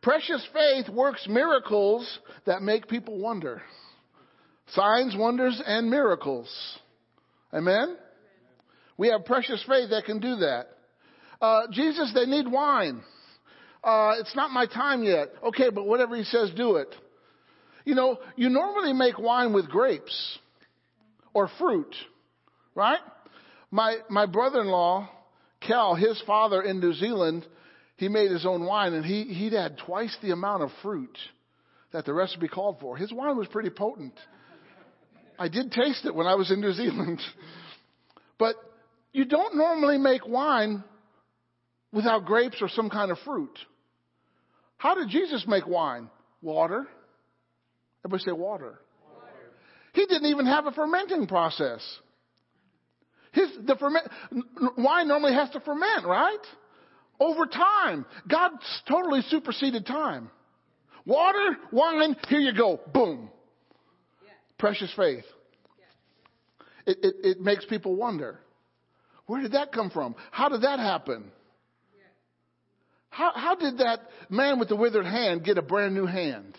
Precious 0.00 0.46
faith 0.54 0.88
works 0.88 1.26
miracles 1.28 2.18
that 2.46 2.62
make 2.62 2.88
people 2.88 3.18
wonder. 3.18 3.60
Signs, 4.68 5.14
wonders, 5.14 5.60
and 5.66 5.90
miracles. 5.90 6.48
Amen? 7.52 7.98
We 8.96 9.08
have 9.08 9.26
precious 9.26 9.62
faith 9.68 9.90
that 9.90 10.06
can 10.06 10.18
do 10.18 10.36
that. 10.36 10.68
Uh, 11.40 11.62
Jesus, 11.70 12.12
they 12.14 12.26
need 12.26 12.50
wine. 12.50 13.02
Uh, 13.84 14.14
it's 14.18 14.34
not 14.34 14.50
my 14.50 14.66
time 14.66 15.02
yet. 15.04 15.28
Okay, 15.44 15.70
but 15.70 15.86
whatever 15.86 16.16
he 16.16 16.24
says, 16.24 16.50
do 16.56 16.76
it. 16.76 16.94
You 17.84 17.94
know, 17.94 18.18
you 18.34 18.48
normally 18.48 18.92
make 18.92 19.18
wine 19.18 19.52
with 19.52 19.68
grapes 19.68 20.38
or 21.32 21.48
fruit, 21.58 21.94
right? 22.74 22.98
My, 23.70 23.98
my 24.10 24.26
brother-in-law, 24.26 25.08
Cal, 25.60 25.94
his 25.94 26.20
father 26.26 26.62
in 26.62 26.80
New 26.80 26.94
Zealand, 26.94 27.46
he 27.96 28.08
made 28.08 28.30
his 28.30 28.44
own 28.44 28.64
wine 28.64 28.92
and 28.92 29.04
he, 29.04 29.24
he'd 29.24 29.54
add 29.54 29.78
twice 29.78 30.16
the 30.20 30.32
amount 30.32 30.62
of 30.62 30.70
fruit 30.82 31.16
that 31.92 32.04
the 32.04 32.12
recipe 32.12 32.48
called 32.48 32.78
for. 32.80 32.96
His 32.96 33.12
wine 33.12 33.36
was 33.36 33.46
pretty 33.48 33.70
potent. 33.70 34.14
I 35.38 35.48
did 35.48 35.70
taste 35.70 36.04
it 36.04 36.14
when 36.14 36.26
I 36.26 36.34
was 36.34 36.50
in 36.50 36.60
New 36.60 36.72
Zealand. 36.72 37.20
but 38.38 38.56
you 39.12 39.24
don't 39.24 39.56
normally 39.56 39.98
make 39.98 40.26
wine 40.26 40.82
without 41.96 42.26
grapes 42.26 42.58
or 42.60 42.68
some 42.68 42.90
kind 42.90 43.10
of 43.10 43.18
fruit. 43.24 43.58
How 44.76 44.94
did 44.94 45.08
Jesus 45.08 45.46
make 45.48 45.66
wine? 45.66 46.10
Water. 46.42 46.86
Everybody 48.04 48.22
say 48.22 48.32
water. 48.32 48.78
water. 49.14 49.32
He 49.94 50.04
didn't 50.04 50.26
even 50.26 50.44
have 50.44 50.66
a 50.66 50.72
fermenting 50.72 51.26
process. 51.26 51.80
His, 53.32 53.48
the 53.66 53.76
ferment, 53.76 54.06
wine 54.76 55.08
normally 55.08 55.32
has 55.32 55.48
to 55.50 55.60
ferment, 55.60 56.04
right? 56.06 56.38
Over 57.18 57.46
time. 57.46 58.04
God 58.28 58.52
totally 58.86 59.22
superseded 59.30 59.86
time. 59.86 60.30
Water, 61.06 61.56
wine, 61.72 62.14
here 62.28 62.40
you 62.40 62.54
go. 62.54 62.78
Boom. 62.92 63.30
Yeah. 64.22 64.32
Precious 64.58 64.92
faith. 64.94 65.24
Yeah. 65.78 66.92
It, 66.92 66.98
it, 67.02 67.14
it 67.22 67.40
makes 67.40 67.64
people 67.64 67.96
wonder. 67.96 68.38
Where 69.24 69.40
did 69.40 69.52
that 69.52 69.72
come 69.72 69.88
from? 69.88 70.14
How 70.30 70.50
did 70.50 70.60
that 70.60 70.78
happen? 70.78 71.32
How, 73.16 73.32
how 73.34 73.54
did 73.54 73.78
that 73.78 74.00
man 74.28 74.58
with 74.58 74.68
the 74.68 74.76
withered 74.76 75.06
hand 75.06 75.42
get 75.42 75.56
a 75.56 75.62
brand 75.62 75.94
new 75.94 76.04
hand? 76.04 76.54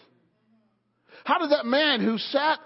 How 1.23 1.37
did 1.37 1.51
that 1.51 1.67
man 1.67 2.03
who 2.03 2.17
sat 2.17 2.57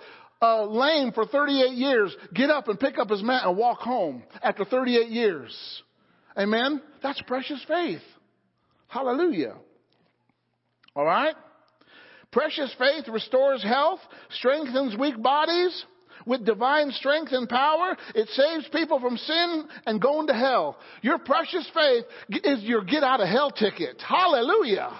uh, 0.41 0.63
lame 0.63 1.11
for 1.11 1.25
38 1.25 1.73
years 1.73 2.15
get 2.33 2.49
up 2.49 2.69
and 2.69 2.79
pick 2.79 2.97
up 2.97 3.09
his 3.09 3.21
mat 3.21 3.45
and 3.45 3.57
walk 3.57 3.79
home 3.79 4.23
after 4.41 4.63
38 4.63 5.09
years? 5.09 5.83
Amen? 6.37 6.81
That's 7.03 7.21
precious 7.23 7.61
faith. 7.67 7.99
Hallelujah. 8.87 9.55
All 10.95 11.03
right? 11.03 11.35
Precious 12.31 12.73
faith 12.79 13.09
restores 13.09 13.61
health, 13.61 13.99
strengthens 14.29 14.95
weak 14.97 15.21
bodies, 15.21 15.85
with 16.25 16.45
divine 16.45 16.91
strength 16.91 17.31
and 17.31 17.47
power. 17.47 17.97
It 18.15 18.27
saves 18.29 18.67
people 18.69 18.99
from 18.99 19.17
sin 19.17 19.67
and 19.85 20.01
going 20.01 20.27
to 20.27 20.33
hell. 20.33 20.77
Your 21.01 21.19
precious 21.19 21.69
faith 21.73 22.05
is 22.43 22.63
your 22.63 22.83
get 22.83 23.03
out 23.03 23.21
of 23.21 23.27
hell 23.27 23.51
ticket. 23.51 24.01
Hallelujah. 24.01 24.91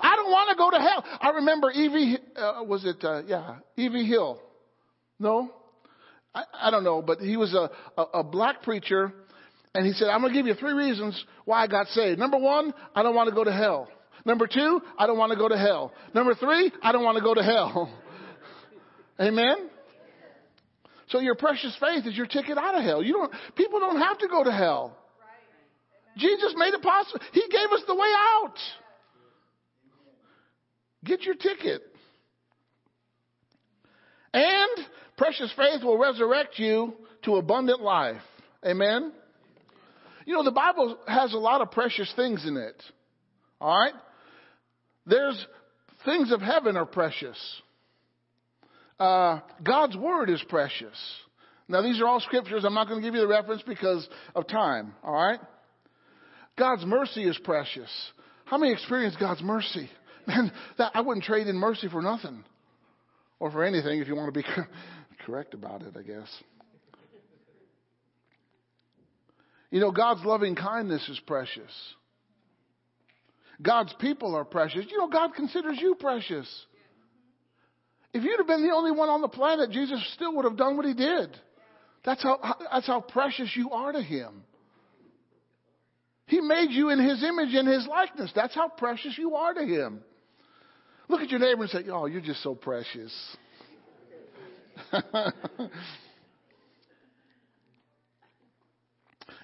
I 0.00 0.16
don't 0.16 0.30
want 0.30 0.50
to 0.50 0.56
go 0.56 0.70
to 0.70 0.78
hell. 0.78 1.04
I 1.20 1.30
remember 1.30 1.70
Evie, 1.70 2.18
uh, 2.36 2.62
was 2.64 2.84
it, 2.84 3.02
uh, 3.02 3.22
yeah, 3.26 3.56
E.V. 3.76 4.06
Hill. 4.06 4.40
No? 5.18 5.50
I, 6.34 6.44
I, 6.54 6.70
don't 6.70 6.84
know, 6.84 7.02
but 7.02 7.18
he 7.18 7.36
was 7.36 7.52
a, 7.52 7.70
a, 8.00 8.20
a 8.20 8.24
black 8.24 8.62
preacher 8.62 9.12
and 9.74 9.86
he 9.86 9.92
said, 9.92 10.08
I'm 10.08 10.20
going 10.20 10.32
to 10.32 10.38
give 10.38 10.46
you 10.46 10.54
three 10.54 10.72
reasons 10.72 11.22
why 11.44 11.62
I 11.62 11.66
got 11.66 11.88
saved. 11.88 12.18
Number 12.18 12.38
one, 12.38 12.72
I 12.94 13.02
don't 13.02 13.14
want 13.14 13.28
to 13.28 13.34
go 13.34 13.44
to 13.44 13.52
hell. 13.52 13.88
Number 14.24 14.46
two, 14.46 14.80
I 14.98 15.06
don't 15.06 15.18
want 15.18 15.32
to 15.32 15.38
go 15.38 15.48
to 15.48 15.56
hell. 15.56 15.92
Number 16.14 16.34
three, 16.34 16.70
I 16.82 16.92
don't 16.92 17.04
want 17.04 17.16
to 17.16 17.22
go 17.22 17.34
to 17.34 17.42
hell. 17.42 17.92
Amen? 19.20 19.70
So 21.08 21.20
your 21.20 21.34
precious 21.34 21.76
faith 21.80 22.06
is 22.06 22.16
your 22.16 22.26
ticket 22.26 22.58
out 22.58 22.76
of 22.76 22.82
hell. 22.82 23.02
You 23.02 23.14
don't, 23.14 23.32
people 23.54 23.80
don't 23.80 24.00
have 24.00 24.18
to 24.18 24.28
go 24.28 24.44
to 24.44 24.52
hell. 24.52 24.96
Jesus 26.16 26.52
made 26.56 26.74
it 26.74 26.82
possible. 26.82 27.20
He 27.32 27.44
gave 27.50 27.70
us 27.72 27.82
the 27.86 27.94
way 27.94 28.08
out. 28.16 28.54
Get 31.04 31.22
your 31.22 31.36
ticket. 31.36 31.82
And 34.34 34.86
precious 35.16 35.52
faith 35.56 35.82
will 35.82 35.98
resurrect 35.98 36.58
you 36.58 36.94
to 37.22 37.36
abundant 37.36 37.80
life. 37.80 38.20
Amen. 38.66 39.12
You 40.26 40.34
know, 40.34 40.44
the 40.44 40.50
Bible 40.50 40.98
has 41.06 41.32
a 41.32 41.38
lot 41.38 41.62
of 41.62 41.70
precious 41.70 42.12
things 42.16 42.44
in 42.46 42.56
it. 42.56 42.82
All 43.60 43.78
right? 43.78 43.94
There's 45.06 45.46
things 46.04 46.32
of 46.32 46.42
heaven 46.42 46.76
are 46.76 46.84
precious. 46.84 47.38
Uh, 48.98 49.40
God's 49.62 49.96
word 49.96 50.30
is 50.30 50.42
precious. 50.48 50.96
Now, 51.68 51.82
these 51.82 52.00
are 52.00 52.06
all 52.06 52.20
scriptures. 52.20 52.64
I'm 52.64 52.74
not 52.74 52.88
going 52.88 53.00
to 53.00 53.06
give 53.06 53.14
you 53.14 53.20
the 53.20 53.28
reference 53.28 53.62
because 53.62 54.08
of 54.34 54.48
time. 54.48 54.94
All 55.04 55.12
right? 55.12 55.38
God's 56.58 56.84
mercy 56.84 57.24
is 57.24 57.38
precious. 57.44 57.90
How 58.46 58.58
many 58.58 58.72
experience 58.72 59.14
God's 59.20 59.42
mercy? 59.42 59.88
Man, 60.26 60.50
that, 60.78 60.92
I 60.94 61.02
wouldn't 61.02 61.24
trade 61.24 61.46
in 61.46 61.56
mercy 61.56 61.88
for 61.88 62.02
nothing 62.02 62.42
or 63.38 63.50
for 63.50 63.62
anything 63.62 64.00
if 64.00 64.08
you 64.08 64.16
want 64.16 64.32
to 64.32 64.40
be 64.40 64.46
correct 65.26 65.54
about 65.54 65.82
it, 65.82 65.94
I 65.96 66.02
guess. 66.02 66.28
You 69.70 69.80
know, 69.80 69.90
God's 69.90 70.24
loving 70.24 70.56
kindness 70.56 71.06
is 71.08 71.20
precious. 71.26 71.70
God's 73.60 73.92
people 74.00 74.34
are 74.34 74.44
precious. 74.44 74.86
You 74.88 74.98
know, 74.98 75.08
God 75.08 75.34
considers 75.34 75.78
you 75.80 75.94
precious. 75.96 76.48
If 78.14 78.24
you'd 78.24 78.38
have 78.38 78.46
been 78.46 78.66
the 78.66 78.74
only 78.74 78.90
one 78.90 79.08
on 79.08 79.20
the 79.20 79.28
planet, 79.28 79.70
Jesus 79.70 80.02
still 80.14 80.34
would 80.36 80.44
have 80.44 80.56
done 80.56 80.76
what 80.76 80.86
he 80.86 80.94
did. 80.94 81.36
That's 82.04 82.22
how, 82.22 82.56
that's 82.72 82.86
how 82.86 83.00
precious 83.00 83.50
you 83.54 83.70
are 83.70 83.92
to 83.92 84.02
him. 84.02 84.44
He 86.26 86.40
made 86.40 86.70
you 86.70 86.90
in 86.90 86.98
his 86.98 87.22
image 87.22 87.54
and 87.54 87.66
his 87.68 87.86
likeness. 87.86 88.30
That's 88.34 88.54
how 88.54 88.68
precious 88.68 89.16
you 89.16 89.34
are 89.34 89.54
to 89.54 89.64
him. 89.64 90.00
Look 91.08 91.22
at 91.22 91.30
your 91.30 91.40
neighbor 91.40 91.62
and 91.62 91.70
say, 91.70 91.84
Oh, 91.90 92.04
you're 92.06 92.20
just 92.20 92.42
so 92.42 92.54
precious. 92.54 93.36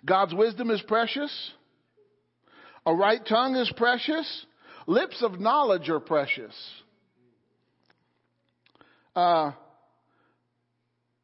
God's 0.04 0.34
wisdom 0.34 0.70
is 0.70 0.82
precious. 0.82 1.50
A 2.84 2.94
right 2.94 3.20
tongue 3.26 3.56
is 3.56 3.72
precious. 3.76 4.46
Lips 4.86 5.22
of 5.22 5.40
knowledge 5.40 5.88
are 5.88 6.00
precious. 6.00 6.54
Uh, 9.14 9.52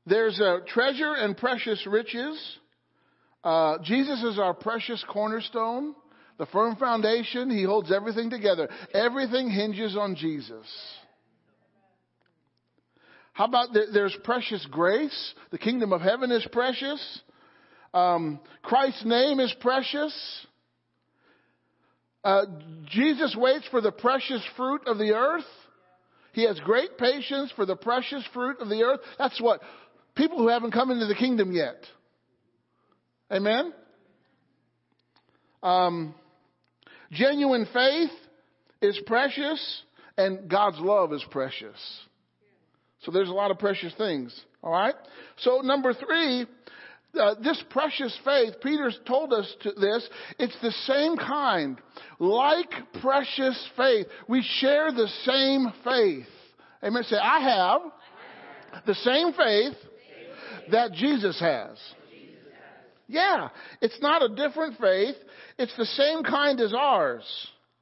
there's 0.07 0.39
a 0.41 0.61
treasure 0.67 1.15
and 1.15 1.37
precious 1.37 1.87
riches. 1.87 2.59
Uh, 3.43 3.79
Jesus 3.85 4.23
is 4.23 4.39
our 4.39 4.55
precious 4.55 5.05
cornerstone, 5.09 5.95
the 6.39 6.47
firm 6.47 6.77
foundation. 6.77 7.51
He 7.51 7.65
holds 7.65 7.93
everything 7.93 8.31
together. 8.31 8.69
Everything 8.93 9.51
hinges 9.51 9.97
on 9.97 10.17
Jesus. 10.17 10.67
How 13.33 13.47
about 13.47 13.73
the, 13.73 13.87
there's 13.93 14.17
precious 14.25 14.67
grace? 14.71 15.35
The 15.51 15.59
kingdom 15.59 15.93
of 15.93 16.01
heaven 16.01 16.31
is 16.31 16.47
precious. 16.53 17.21
Um, 17.95 18.41
Christ's 18.63 19.05
name 19.05 19.41
is 19.41 19.55
precious. 19.61 20.47
Uh, 22.23 22.43
Jesus 22.91 23.35
waits 23.37 23.67
for 23.71 23.81
the 23.81 23.93
precious 23.93 24.43
fruit 24.57 24.83
of 24.87 24.99
the 24.99 25.13
earth. 25.13 25.45
He 26.33 26.45
has 26.47 26.59
great 26.61 26.97
patience 26.99 27.53
for 27.57 27.67
the 27.67 27.77
precious 27.77 28.25
fruit 28.33 28.61
of 28.61 28.69
the 28.69 28.83
earth. 28.83 29.01
That's 29.19 29.41
what 29.41 29.61
people 30.15 30.39
who 30.39 30.49
haven't 30.49 30.73
come 30.73 30.91
into 30.91 31.07
the 31.07 31.15
kingdom 31.15 31.53
yet. 31.53 31.85
Amen? 33.33 33.73
Um, 35.63 36.15
genuine 37.13 37.67
faith 37.73 38.11
is 38.83 38.99
precious, 39.07 39.83
and 40.17 40.49
God's 40.49 40.79
love 40.79 41.13
is 41.13 41.25
precious. 41.31 41.79
So 43.03 43.11
there's 43.11 43.29
a 43.29 43.33
lot 43.33 43.51
of 43.51 43.59
precious 43.59 43.93
things. 43.97 44.39
All 44.63 44.73
right? 44.73 44.95
So, 45.39 45.61
number 45.61 45.95
three, 45.95 46.47
uh, 47.19 47.35
this 47.43 47.63
precious 47.71 48.17
faith, 48.25 48.55
Peter's 48.63 48.99
told 49.07 49.33
us 49.33 49.53
to 49.63 49.73
this, 49.73 50.09
it's 50.39 50.57
the 50.63 50.73
same 50.87 51.17
kind. 51.17 51.79
Like 52.19 52.71
precious 53.01 53.69
faith. 53.77 54.07
We 54.29 54.43
share 54.61 54.93
the 54.93 55.09
same 55.25 55.73
faith. 55.85 56.27
Amen. 56.83 57.03
Say, 57.05 57.17
I 57.17 57.41
have 57.41 57.81
the 58.87 58.95
same 58.95 59.33
faith 59.33 59.77
that 60.71 60.93
Jesus 60.93 61.39
has. 61.41 61.77
Yeah, 63.09 63.49
it's 63.81 64.01
not 64.01 64.23
a 64.23 64.35
different 64.37 64.79
faith. 64.79 65.17
It's 65.59 65.77
the 65.77 65.85
same 65.85 66.23
kind 66.23 66.61
as 66.61 66.73
ours. 66.73 67.25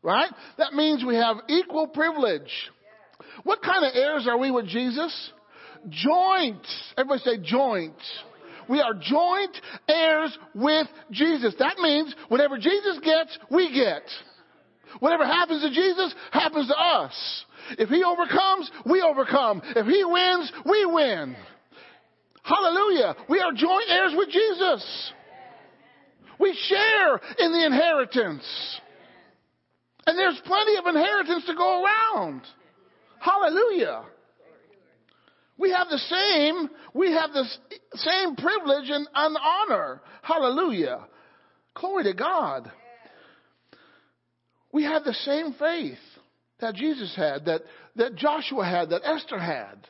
Right? 0.03 0.31
That 0.57 0.73
means 0.73 1.05
we 1.05 1.17
have 1.17 1.37
equal 1.49 1.89
privilege. 1.89 2.51
What 3.43 3.63
kind 3.63 3.85
of 3.85 3.93
heirs 3.95 4.27
are 4.29 4.39
we 4.39 4.51
with 4.51 4.67
Jesus? 4.67 5.33
Joint. 5.91 6.67
Everybody 6.97 7.21
say 7.25 7.39
joint. 7.43 7.97
We 8.69 8.81
are 8.81 8.95
joint 8.95 9.57
heirs 9.89 10.37
with 10.55 10.87
Jesus. 11.11 11.55
That 11.59 11.79
means 11.79 12.15
whatever 12.29 12.59
Jesus 12.59 12.99
gets, 13.03 13.39
we 13.51 13.73
get. 13.73 14.03
Whatever 15.01 15.27
happens 15.27 15.63
to 15.63 15.71
Jesus 15.71 16.15
happens 16.33 16.69
to 16.69 16.77
us. 16.79 17.45
If 17.79 17.89
he 17.89 18.03
overcomes, 18.05 18.71
we 18.87 19.03
overcome. 19.03 19.63
If 19.65 19.87
he 19.87 20.05
wins, 20.05 20.53
we 20.65 20.87
win. 20.87 21.37
Hallelujah. 22.43 23.15
We 23.29 23.41
are 23.41 23.53
joint 23.53 23.85
heirs 23.89 24.13
with 24.17 24.31
Jesus. 24.31 25.13
We 26.41 26.57
share 26.69 27.21
in 27.39 27.53
the 27.53 27.67
inheritance. 27.67 28.81
And 30.07 30.19
there's 30.19 30.41
plenty 30.47 30.77
of 30.77 30.87
inheritance 30.87 31.45
to 31.47 31.55
go 31.55 31.85
around. 31.85 32.43
Hallelujah. 33.19 34.05
We 35.59 35.73
have 35.73 35.89
the 35.89 35.99
same, 35.99 36.71
we 36.95 37.11
have 37.13 37.33
the 37.33 37.45
same 37.95 38.37
privilege 38.37 38.89
and, 38.91 39.09
and 39.13 39.37
honor. 39.37 40.01
Hallelujah. 40.23 41.07
Glory 41.75 42.05
to 42.05 42.15
God. 42.15 42.71
We 44.73 44.85
have 44.85 45.05
the 45.05 45.15
same 45.15 45.55
faith 45.59 45.99
that 46.61 46.75
Jesus 46.75 47.15
had, 47.17 47.47
that, 47.47 47.63
that 47.97 48.15
Joshua 48.15 48.65
had, 48.65 48.91
that 48.91 49.03
Esther 49.05 49.39
had. 49.39 49.89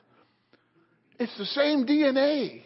It's 1.19 1.37
the 1.37 1.47
same 1.47 1.87
DNA. 1.87 2.63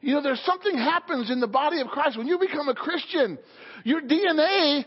You 0.00 0.14
know, 0.14 0.22
there's 0.22 0.42
something 0.44 0.76
happens 0.76 1.30
in 1.30 1.40
the 1.40 1.46
body 1.46 1.80
of 1.80 1.86
Christ. 1.88 2.18
When 2.18 2.26
you 2.26 2.38
become 2.38 2.68
a 2.68 2.74
Christian, 2.74 3.38
your 3.84 4.02
DNA 4.02 4.84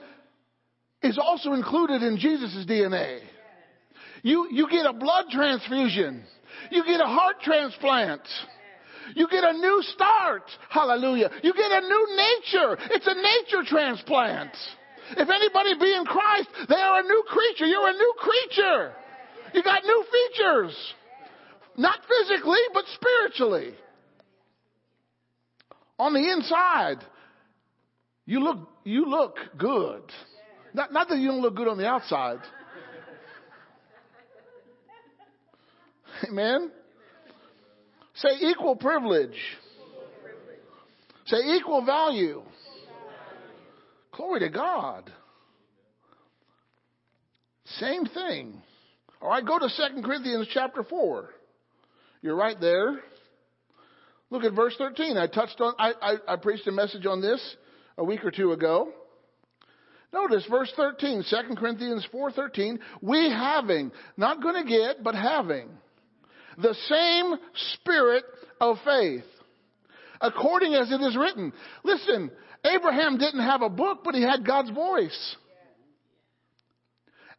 is 1.02 1.18
also 1.18 1.54
included 1.54 2.04
in 2.04 2.18
Jesus' 2.18 2.66
DNA. 2.68 3.22
You, 4.22 4.50
you 4.52 4.70
get 4.70 4.86
a 4.86 4.94
blood 4.94 5.26
transfusion. 5.32 6.24
You 6.72 6.84
get 6.86 7.00
a 7.00 7.06
heart 7.06 7.42
transplant. 7.42 8.22
You 9.16 9.28
get 9.30 9.44
a 9.44 9.54
new 9.54 9.82
start. 9.94 10.44
Hallelujah. 10.70 11.30
You 11.44 11.54
get 11.54 11.72
a 11.72 11.82
new 11.82 12.08
nature. 12.16 12.78
It's 12.92 13.08
a 13.08 13.16
nature 13.16 13.64
transplant. 13.68 14.52
If 15.12 15.30
anybody 15.30 15.80
be 15.80 15.94
in 15.94 16.06
Christ, 16.06 16.50
they 16.68 16.76
are 16.76 17.00
a 17.00 17.04
new 17.04 17.24
creature. 17.28 17.66
You're 17.66 17.90
a 17.90 17.94
new 17.94 18.14
creature. 18.18 18.94
You 19.54 19.64
got 19.64 19.84
new 19.84 20.06
features. 20.12 20.94
Not 21.78 22.00
physically, 22.08 22.60
but 22.74 22.84
spiritually. 22.96 23.74
On 26.00 26.14
the 26.14 26.32
inside, 26.32 26.98
you 28.26 28.42
look, 28.42 28.58
you 28.84 29.06
look 29.06 29.38
good. 29.58 30.04
Not, 30.74 30.92
not 30.92 31.08
that 31.10 31.18
you 31.18 31.28
don't 31.28 31.42
look 31.42 31.56
good 31.56 31.68
on 31.68 31.78
the 31.78 31.88
outside. 31.88 32.40
Amen. 36.26 36.72
Say 38.16 38.50
equal 38.50 38.76
privilege. 38.76 39.38
Say 41.28 41.38
equal 41.56 41.86
value. 41.86 42.42
Glory 44.14 44.40
to 44.40 44.50
God. 44.50 45.12
Same 47.80 48.06
thing. 48.06 48.62
All 49.22 49.30
right, 49.30 49.46
go 49.46 49.60
to 49.60 49.68
2 49.68 50.02
Corinthians 50.02 50.48
chapter 50.54 50.84
4. 50.84 51.30
You're 52.22 52.36
right 52.36 52.60
there. 52.60 53.00
Look 54.30 54.44
at 54.44 54.54
verse 54.54 54.76
13. 54.78 55.18
I 55.18 55.28
touched 55.28 55.60
on, 55.60 55.74
I, 55.78 55.92
I, 56.02 56.34
I 56.34 56.36
preached 56.38 56.68
a 56.68 56.72
message 56.72 57.06
on 57.06 57.22
this 57.22 57.56
a 57.98 58.04
week 58.04 58.24
or 58.24 58.32
two 58.32 58.54
ago. 58.54 58.92
Notice 60.14 60.46
verse 60.50 60.72
13, 60.76 61.24
2 61.30 61.56
Corinthians 61.56 62.08
4:13, 62.14 62.80
we 63.02 63.30
having, 63.30 63.92
not 64.16 64.42
going 64.42 64.64
to 64.64 64.70
get, 64.70 65.04
but 65.04 65.16
having 65.16 65.70
the 66.58 66.76
same 66.90 67.36
spirit 67.74 68.24
of 68.60 68.78
faith, 68.84 69.24
according 70.22 70.74
as 70.74 70.92
it 70.92 71.02
is 71.02 71.16
written. 71.16 71.54
Listen, 71.84 72.32
Abraham 72.66 73.18
didn't 73.18 73.44
have 73.44 73.62
a 73.62 73.70
book, 73.70 74.00
but 74.04 74.16
he 74.16 74.22
had 74.22 74.46
God's 74.46 74.72
voice. 74.72 75.36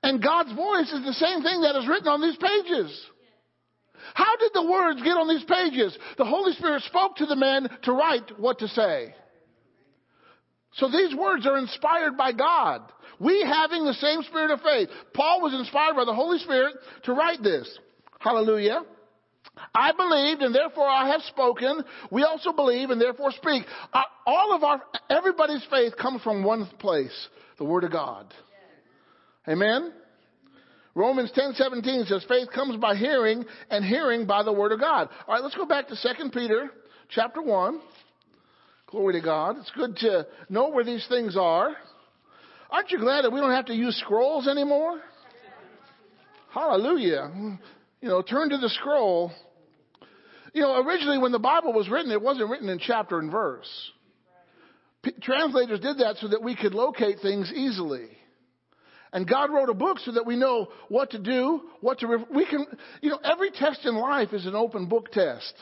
And 0.02 0.22
God's 0.22 0.52
voice 0.52 0.92
is 0.92 1.04
the 1.04 1.12
same 1.12 1.42
thing 1.42 1.62
that 1.62 1.76
is 1.76 1.88
written 1.88 2.08
on 2.08 2.22
these 2.22 2.36
pages. 2.36 3.06
How 4.14 4.36
did 4.36 4.52
the 4.54 4.70
words 4.70 5.02
get 5.02 5.16
on 5.16 5.28
these 5.28 5.44
pages? 5.44 5.96
The 6.16 6.24
Holy 6.24 6.52
Spirit 6.52 6.82
spoke 6.84 7.16
to 7.16 7.26
the 7.26 7.36
man 7.36 7.68
to 7.82 7.92
write 7.92 8.38
what 8.38 8.60
to 8.60 8.68
say. 8.68 9.14
So 10.74 10.88
these 10.88 11.14
words 11.16 11.46
are 11.46 11.58
inspired 11.58 12.16
by 12.16 12.32
God. 12.32 12.82
We 13.18 13.42
having 13.42 13.84
the 13.84 13.94
same 13.94 14.22
spirit 14.22 14.52
of 14.52 14.60
faith. 14.60 14.88
Paul 15.12 15.42
was 15.42 15.52
inspired 15.52 15.96
by 15.96 16.04
the 16.04 16.14
Holy 16.14 16.38
Spirit 16.38 16.76
to 17.04 17.12
write 17.12 17.42
this. 17.42 17.68
Hallelujah. 18.20 18.82
I 19.74 19.92
believed 19.92 20.42
and 20.42 20.54
therefore 20.54 20.88
I 20.88 21.10
have 21.10 21.22
spoken. 21.22 21.82
We 22.10 22.24
also 22.24 22.52
believe 22.52 22.90
and 22.90 23.00
therefore 23.00 23.32
speak. 23.32 23.64
Uh, 23.92 24.02
all 24.26 24.54
of 24.54 24.62
our, 24.62 24.82
everybody's 25.10 25.64
faith 25.70 25.96
comes 25.96 26.22
from 26.22 26.44
one 26.44 26.68
place, 26.78 27.28
the 27.58 27.64
Word 27.64 27.84
of 27.84 27.92
God. 27.92 28.32
Amen? 29.48 29.92
Romans 30.94 31.30
10:17 31.30 32.08
says 32.08 32.24
faith 32.28 32.48
comes 32.52 32.76
by 32.76 32.96
hearing 32.96 33.44
and 33.70 33.84
hearing 33.84 34.26
by 34.26 34.42
the 34.42 34.52
word 34.52 34.72
of 34.72 34.80
God. 34.80 35.08
All 35.28 35.34
right, 35.34 35.42
let's 35.42 35.54
go 35.54 35.64
back 35.64 35.86
to 35.88 35.94
2 35.94 36.30
Peter 36.30 36.70
chapter 37.08 37.40
1. 37.40 37.80
Glory 38.88 39.14
to 39.14 39.20
God. 39.20 39.58
It's 39.58 39.70
good 39.76 39.96
to 39.98 40.26
know 40.48 40.70
where 40.70 40.82
these 40.82 41.06
things 41.08 41.36
are. 41.36 41.76
Aren't 42.70 42.90
you 42.90 42.98
glad 42.98 43.24
that 43.24 43.30
we 43.30 43.38
don't 43.38 43.52
have 43.52 43.66
to 43.66 43.74
use 43.74 43.96
scrolls 43.98 44.48
anymore? 44.48 45.00
Hallelujah. 46.52 47.30
You 48.00 48.08
know, 48.08 48.20
turn 48.22 48.50
to 48.50 48.58
the 48.58 48.68
scroll. 48.68 49.30
You 50.54 50.62
know, 50.62 50.82
originally 50.82 51.18
when 51.18 51.32
the 51.32 51.38
Bible 51.38 51.72
was 51.72 51.88
written, 51.88 52.10
it 52.10 52.22
wasn't 52.22 52.50
written 52.50 52.68
in 52.68 52.78
chapter 52.78 53.18
and 53.18 53.30
verse. 53.30 53.68
P- 55.02 55.14
translators 55.22 55.80
did 55.80 55.98
that 55.98 56.16
so 56.20 56.28
that 56.28 56.42
we 56.42 56.56
could 56.56 56.74
locate 56.74 57.20
things 57.20 57.52
easily. 57.54 58.08
And 59.12 59.26
God 59.26 59.50
wrote 59.50 59.70
a 59.70 59.74
book 59.74 59.98
so 60.00 60.12
that 60.12 60.26
we 60.26 60.36
know 60.36 60.68
what 60.88 61.10
to 61.10 61.18
do, 61.18 61.62
what 61.80 62.00
to, 62.00 62.06
re- 62.06 62.24
we 62.34 62.46
can, 62.46 62.66
you 63.00 63.10
know, 63.10 63.20
every 63.24 63.50
test 63.50 63.80
in 63.84 63.96
life 63.96 64.32
is 64.32 64.44
an 64.46 64.54
open 64.54 64.86
book 64.86 65.10
test. 65.12 65.54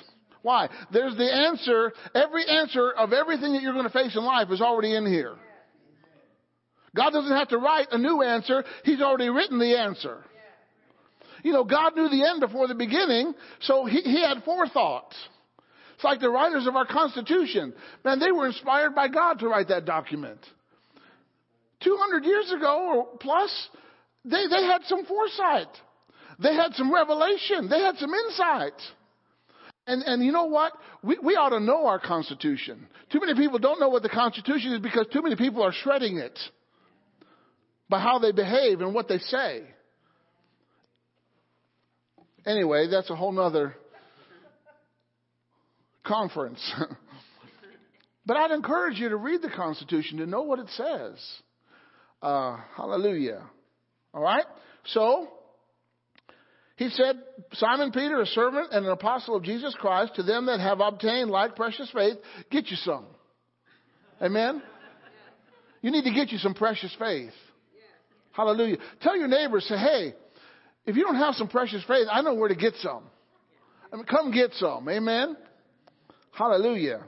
Why? 0.43 0.69
There's 0.93 1.17
the 1.17 1.33
answer, 1.33 1.93
every 2.15 2.47
answer 2.47 2.91
of 2.91 3.13
everything 3.13 3.53
that 3.53 3.63
you're 3.63 3.73
going 3.73 3.85
to 3.87 3.91
face 3.91 4.17
in 4.17 4.25
life 4.25 4.49
is 4.51 4.61
already 4.61 4.95
in 4.95 5.07
here. 5.07 5.35
God 6.95 7.11
doesn't 7.11 7.37
have 7.37 7.49
to 7.49 7.59
write 7.59 7.89
a 7.91 7.99
new 7.99 8.23
answer, 8.23 8.65
He's 8.85 9.03
already 9.03 9.29
written 9.29 9.59
the 9.59 9.79
answer. 9.79 10.25
You 11.47 11.53
know, 11.53 11.63
God 11.63 11.95
knew 11.95 12.09
the 12.09 12.29
end 12.29 12.41
before 12.41 12.67
the 12.67 12.75
beginning, 12.75 13.33
so 13.61 13.85
He, 13.85 14.01
he 14.01 14.21
had 14.21 14.43
forethought. 14.43 15.15
It's 15.95 16.03
like 16.03 16.19
the 16.19 16.29
writers 16.29 16.67
of 16.67 16.75
our 16.75 16.85
Constitution. 16.85 17.73
Man, 18.05 18.19
they 18.19 18.33
were 18.33 18.49
inspired 18.49 18.97
by 18.97 19.07
God 19.07 19.39
to 19.39 19.47
write 19.47 19.69
that 19.69 19.85
document. 19.85 20.41
200 21.85 22.25
years 22.25 22.51
ago 22.51 22.97
or 22.97 23.19
plus, 23.19 23.69
they, 24.25 24.49
they 24.49 24.65
had 24.65 24.83
some 24.87 25.07
foresight. 25.07 25.69
They 26.41 26.53
had 26.53 26.75
some 26.75 26.93
revelation. 26.93 27.69
They 27.71 27.79
had 27.79 27.97
some 27.99 28.13
insight. 28.13 28.83
And, 29.87 30.03
and 30.03 30.25
you 30.25 30.33
know 30.33 30.47
what? 30.47 30.73
We, 31.05 31.17
we 31.23 31.37
ought 31.37 31.51
to 31.51 31.61
know 31.61 31.87
our 31.87 32.01
Constitution. 32.01 32.89
Too 33.13 33.21
many 33.21 33.35
people 33.35 33.61
don't 33.61 33.79
know 33.79 33.89
what 33.89 34.03
the 34.03 34.09
Constitution 34.09 34.73
is 34.73 34.81
because 34.81 35.07
too 35.13 35.23
many 35.23 35.37
people 35.37 35.63
are 35.63 35.73
shredding 35.73 36.19
it 36.19 36.37
by 37.89 38.01
how 38.01 38.19
they 38.19 38.33
behave 38.33 38.81
and 38.81 38.93
what 38.93 39.07
they 39.07 39.19
say. 39.19 39.63
Anyway, 42.47 42.87
that's 42.89 43.11
a 43.11 43.17
whole 43.17 43.33
nother 43.33 43.75
conference. 46.05 46.61
but 48.27 48.37
I'd 48.37 48.53
encourage 48.53 48.99
you 48.99 49.09
to 49.09 49.17
read 49.17 49.43
the 49.43 49.51
Constitution 49.51 50.19
to 50.19 50.27
know 50.27 50.43
what 50.43 50.61
it 50.61 50.69
says. 50.71 51.15
Uh, 52.23 52.57
hallelujah. 52.77 53.43
All 54.15 54.23
right? 54.23 54.45
So, 54.87 55.29
he 56.77 56.89
said, 56.91 57.17
Simon 57.55 57.91
Peter, 57.91 58.21
a 58.21 58.27
servant 58.27 58.69
and 58.73 58.87
an 58.87 58.93
apostle 58.93 59.37
of 59.37 59.43
Jesus 59.43 59.75
Christ, 59.81 60.15
to 60.15 60.23
them 60.23 60.47
that 60.47 60.61
have 60.61 60.81
obtained 60.81 61.31
like 61.31 61.57
precious 61.57 61.91
faith, 61.93 62.17
get 62.51 62.69
you 62.69 62.77
some. 62.77 63.07
Amen? 64.23 64.63
You 65.83 65.91
need 65.91 66.05
to 66.05 66.13
get 66.13 66.31
you 66.31 66.39
some 66.39 66.55
precious 66.55 66.95
faith. 66.99 67.33
Hallelujah. 68.33 68.77
Tell 69.01 69.17
your 69.17 69.29
neighbors, 69.29 69.65
say, 69.67 69.77
hey, 69.77 70.15
if 70.87 70.97
you 70.97 71.03
don't 71.03 71.17
have 71.17 71.35
some 71.35 71.49
precious 71.49 71.83
faith, 71.87 72.07
I 72.11 72.23
know 72.23 72.35
where 72.35 72.49
to 72.49 72.55
get 72.55 72.75
some. 72.77 73.03
I 73.93 73.97
mean, 73.97 74.05
come 74.05 74.31
get 74.31 74.53
some. 74.55 74.89
Amen. 74.89 75.37
Hallelujah. 76.33 77.05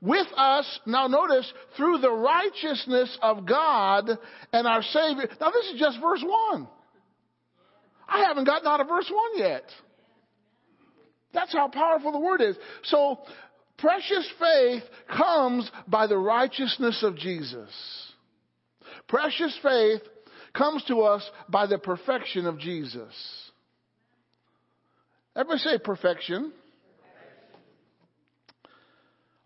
With 0.00 0.26
us, 0.36 0.80
now 0.86 1.06
notice, 1.06 1.50
through 1.76 1.98
the 1.98 2.10
righteousness 2.10 3.16
of 3.22 3.46
God 3.46 4.10
and 4.52 4.66
our 4.66 4.82
Savior. 4.82 5.28
Now 5.40 5.50
this 5.50 5.66
is 5.72 5.80
just 5.80 5.98
verse 6.00 6.22
1. 6.22 6.68
I 8.06 8.24
haven't 8.24 8.44
gotten 8.44 8.66
out 8.66 8.80
of 8.80 8.88
verse 8.88 9.10
1 9.10 9.38
yet. 9.38 9.64
That's 11.32 11.52
how 11.52 11.68
powerful 11.68 12.12
the 12.12 12.18
word 12.18 12.40
is. 12.42 12.56
So, 12.84 13.20
precious 13.78 14.30
faith 14.38 14.82
comes 15.08 15.70
by 15.88 16.06
the 16.06 16.18
righteousness 16.18 17.02
of 17.02 17.16
Jesus. 17.16 17.70
Precious 19.08 19.58
faith 19.62 20.02
comes 20.54 20.84
to 20.84 21.02
us 21.02 21.28
by 21.48 21.66
the 21.66 21.78
perfection 21.78 22.46
of 22.46 22.58
Jesus. 22.58 23.12
Everybody 25.36 25.58
say 25.58 25.78
perfection. 25.78 26.52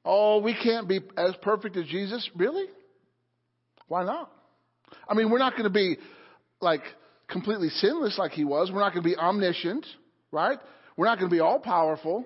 Oh, 0.05 0.41
we 0.41 0.55
can't 0.55 0.89
be 0.89 1.01
as 1.17 1.35
perfect 1.43 1.77
as 1.77 1.87
Jesus? 1.87 2.29
Really? 2.37 2.67
Why 3.89 4.05
not? 4.05 4.31
I 5.09 5.15
mean, 5.15 5.31
we're 5.31 5.39
not 5.39 5.53
going 5.53 5.65
to 5.65 5.71
be 5.71 5.97
like 6.61 6.83
completely 7.29 7.69
sinless 7.69 8.19
like 8.19 8.33
he 8.33 8.45
was. 8.45 8.71
We're 8.73 8.81
not 8.81 8.93
going 8.93 9.03
to 9.03 9.09
be 9.09 9.17
omniscient, 9.17 9.87
right? 10.31 10.59
We're 10.97 11.07
not 11.07 11.19
going 11.19 11.31
to 11.31 11.35
be 11.35 11.41
all 11.41 11.59
powerful. 11.59 12.25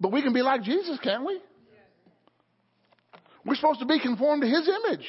But 0.00 0.12
we 0.12 0.22
can 0.22 0.32
be 0.32 0.42
like 0.42 0.62
Jesus, 0.62 0.98
can't 1.02 1.24
we? 1.24 1.40
We're 3.44 3.54
supposed 3.56 3.80
to 3.80 3.86
be 3.86 4.00
conformed 4.00 4.42
to 4.42 4.48
his 4.48 4.68
image. 4.68 5.06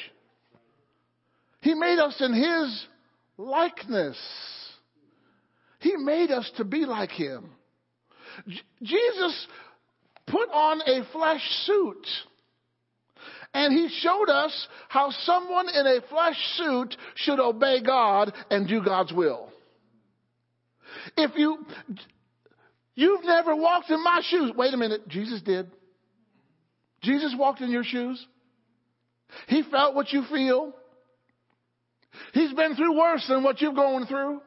He 1.60 1.74
made 1.74 1.98
us 1.98 2.16
in 2.20 2.32
his 2.34 2.86
likeness. 3.36 4.18
He 5.80 5.96
made 5.96 6.30
us 6.30 6.50
to 6.56 6.64
be 6.64 6.84
like 6.84 7.10
him. 7.10 7.50
J- 8.46 8.60
Jesus 8.82 9.46
put 10.26 10.48
on 10.50 10.80
a 10.82 11.04
flesh 11.12 11.42
suit. 11.64 12.06
And 13.54 13.72
he 13.72 13.88
showed 14.00 14.30
us 14.30 14.68
how 14.88 15.10
someone 15.10 15.68
in 15.68 15.86
a 15.86 16.00
flesh 16.08 16.36
suit 16.56 16.96
should 17.16 17.38
obey 17.38 17.82
God 17.82 18.32
and 18.50 18.66
do 18.66 18.82
God's 18.82 19.12
will. 19.12 19.50
If 21.16 21.32
you, 21.36 21.58
you've 22.94 23.24
never 23.24 23.54
walked 23.54 23.90
in 23.90 24.02
my 24.02 24.22
shoes. 24.24 24.52
Wait 24.56 24.72
a 24.72 24.76
minute. 24.76 25.06
Jesus 25.08 25.42
did. 25.42 25.70
Jesus 27.02 27.34
walked 27.36 27.60
in 27.60 27.70
your 27.70 27.84
shoes. 27.84 28.24
He 29.48 29.62
felt 29.70 29.94
what 29.94 30.12
you 30.12 30.22
feel. 30.30 30.74
He's 32.32 32.52
been 32.52 32.74
through 32.76 32.98
worse 32.98 33.24
than 33.28 33.42
what 33.42 33.60
you're 33.60 33.74
going 33.74 34.06
through. 34.06 34.40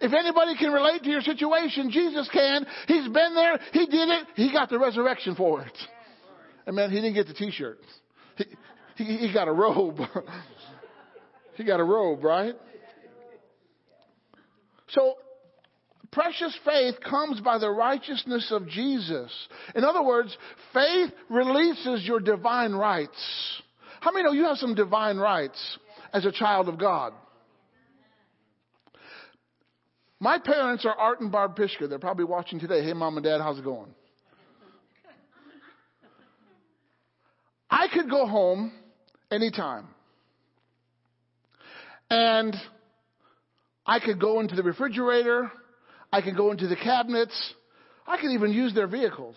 If 0.00 0.12
anybody 0.12 0.56
can 0.56 0.72
relate 0.72 1.04
to 1.04 1.10
your 1.10 1.20
situation, 1.20 1.90
Jesus 1.92 2.28
can. 2.32 2.66
He's 2.88 3.04
been 3.04 3.34
there. 3.34 3.58
He 3.72 3.86
did 3.86 4.08
it. 4.08 4.26
He 4.34 4.52
got 4.52 4.68
the 4.68 4.78
resurrection 4.78 5.36
for 5.36 5.62
it. 5.62 5.78
And 6.66 6.74
man, 6.74 6.90
he 6.90 6.96
didn't 6.96 7.14
get 7.14 7.28
the 7.28 7.34
t-shirt. 7.34 7.78
He, 8.36 8.44
he, 8.96 9.04
he 9.28 9.32
got 9.32 9.46
a 9.46 9.52
robe. 9.52 9.98
he 11.54 11.64
got 11.64 11.78
a 11.78 11.84
robe, 11.84 12.24
right? 12.24 12.54
So, 14.88 15.14
precious 16.10 16.56
faith 16.64 16.96
comes 17.08 17.40
by 17.40 17.58
the 17.58 17.70
righteousness 17.70 18.48
of 18.50 18.68
Jesus. 18.68 19.30
In 19.76 19.84
other 19.84 20.02
words, 20.02 20.36
faith 20.72 21.10
releases 21.30 22.04
your 22.04 22.18
divine 22.18 22.72
rights. 22.72 23.62
How 24.00 24.10
many 24.10 24.24
know 24.24 24.32
you 24.32 24.44
have 24.44 24.58
some 24.58 24.74
divine 24.74 25.16
rights 25.16 25.78
as 26.12 26.24
a 26.24 26.32
child 26.32 26.68
of 26.68 26.78
God? 26.78 27.12
My 30.20 30.38
parents 30.38 30.84
are 30.84 30.94
Art 30.94 31.20
and 31.20 31.32
Barb 31.32 31.56
Pishka. 31.56 31.88
They're 31.88 31.98
probably 31.98 32.24
watching 32.24 32.60
today. 32.60 32.84
Hey, 32.84 32.92
mom 32.92 33.16
and 33.16 33.24
dad, 33.24 33.40
how's 33.40 33.58
it 33.58 33.64
going? 33.64 33.92
I 37.68 37.88
could 37.92 38.08
go 38.08 38.26
home 38.26 38.72
anytime. 39.30 39.88
And 42.08 42.54
I 43.86 43.98
could 43.98 44.20
go 44.20 44.40
into 44.40 44.54
the 44.54 44.62
refrigerator. 44.62 45.50
I 46.12 46.20
could 46.20 46.36
go 46.36 46.50
into 46.52 46.68
the 46.68 46.76
cabinets. 46.76 47.54
I 48.06 48.18
could 48.18 48.30
even 48.30 48.52
use 48.52 48.74
their 48.74 48.86
vehicles. 48.86 49.36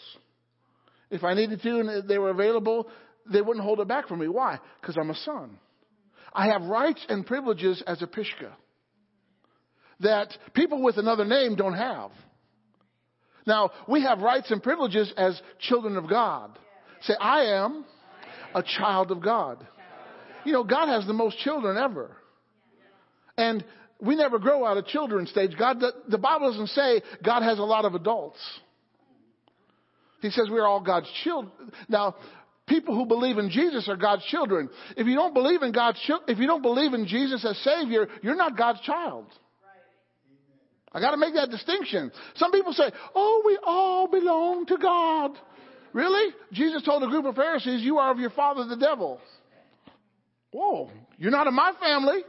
If 1.09 1.23
I 1.23 1.33
needed 1.33 1.61
to 1.61 1.79
and 1.79 2.07
they 2.07 2.17
were 2.17 2.29
available, 2.29 2.87
they 3.31 3.41
wouldn't 3.41 3.63
hold 3.63 3.79
it 3.79 3.87
back 3.87 4.07
from 4.07 4.19
me. 4.19 4.27
Why? 4.27 4.59
Because 4.81 4.97
I'm 4.97 5.09
a 5.09 5.15
son. 5.15 5.57
I 6.35 6.47
have 6.47 6.63
rights 6.63 7.03
and 7.07 7.25
privileges 7.25 7.81
as 7.87 8.01
a 8.01 8.07
Pishka 8.07 8.55
that 10.01 10.27
people 10.53 10.83
with 10.83 10.97
another 10.97 11.23
name 11.23 11.55
don't 11.55 11.73
have. 11.73 12.11
Now, 13.47 13.71
we 13.87 14.03
have 14.03 14.19
rights 14.19 14.51
and 14.51 14.61
privileges 14.61 15.11
as 15.15 15.39
children 15.59 15.95
of 15.95 16.09
God. 16.09 16.57
Say, 17.03 17.13
I 17.19 17.63
am 17.63 17.85
a 18.53 18.61
child 18.61 19.11
of 19.11 19.21
God. 19.21 19.65
You 20.43 20.51
know, 20.51 20.63
God 20.63 20.87
has 20.87 21.07
the 21.07 21.13
most 21.13 21.37
children 21.39 21.77
ever. 21.77 22.11
And 23.37 23.63
we 24.01 24.15
never 24.15 24.39
grow 24.39 24.65
out 24.65 24.77
of 24.77 24.85
children 24.87 25.27
stage. 25.27 25.51
God, 25.57 25.81
the 26.09 26.17
Bible 26.17 26.51
doesn't 26.51 26.67
say 26.67 27.01
God 27.23 27.43
has 27.43 27.59
a 27.59 27.63
lot 27.63 27.85
of 27.85 27.95
adults. 27.95 28.39
He 30.21 30.31
says 30.31 30.47
we're 30.49 30.65
all 30.65 30.81
God's 30.81 31.09
children. 31.23 31.51
Now, 31.87 32.15
people 32.67 32.95
who 32.95 33.05
believe 33.05 33.37
in 33.37 33.49
Jesus 33.49 33.87
are 33.89 33.95
God's 33.95 34.25
children. 34.25 34.69
If 34.97 35.07
you 35.07 35.15
don't 35.15 35.33
believe 35.33 35.61
in 35.61 35.71
God's, 35.71 35.99
if 36.27 36.39
you 36.39 36.47
don't 36.47 36.61
believe 36.61 36.93
in 36.93 37.07
Jesus 37.07 37.45
as 37.45 37.57
Savior, 37.59 38.07
you're 38.21 38.35
not 38.35 38.57
God's 38.57 38.81
child. 38.81 39.25
I 40.91 41.01
got 41.01 41.11
to 41.11 41.17
make 41.17 41.33
that 41.33 41.49
distinction. 41.49 42.11
Some 42.35 42.51
people 42.51 42.71
say, 42.71 42.89
"Oh, 43.13 43.43
we 43.45 43.59
all 43.63 44.07
belong 44.07 44.65
to 44.67 44.77
God." 44.77 45.31
Really? 45.91 46.33
Jesus 46.53 46.83
told 46.83 47.03
a 47.03 47.07
group 47.07 47.25
of 47.25 47.35
Pharisees, 47.35 47.81
"You 47.81 47.97
are 47.97 48.11
of 48.11 48.19
your 48.19 48.29
father, 48.29 48.65
the 48.65 48.77
devil." 48.77 49.19
Whoa, 50.51 50.89
you're 51.17 51.31
not 51.31 51.47
of 51.47 51.53
my 51.53 51.73
family. 51.81 52.23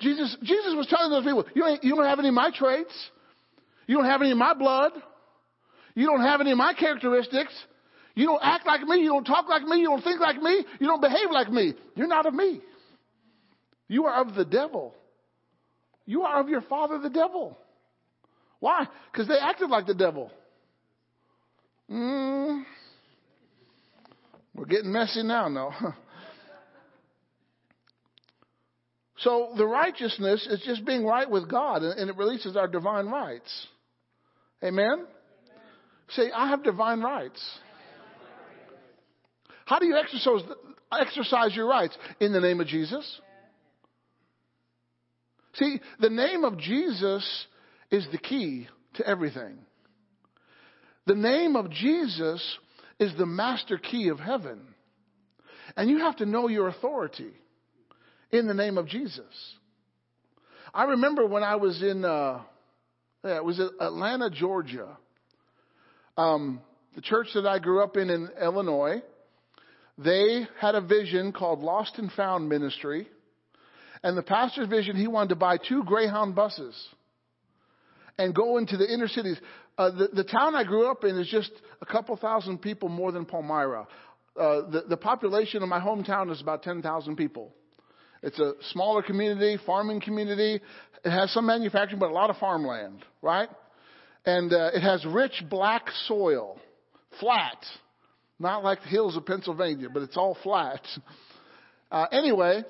Jesus, 0.00 0.36
Jesus 0.42 0.74
was 0.74 0.86
telling 0.86 1.10
those 1.10 1.24
people, 1.24 1.44
you, 1.54 1.66
ain't, 1.66 1.84
you 1.84 1.94
don't 1.94 2.06
have 2.06 2.18
any 2.18 2.28
of 2.28 2.34
my 2.34 2.50
traits. 2.50 2.92
You 3.86 3.96
don't 3.96 4.06
have 4.06 4.22
any 4.22 4.32
of 4.32 4.38
my 4.38 4.54
blood. 4.54 4.92
You 5.94 6.06
don't 6.06 6.22
have 6.22 6.40
any 6.40 6.52
of 6.52 6.58
my 6.58 6.72
characteristics. 6.72 7.52
You 8.14 8.26
don't 8.26 8.42
act 8.42 8.66
like 8.66 8.82
me. 8.82 8.98
You 8.98 9.08
don't 9.08 9.24
talk 9.24 9.48
like 9.48 9.62
me. 9.62 9.78
You 9.78 9.88
don't 9.88 10.02
think 10.02 10.20
like 10.20 10.40
me. 10.40 10.64
You 10.78 10.86
don't 10.86 11.00
behave 11.00 11.30
like 11.30 11.50
me. 11.50 11.74
You're 11.96 12.06
not 12.06 12.26
of 12.26 12.34
me. 12.34 12.60
You 13.88 14.04
are 14.06 14.20
of 14.20 14.34
the 14.34 14.44
devil. 14.44 14.94
You 16.06 16.22
are 16.22 16.40
of 16.40 16.48
your 16.48 16.62
father, 16.62 16.98
the 16.98 17.10
devil. 17.10 17.58
Why? 18.60 18.86
Because 19.10 19.26
they 19.28 19.38
acted 19.38 19.68
like 19.68 19.86
the 19.86 19.94
devil. 19.94 20.30
Mm, 21.90 22.64
we're 24.54 24.64
getting 24.66 24.92
messy 24.92 25.22
now, 25.22 25.48
no. 25.48 25.72
so 29.18 29.52
the 29.56 29.66
righteousness 29.66 30.46
is 30.48 30.62
just 30.64 30.84
being 30.86 31.04
right 31.04 31.28
with 31.28 31.50
God, 31.50 31.82
and 31.82 32.08
it 32.08 32.16
releases 32.16 32.56
our 32.56 32.68
divine 32.68 33.06
rights. 33.06 33.66
Amen? 34.62 34.86
Amen. 34.86 35.06
Say, 36.10 36.30
I 36.34 36.48
have 36.48 36.62
divine 36.62 37.00
rights. 37.00 37.42
How 39.66 39.78
do 39.78 39.86
you 39.86 39.96
exercise, 39.96 40.42
exercise 40.92 41.54
your 41.56 41.66
rights? 41.66 41.96
In 42.20 42.32
the 42.32 42.40
name 42.40 42.60
of 42.60 42.66
Jesus. 42.66 43.20
See, 45.54 45.80
the 46.00 46.10
name 46.10 46.44
of 46.44 46.58
Jesus 46.58 47.46
is 47.90 48.06
the 48.10 48.18
key 48.18 48.68
to 48.94 49.06
everything. 49.06 49.58
The 51.06 51.14
name 51.14 51.54
of 51.54 51.70
Jesus 51.70 52.58
is 52.98 53.12
the 53.16 53.26
master 53.26 53.78
key 53.78 54.08
of 54.08 54.18
heaven. 54.18 54.60
And 55.76 55.88
you 55.88 55.98
have 55.98 56.16
to 56.16 56.26
know 56.26 56.48
your 56.48 56.68
authority 56.68 57.32
in 58.30 58.46
the 58.46 58.54
name 58.54 58.78
of 58.78 58.86
Jesus. 58.88 59.24
I 60.72 60.84
remember 60.84 61.26
when 61.26 61.42
I 61.42 61.56
was 61.56 61.82
in, 61.82 62.04
uh, 62.04 62.40
yeah, 63.24 63.36
it 63.36 63.44
was 63.44 63.60
Atlanta, 63.80 64.30
Georgia. 64.30 64.96
Um, 66.16 66.60
the 66.94 67.00
church 67.00 67.28
that 67.34 67.46
I 67.46 67.58
grew 67.58 67.82
up 67.82 67.96
in 67.96 68.10
in 68.10 68.28
Illinois, 68.40 69.02
they 69.98 70.46
had 70.60 70.74
a 70.74 70.80
vision 70.80 71.32
called 71.32 71.60
Lost 71.60 71.98
and 71.98 72.10
Found 72.12 72.48
Ministry. 72.48 73.08
And 74.02 74.16
the 74.18 74.22
pastor's 74.22 74.68
vision, 74.68 74.96
he 74.96 75.06
wanted 75.06 75.30
to 75.30 75.36
buy 75.36 75.56
two 75.56 75.82
Greyhound 75.84 76.34
buses 76.34 76.74
and 78.18 78.34
go 78.34 78.58
into 78.58 78.76
the 78.76 78.92
inner 78.92 79.08
cities. 79.08 79.38
Uh, 79.78 79.90
the, 79.90 80.08
the 80.12 80.24
town 80.24 80.54
I 80.54 80.64
grew 80.64 80.90
up 80.90 81.04
in 81.04 81.18
is 81.18 81.28
just 81.28 81.50
a 81.80 81.86
couple 81.86 82.16
thousand 82.16 82.58
people 82.58 82.88
more 82.88 83.12
than 83.12 83.24
Palmyra. 83.24 83.86
Uh, 84.38 84.70
the, 84.70 84.84
the 84.88 84.96
population 84.96 85.62
of 85.62 85.68
my 85.68 85.80
hometown 85.80 86.30
is 86.30 86.40
about 86.40 86.62
10,000 86.62 87.16
people. 87.16 87.52
It's 88.22 88.38
a 88.38 88.52
smaller 88.72 89.02
community, 89.02 89.58
farming 89.64 90.00
community. 90.00 90.60
It 91.04 91.10
has 91.10 91.32
some 91.32 91.46
manufacturing, 91.46 92.00
but 92.00 92.10
a 92.10 92.14
lot 92.14 92.30
of 92.30 92.36
farmland, 92.38 93.04
right? 93.22 93.48
And 94.24 94.52
uh, 94.52 94.70
it 94.72 94.80
has 94.80 95.04
rich 95.04 95.44
black 95.50 95.86
soil, 96.06 96.58
flat, 97.20 97.58
not 98.38 98.64
like 98.64 98.82
the 98.82 98.88
hills 98.88 99.16
of 99.16 99.26
Pennsylvania, 99.26 99.88
but 99.92 100.02
it's 100.02 100.16
all 100.16 100.36
flat. 100.42 100.80
Uh, 101.92 102.06
anyway, 102.10 102.64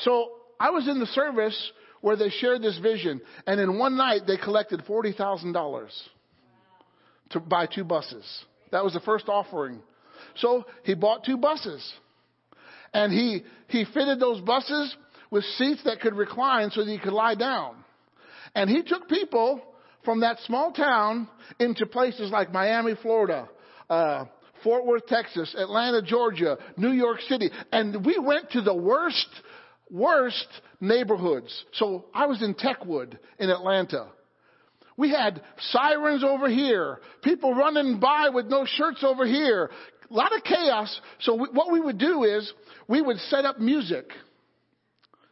so 0.00 0.32
I 0.58 0.70
was 0.70 0.88
in 0.88 0.98
the 0.98 1.06
service 1.06 1.72
where 2.00 2.16
they 2.16 2.28
shared 2.28 2.60
this 2.60 2.76
vision, 2.78 3.20
and 3.46 3.60
in 3.60 3.78
one 3.78 3.96
night 3.96 4.22
they 4.26 4.36
collected 4.36 4.82
$40,000 4.84 5.90
to 7.30 7.40
buy 7.40 7.66
two 7.66 7.84
buses. 7.84 8.24
That 8.72 8.82
was 8.82 8.94
the 8.94 9.00
first 9.00 9.28
offering. 9.28 9.80
So 10.36 10.64
he 10.82 10.94
bought 10.94 11.24
two 11.24 11.36
buses. 11.36 11.88
And 12.92 13.12
he, 13.12 13.44
he 13.68 13.84
fitted 13.84 14.18
those 14.18 14.40
buses 14.40 14.96
with 15.30 15.44
seats 15.56 15.82
that 15.84 16.00
could 16.00 16.14
recline 16.14 16.70
so 16.70 16.84
that 16.84 16.90
you 16.90 16.98
could 16.98 17.12
lie 17.12 17.36
down. 17.36 17.76
And 18.54 18.68
he 18.68 18.82
took 18.82 19.08
people 19.08 19.62
from 20.04 20.20
that 20.20 20.38
small 20.40 20.72
town 20.72 21.28
into 21.58 21.86
places 21.86 22.30
like 22.32 22.52
Miami, 22.52 22.94
Florida, 23.00 23.48
uh, 23.88 24.24
Fort 24.62 24.86
Worth, 24.86 25.06
Texas, 25.06 25.54
Atlanta, 25.58 26.02
Georgia, 26.02 26.58
New 26.76 26.92
York 26.92 27.20
City. 27.28 27.50
And 27.72 28.04
we 28.04 28.18
went 28.18 28.50
to 28.52 28.60
the 28.60 28.74
worst, 28.74 29.28
worst 29.90 30.48
neighborhoods. 30.80 31.64
So 31.72 32.06
I 32.14 32.26
was 32.26 32.42
in 32.42 32.54
Techwood 32.54 33.18
in 33.38 33.50
Atlanta. 33.50 34.08
We 34.96 35.10
had 35.10 35.42
sirens 35.70 36.22
over 36.22 36.48
here, 36.48 37.00
people 37.22 37.54
running 37.54 38.00
by 38.00 38.28
with 38.28 38.46
no 38.46 38.66
shirts 38.66 39.02
over 39.02 39.26
here, 39.26 39.70
a 40.10 40.14
lot 40.14 40.34
of 40.36 40.44
chaos. 40.44 41.00
So 41.20 41.34
we, 41.36 41.48
what 41.52 41.72
we 41.72 41.80
would 41.80 41.98
do 41.98 42.24
is 42.24 42.52
we 42.88 43.00
would 43.00 43.16
set 43.18 43.44
up 43.44 43.58
music. 43.58 44.10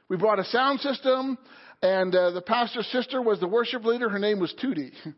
We 0.09 0.17
brought 0.17 0.39
a 0.39 0.45
sound 0.45 0.81
system, 0.81 1.37
and 1.83 2.15
uh, 2.15 2.31
the 2.31 2.41
pastor's 2.41 2.87
sister 2.87 3.21
was 3.21 3.41
the 3.41 3.49
worship 3.49 3.85
leader. 3.85 4.09
Her 4.09 4.19
name 4.19 4.41
was 4.41 4.55
Tootie. 4.63 4.93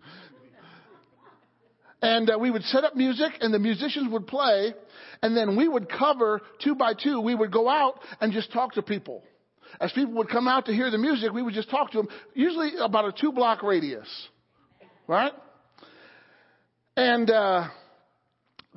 and 2.03 2.31
uh, 2.31 2.39
we 2.39 2.51
would 2.51 2.63
set 2.65 2.85
up 2.85 2.97
music, 2.97 3.33
and 3.41 3.53
the 3.53 3.59
musicians 3.59 4.11
would 4.11 4.27
play, 4.27 4.73
and 5.23 5.37
then 5.37 5.57
we 5.57 5.69
would 5.69 5.89
cover 5.89 6.41
two 6.63 6.75
by 6.75 6.95
two. 6.95 7.21
We 7.21 7.35
would 7.35 7.53
go 7.53 7.69
out 7.69 8.01
and 8.21 8.33
just 8.33 8.53
talk 8.53 8.75
to 8.75 8.83
people. 8.83 9.23
As 9.81 9.93
people 9.93 10.15
would 10.15 10.29
come 10.29 10.49
out 10.49 10.67
to 10.67 10.73
hear 10.73 10.91
the 10.91 10.99
music, 10.99 11.33
we 11.33 11.43
would 11.43 11.55
just 11.55 11.71
talk 11.71 11.93
to 11.93 11.99
them, 11.99 12.09
usually 12.35 12.73
about 12.81 13.05
a 13.05 13.13
two 13.13 13.33
block 13.33 13.63
radius. 13.63 14.09
Right? 15.07 15.33
And 16.97 17.31
uh, 17.31 17.69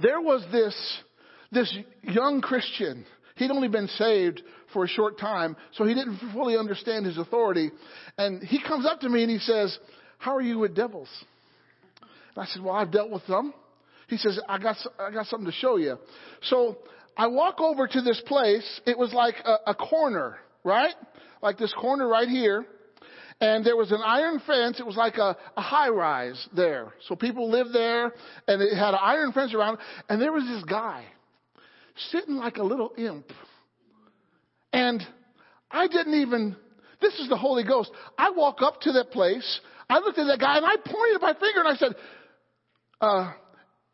there 0.01 0.21
was 0.21 0.45
this, 0.51 0.75
this 1.51 1.75
young 2.03 2.41
Christian. 2.41 3.05
He'd 3.35 3.51
only 3.51 3.67
been 3.69 3.87
saved 3.87 4.41
for 4.71 4.83
a 4.83 4.87
short 4.87 5.19
time, 5.19 5.55
so 5.73 5.85
he 5.85 5.93
didn't 5.93 6.19
fully 6.33 6.57
understand 6.57 7.05
his 7.05 7.17
authority. 7.17 7.71
And 8.17 8.43
he 8.43 8.61
comes 8.61 8.85
up 8.85 8.99
to 9.01 9.09
me 9.09 9.23
and 9.23 9.31
he 9.31 9.39
says, 9.39 9.77
How 10.17 10.35
are 10.35 10.41
you 10.41 10.59
with 10.59 10.75
devils? 10.75 11.09
And 12.35 12.43
I 12.43 12.47
said, 12.47 12.63
Well, 12.63 12.73
I've 12.73 12.91
dealt 12.91 13.09
with 13.09 13.25
them. 13.27 13.53
He 14.07 14.17
says, 14.17 14.39
I 14.47 14.59
got, 14.59 14.75
I 14.99 15.11
got 15.11 15.27
something 15.27 15.45
to 15.45 15.57
show 15.57 15.77
you. 15.77 15.97
So 16.43 16.77
I 17.15 17.27
walk 17.27 17.59
over 17.59 17.87
to 17.87 18.01
this 18.01 18.21
place. 18.25 18.81
It 18.85 18.97
was 18.97 19.13
like 19.13 19.35
a, 19.45 19.71
a 19.71 19.75
corner, 19.75 20.37
right? 20.63 20.93
Like 21.41 21.57
this 21.57 21.73
corner 21.73 22.07
right 22.07 22.27
here. 22.27 22.65
And 23.41 23.65
there 23.65 23.75
was 23.75 23.91
an 23.91 24.01
iron 24.05 24.41
fence. 24.45 24.79
It 24.79 24.85
was 24.85 24.95
like 24.95 25.17
a, 25.17 25.35
a 25.57 25.61
high 25.61 25.89
rise 25.89 26.47
there. 26.55 26.93
So 27.07 27.15
people 27.15 27.49
lived 27.49 27.73
there 27.73 28.13
and 28.47 28.61
it 28.61 28.75
had 28.75 28.93
an 28.93 28.99
iron 29.01 29.31
fence 29.31 29.53
around. 29.53 29.79
And 30.09 30.21
there 30.21 30.31
was 30.31 30.43
this 30.43 30.63
guy 30.63 31.05
sitting 32.09 32.35
like 32.35 32.57
a 32.57 32.63
little 32.63 32.93
imp. 32.97 33.25
And 34.71 35.03
I 35.69 35.87
didn't 35.87 36.21
even, 36.21 36.55
this 37.01 37.13
is 37.19 37.29
the 37.29 37.37
Holy 37.37 37.63
Ghost. 37.63 37.91
I 38.17 38.31
walk 38.31 38.61
up 38.61 38.81
to 38.81 38.91
that 38.93 39.11
place. 39.11 39.59
I 39.89 39.99
looked 39.99 40.17
at 40.17 40.27
that 40.27 40.39
guy 40.39 40.57
and 40.57 40.65
I 40.65 40.75
pointed 40.77 41.21
my 41.21 41.33
finger 41.33 41.59
and 41.59 41.67
I 41.67 41.75
said, 41.75 41.95
uh, 43.03 43.33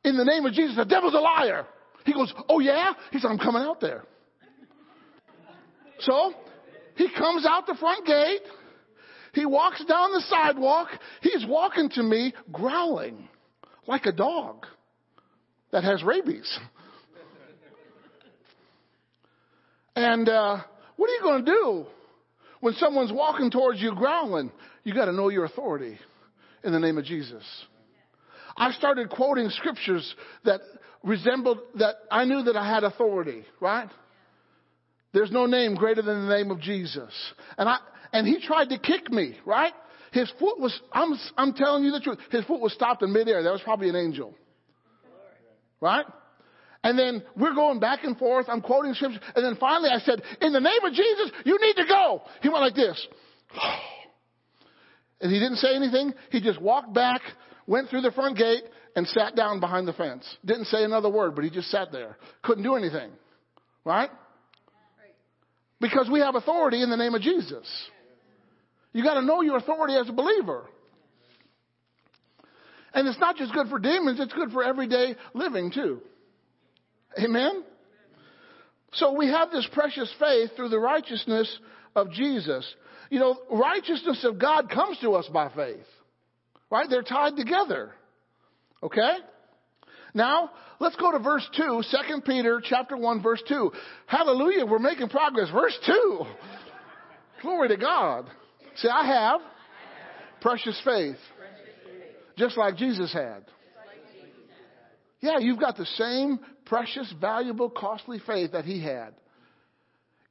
in 0.03 0.17
the 0.17 0.23
name 0.23 0.45
of 0.45 0.53
Jesus, 0.53 0.75
the 0.75 0.85
devil's 0.85 1.13
a 1.13 1.19
liar. 1.19 1.65
He 2.05 2.13
goes, 2.13 2.33
oh 2.47 2.59
yeah? 2.59 2.93
He 3.11 3.19
said, 3.19 3.29
I'm 3.29 3.39
coming 3.39 3.63
out 3.63 3.81
there. 3.81 4.03
So 5.99 6.33
he 6.95 7.09
comes 7.17 7.45
out 7.45 7.65
the 7.65 7.75
front 7.79 8.05
gate. 8.05 8.41
He 9.33 9.45
walks 9.45 9.83
down 9.85 10.11
the 10.11 10.23
sidewalk. 10.27 10.87
He's 11.21 11.45
walking 11.47 11.89
to 11.95 12.03
me 12.03 12.33
growling 12.51 13.27
like 13.87 14.05
a 14.05 14.11
dog 14.11 14.65
that 15.71 15.83
has 15.83 16.03
rabies. 16.03 16.59
And 19.95 20.29
uh, 20.29 20.57
what 20.95 21.09
are 21.09 21.13
you 21.13 21.21
going 21.21 21.45
to 21.45 21.51
do 21.51 21.85
when 22.61 22.73
someone's 22.75 23.11
walking 23.11 23.51
towards 23.51 23.81
you 23.81 23.93
growling? 23.95 24.51
You 24.83 24.93
got 24.93 25.05
to 25.05 25.11
know 25.11 25.29
your 25.29 25.45
authority 25.45 25.97
in 26.63 26.71
the 26.71 26.79
name 26.79 26.97
of 26.97 27.05
Jesus. 27.05 27.43
I 28.59 28.71
started 28.73 29.09
quoting 29.09 29.49
scriptures 29.49 30.13
that 30.43 30.61
resembled 31.03 31.59
that 31.75 31.95
I 32.11 32.25
knew 32.25 32.43
that 32.43 32.55
I 32.55 32.67
had 32.67 32.83
authority, 32.83 33.45
right? 33.59 33.89
There's 35.13 35.31
no 35.31 35.45
name 35.45 35.75
greater 35.75 36.01
than 36.01 36.27
the 36.27 36.35
name 36.35 36.51
of 36.51 36.59
Jesus. 36.59 37.11
And 37.57 37.67
I 37.67 37.77
and 38.11 38.27
he 38.27 38.39
tried 38.45 38.69
to 38.69 38.77
kick 38.77 39.09
me, 39.11 39.37
right? 39.45 39.73
His 40.11 40.31
foot 40.39 40.59
was 40.59 40.79
I'm 40.91 41.17
I'm 41.37 41.53
telling 41.53 41.83
you 41.83 41.91
the 41.91 42.01
truth. 42.01 42.19
His 42.31 42.43
foot 42.45 42.59
was 42.59 42.73
stopped 42.73 43.01
in 43.01 43.13
midair. 43.13 43.41
That 43.43 43.51
was 43.51 43.61
probably 43.61 43.89
an 43.89 43.95
angel. 43.95 44.35
Right? 45.81 46.05
And 46.83 46.97
then 46.97 47.23
we're 47.35 47.55
going 47.55 47.79
back 47.79 48.03
and 48.03 48.17
forth. 48.17 48.47
I'm 48.49 48.61
quoting 48.61 48.93
scripture. 48.93 49.19
And 49.35 49.45
then 49.45 49.55
finally 49.59 49.89
I 49.89 49.99
said, 49.99 50.21
in 50.41 50.53
the 50.53 50.59
name 50.59 50.83
of 50.83 50.93
Jesus, 50.93 51.31
you 51.45 51.57
need 51.61 51.75
to 51.75 51.85
go. 51.85 52.21
He 52.41 52.49
went 52.49 52.61
like 52.61 52.75
this. 52.75 53.07
And 55.21 55.33
he 55.33 55.37
didn't 55.37 55.57
say 55.57 55.75
anything. 55.75 56.13
He 56.31 56.39
just 56.39 56.61
walked 56.61 56.93
back, 56.93 57.19
went 57.69 57.89
through 57.89 58.01
the 58.01 58.11
front 58.11 58.35
gate, 58.35 58.63
and 58.95 59.07
sat 59.07 59.35
down 59.35 59.59
behind 59.59 59.87
the 59.87 59.93
fence. 59.93 60.25
Didn't 60.43 60.65
say 60.65 60.83
another 60.83 61.09
word, 61.09 61.35
but 61.35 61.43
he 61.43 61.49
just 61.51 61.69
sat 61.69 61.91
there. 61.91 62.17
Couldn't 62.41 62.63
do 62.63 62.75
anything. 62.75 63.11
Right? 63.85 64.09
Because 65.79 66.09
we 66.11 66.19
have 66.19 66.35
authority 66.35 66.81
in 66.81 66.89
the 66.89 66.97
name 66.97 67.13
of 67.13 67.21
Jesus. 67.21 67.67
You 68.91 69.03
got 69.03 69.13
to 69.13 69.21
know 69.21 69.41
your 69.41 69.57
authority 69.57 69.95
as 69.95 70.09
a 70.09 70.11
believer. 70.11 70.65
And 72.93 73.07
it's 73.07 73.19
not 73.19 73.37
just 73.37 73.53
good 73.53 73.67
for 73.67 73.77
demons, 73.77 74.19
it's 74.19 74.33
good 74.33 74.51
for 74.51 74.63
everyday 74.63 75.15
living 75.35 75.71
too. 75.71 76.01
Amen? 77.23 77.63
So 78.93 79.13
we 79.13 79.27
have 79.27 79.51
this 79.51 79.67
precious 79.71 80.11
faith 80.19 80.49
through 80.55 80.69
the 80.69 80.79
righteousness 80.79 81.55
of 81.95 82.11
Jesus. 82.11 82.67
You 83.11 83.19
know, 83.19 83.37
righteousness 83.51 84.25
of 84.25 84.39
God 84.39 84.69
comes 84.69 84.97
to 85.01 85.11
us 85.11 85.27
by 85.31 85.49
faith. 85.55 85.85
Right? 86.69 86.87
They're 86.89 87.03
tied 87.03 87.35
together. 87.35 87.91
Okay? 88.83 89.17
Now, 90.13 90.51
let's 90.79 90.95
go 90.95 91.11
to 91.11 91.19
verse 91.19 91.47
2, 91.55 91.83
2 92.07 92.21
Peter 92.21 92.61
chapter 92.63 92.97
1 92.97 93.21
verse 93.21 93.41
2. 93.47 93.71
Hallelujah, 94.07 94.65
we're 94.65 94.79
making 94.79 95.09
progress. 95.09 95.49
Verse 95.51 95.77
2. 95.85 96.25
Glory 97.41 97.69
to 97.69 97.77
God. 97.77 98.25
See, 98.77 98.89
I 98.89 99.05
have 99.05 99.41
precious 100.41 100.79
faith. 100.83 101.17
Just 102.37 102.57
like 102.57 102.77
Jesus 102.77 103.11
had. 103.13 103.43
Yeah, 105.21 105.39
you've 105.39 105.59
got 105.59 105.75
the 105.75 105.85
same 105.85 106.39
precious, 106.65 107.13
valuable, 107.19 107.69
costly 107.69 108.19
faith 108.25 108.53
that 108.53 108.63
he 108.63 108.81
had. 108.81 109.13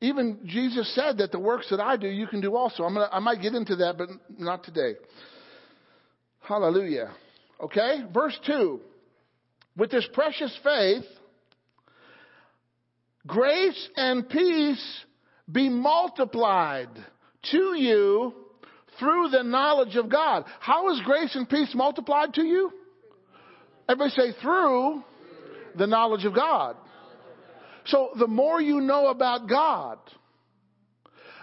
Even 0.00 0.38
Jesus 0.46 0.94
said 0.94 1.18
that 1.18 1.32
the 1.32 1.38
works 1.38 1.66
that 1.70 1.80
I 1.80 1.96
do, 1.96 2.08
you 2.08 2.26
can 2.26 2.40
do 2.40 2.56
also. 2.56 2.84
I'm 2.84 2.94
gonna, 2.94 3.08
I 3.12 3.18
might 3.18 3.42
get 3.42 3.54
into 3.54 3.76
that, 3.76 3.98
but 3.98 4.08
not 4.38 4.64
today. 4.64 4.94
Hallelujah. 6.48 7.10
Okay? 7.60 8.04
Verse 8.12 8.36
2. 8.46 8.80
With 9.76 9.90
this 9.90 10.08
precious 10.14 10.56
faith, 10.64 11.04
grace 13.26 13.88
and 13.96 14.26
peace 14.28 15.04
be 15.50 15.68
multiplied 15.68 16.88
to 17.50 17.76
you 17.76 18.32
through 18.98 19.28
the 19.28 19.42
knowledge 19.42 19.94
of 19.96 20.08
God. 20.08 20.46
How 20.58 20.90
is 20.90 21.00
grace 21.04 21.36
and 21.36 21.48
peace 21.48 21.72
multiplied 21.74 22.32
to 22.34 22.42
you? 22.42 22.72
Everybody 23.88 24.10
say 24.10 24.40
through 24.40 25.04
the 25.76 25.86
knowledge 25.86 26.24
of 26.24 26.34
God. 26.34 26.76
So 27.86 28.10
the 28.18 28.26
more 28.26 28.60
you 28.60 28.80
know 28.80 29.08
about 29.08 29.48
God, 29.48 29.98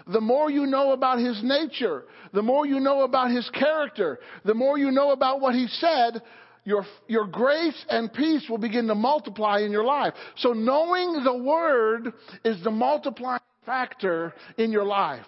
the 0.06 0.20
more 0.20 0.50
you 0.50 0.66
know 0.66 0.92
about 0.92 1.18
His 1.18 1.40
nature, 1.42 2.04
the 2.32 2.42
more 2.42 2.66
you 2.66 2.80
know 2.80 3.02
about 3.02 3.30
His 3.30 3.48
character, 3.50 4.20
the 4.44 4.54
more 4.54 4.78
you 4.78 4.90
know 4.90 5.10
about 5.10 5.40
what 5.40 5.54
He 5.54 5.66
said, 5.68 6.22
your, 6.64 6.84
your 7.06 7.26
grace 7.26 7.84
and 7.88 8.12
peace 8.12 8.46
will 8.48 8.58
begin 8.58 8.88
to 8.88 8.94
multiply 8.94 9.60
in 9.60 9.70
your 9.70 9.84
life. 9.84 10.14
So 10.38 10.52
knowing 10.52 11.22
the 11.24 11.36
Word 11.36 12.12
is 12.44 12.62
the 12.62 12.70
multiplying 12.70 13.40
factor 13.64 14.32
in 14.56 14.72
your 14.72 14.84
life. 14.84 15.26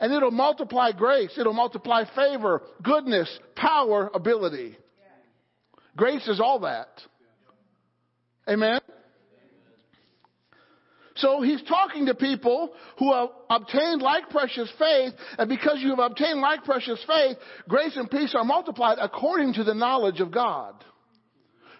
And 0.00 0.12
it'll 0.12 0.30
multiply 0.30 0.92
grace, 0.92 1.32
it'll 1.38 1.54
multiply 1.54 2.04
favor, 2.14 2.62
goodness, 2.82 3.28
power, 3.56 4.10
ability. 4.14 4.76
Grace 5.96 6.28
is 6.28 6.40
all 6.40 6.60
that. 6.60 6.88
Amen? 8.48 8.80
So 11.18 11.42
he's 11.42 11.62
talking 11.62 12.06
to 12.06 12.14
people 12.14 12.72
who 12.98 13.12
have 13.12 13.28
obtained 13.50 14.02
like 14.02 14.30
precious 14.30 14.70
faith, 14.78 15.12
and 15.36 15.48
because 15.48 15.78
you 15.80 15.90
have 15.90 15.98
obtained 15.98 16.40
like 16.40 16.64
precious 16.64 17.04
faith, 17.06 17.36
grace 17.68 17.96
and 17.96 18.10
peace 18.10 18.34
are 18.36 18.44
multiplied 18.44 18.98
according 19.00 19.54
to 19.54 19.64
the 19.64 19.74
knowledge 19.74 20.20
of 20.20 20.30
God. 20.30 20.74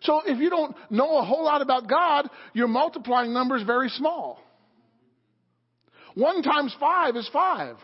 So 0.03 0.23
if 0.27 0.39
you 0.39 0.51
don't 0.51 0.75
know 0.91 1.19
a 1.19 1.25
whole 1.25 1.45
lot 1.45 1.63
about 1.63 1.89
God, 1.89 2.29
your 2.53 2.69
multiplying 2.69 3.33
number 3.33 3.57
is 3.57 3.63
very 3.63 3.89
small. 3.89 4.41
One 6.15 6.43
times 6.43 6.75
five 6.81 7.15
is 7.17 7.29
five, 7.33 7.77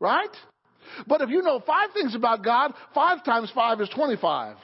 right? 0.00 0.34
But 1.06 1.20
if 1.20 1.28
you 1.28 1.42
know 1.42 1.60
five 1.66 1.90
things 1.92 2.14
about 2.14 2.42
God, 2.42 2.72
five 2.94 3.24
times 3.24 3.50
five 3.54 3.80
is 3.80 3.88
25. 3.90 4.56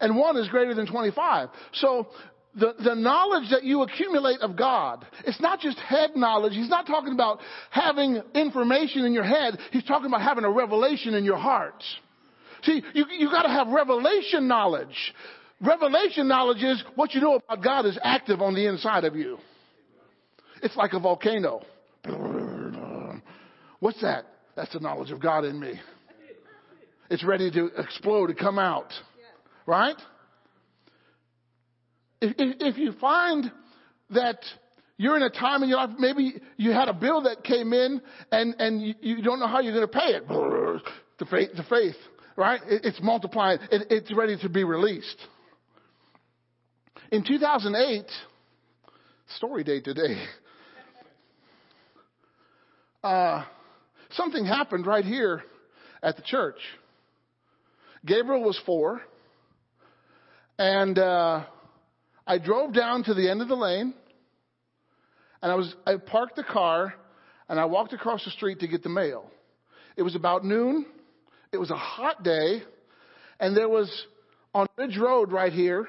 And 0.00 0.16
one 0.16 0.36
is 0.36 0.48
greater 0.48 0.74
than 0.74 0.86
25. 0.86 1.48
So 1.74 2.08
the, 2.56 2.74
the 2.82 2.94
knowledge 2.94 3.50
that 3.50 3.64
you 3.64 3.82
accumulate 3.82 4.40
of 4.40 4.56
God, 4.56 5.06
it's 5.24 5.40
not 5.40 5.60
just 5.60 5.78
head 5.78 6.10
knowledge. 6.16 6.54
He's 6.54 6.70
not 6.70 6.86
talking 6.86 7.12
about 7.12 7.40
having 7.70 8.22
information 8.34 9.04
in 9.04 9.12
your 9.12 9.24
head. 9.24 9.58
He's 9.72 9.84
talking 9.84 10.06
about 10.06 10.22
having 10.22 10.44
a 10.44 10.50
revelation 10.50 11.14
in 11.14 11.24
your 11.24 11.36
heart. 11.36 11.82
See, 12.62 12.82
you, 12.94 13.04
you 13.18 13.30
gotta 13.30 13.50
have 13.50 13.68
revelation 13.68 14.48
knowledge. 14.48 15.14
Revelation 15.60 16.28
knowledge 16.28 16.62
is 16.62 16.82
what 16.94 17.14
you 17.14 17.20
know 17.20 17.34
about 17.34 17.62
God 17.62 17.86
is 17.86 17.98
active 18.02 18.40
on 18.40 18.54
the 18.54 18.66
inside 18.66 19.04
of 19.04 19.14
you. 19.14 19.38
It's 20.62 20.76
like 20.76 20.94
a 20.94 21.00
volcano. 21.00 21.62
What's 23.80 24.00
that? 24.00 24.24
That's 24.54 24.72
the 24.72 24.80
knowledge 24.80 25.10
of 25.10 25.20
God 25.20 25.44
in 25.44 25.60
me. 25.60 25.78
It's 27.10 27.22
ready 27.22 27.50
to 27.50 27.70
explode, 27.76 28.28
to 28.28 28.34
come 28.34 28.58
out. 28.58 28.92
Right? 29.66 29.96
If, 32.20 32.34
if, 32.38 32.56
if 32.60 32.78
you 32.78 32.92
find 33.00 33.50
that 34.10 34.38
you're 34.96 35.16
in 35.16 35.22
a 35.22 35.30
time 35.30 35.62
in 35.62 35.68
your 35.68 35.78
life, 35.78 35.90
maybe 35.98 36.40
you 36.56 36.72
had 36.72 36.88
a 36.88 36.94
bill 36.94 37.22
that 37.22 37.44
came 37.44 37.72
in 37.72 38.00
and, 38.32 38.54
and 38.58 38.82
you, 38.82 38.94
you 39.00 39.22
don't 39.22 39.38
know 39.38 39.46
how 39.46 39.60
you're 39.60 39.74
going 39.74 39.86
to 39.86 39.92
pay 39.92 40.14
it. 40.14 40.26
The 41.18 41.26
faith, 41.26 41.50
the 41.56 41.62
faith, 41.64 41.96
right? 42.36 42.60
It, 42.66 42.84
it's 42.84 43.00
multiplying. 43.02 43.58
It, 43.70 43.86
it's 43.90 44.14
ready 44.14 44.36
to 44.38 44.48
be 44.48 44.64
released. 44.64 45.18
In 47.12 47.24
2008, 47.24 48.04
story 49.36 49.64
day 49.64 49.80
today, 49.80 50.22
uh, 53.04 53.44
something 54.12 54.44
happened 54.44 54.86
right 54.86 55.04
here 55.04 55.42
at 56.02 56.16
the 56.16 56.22
church. 56.22 56.58
Gabriel 58.04 58.42
was 58.42 58.60
four, 58.64 59.00
and 60.58 60.98
uh, 60.98 61.44
I 62.26 62.38
drove 62.38 62.72
down 62.74 63.04
to 63.04 63.14
the 63.14 63.30
end 63.30 63.40
of 63.40 63.48
the 63.48 63.54
lane, 63.54 63.94
and 65.40 65.52
I 65.52 65.54
was 65.54 65.72
I 65.86 65.96
parked 65.96 66.34
the 66.34 66.42
car, 66.42 66.94
and 67.48 67.60
I 67.60 67.66
walked 67.66 67.92
across 67.92 68.24
the 68.24 68.32
street 68.32 68.60
to 68.60 68.68
get 68.68 68.82
the 68.82 68.88
mail. 68.88 69.30
It 69.96 70.02
was 70.02 70.16
about 70.16 70.44
noon. 70.44 70.86
It 71.52 71.58
was 71.58 71.70
a 71.70 71.76
hot 71.76 72.24
day, 72.24 72.62
and 73.38 73.56
there 73.56 73.68
was 73.68 73.88
on 74.54 74.66
Ridge 74.76 74.98
Road 74.98 75.30
right 75.30 75.52
here. 75.52 75.86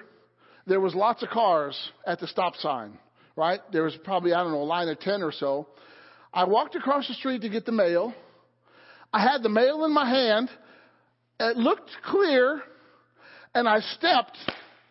There 0.68 0.80
was 0.80 0.94
lots 0.94 1.24
of 1.24 1.30
cars 1.30 1.76
at 2.06 2.20
the 2.20 2.28
stop 2.28 2.56
sign. 2.58 3.00
Right 3.36 3.60
there 3.72 3.84
was 3.84 3.96
probably 4.04 4.34
I 4.34 4.44
don't 4.44 4.52
know 4.52 4.62
a 4.62 4.64
line 4.64 4.90
of 4.90 5.00
ten 5.00 5.24
or 5.24 5.32
so. 5.32 5.68
I 6.32 6.44
walked 6.44 6.76
across 6.76 7.08
the 7.08 7.16
street 7.16 7.42
to 7.42 7.50
get 7.50 7.66
the 7.66 7.72
mail. 7.72 8.14
I 9.12 9.24
had 9.24 9.42
the 9.42 9.50
mail 9.50 9.86
in 9.86 9.94
my 9.94 10.08
hand. 10.08 10.50
It 11.40 11.58
looked 11.58 11.90
clear, 12.06 12.62
and 13.56 13.68
I 13.68 13.80
stepped. 13.80 14.38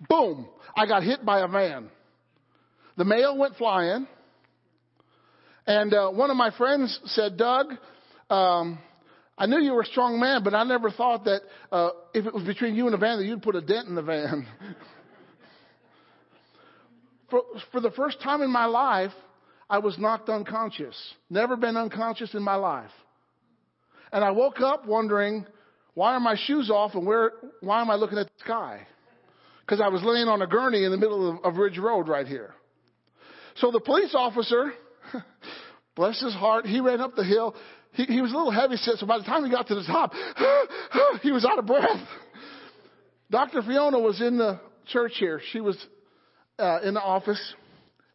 Boom! 0.08 0.48
I 0.76 0.86
got 0.86 1.02
hit 1.02 1.24
by 1.24 1.40
a 1.40 1.48
van. 1.48 1.88
The 2.96 3.04
mail 3.04 3.36
went 3.36 3.56
flying. 3.56 4.06
And 5.66 5.92
uh, 5.92 6.10
one 6.10 6.30
of 6.30 6.36
my 6.36 6.50
friends 6.56 7.00
said, 7.06 7.38
Doug, 7.38 7.72
um, 8.28 8.78
I 9.38 9.46
knew 9.46 9.58
you 9.58 9.72
were 9.72 9.82
a 9.82 9.86
strong 9.86 10.20
man, 10.20 10.44
but 10.44 10.54
I 10.54 10.64
never 10.64 10.90
thought 10.90 11.24
that 11.24 11.40
uh, 11.72 11.90
if 12.14 12.26
it 12.26 12.34
was 12.34 12.44
between 12.44 12.74
you 12.74 12.84
and 12.84 12.92
the 12.92 12.98
van, 12.98 13.18
that 13.18 13.24
you'd 13.24 13.42
put 13.42 13.56
a 13.56 13.62
dent 13.62 13.88
in 13.88 13.94
the 13.94 14.02
van. 14.02 14.46
for, 17.30 17.42
for 17.72 17.80
the 17.80 17.90
first 17.92 18.20
time 18.22 18.42
in 18.42 18.50
my 18.50 18.66
life, 18.66 19.12
I 19.68 19.78
was 19.78 19.98
knocked 19.98 20.28
unconscious. 20.28 20.94
Never 21.30 21.56
been 21.56 21.76
unconscious 21.76 22.34
in 22.34 22.42
my 22.42 22.54
life. 22.54 22.90
And 24.12 24.22
I 24.22 24.30
woke 24.30 24.60
up 24.60 24.86
wondering, 24.86 25.46
why 25.94 26.14
are 26.14 26.20
my 26.20 26.36
shoes 26.46 26.70
off 26.70 26.94
and 26.94 27.06
where, 27.06 27.32
why 27.60 27.80
am 27.80 27.90
I 27.90 27.96
looking 27.96 28.18
at 28.18 28.26
the 28.26 28.44
sky? 28.44 28.86
Because 29.66 29.80
I 29.80 29.88
was 29.88 30.02
laying 30.04 30.28
on 30.28 30.42
a 30.42 30.46
gurney 30.46 30.84
in 30.84 30.92
the 30.92 30.96
middle 30.96 31.28
of, 31.28 31.44
of 31.44 31.56
Ridge 31.58 31.78
Road 31.78 32.06
right 32.08 32.26
here. 32.26 32.54
So 33.56 33.72
the 33.72 33.80
police 33.80 34.14
officer, 34.14 34.72
bless 35.96 36.20
his 36.20 36.34
heart, 36.34 36.66
he 36.66 36.80
ran 36.80 37.00
up 37.00 37.16
the 37.16 37.24
hill. 37.24 37.56
He, 37.92 38.04
he 38.04 38.20
was 38.20 38.32
a 38.32 38.36
little 38.36 38.52
heavy 38.52 38.76
set, 38.76 38.98
so 38.98 39.06
by 39.06 39.18
the 39.18 39.24
time 39.24 39.44
he 39.44 39.50
got 39.50 39.66
to 39.68 39.74
the 39.74 39.82
top, 39.82 40.12
he 41.22 41.32
was 41.32 41.44
out 41.44 41.58
of 41.58 41.66
breath. 41.66 42.06
Dr. 43.30 43.62
Fiona 43.62 43.98
was 43.98 44.20
in 44.20 44.38
the 44.38 44.60
church 44.86 45.12
here. 45.18 45.40
She 45.50 45.60
was 45.60 45.76
uh, 46.58 46.80
in 46.84 46.94
the 46.94 47.00
office, 47.00 47.40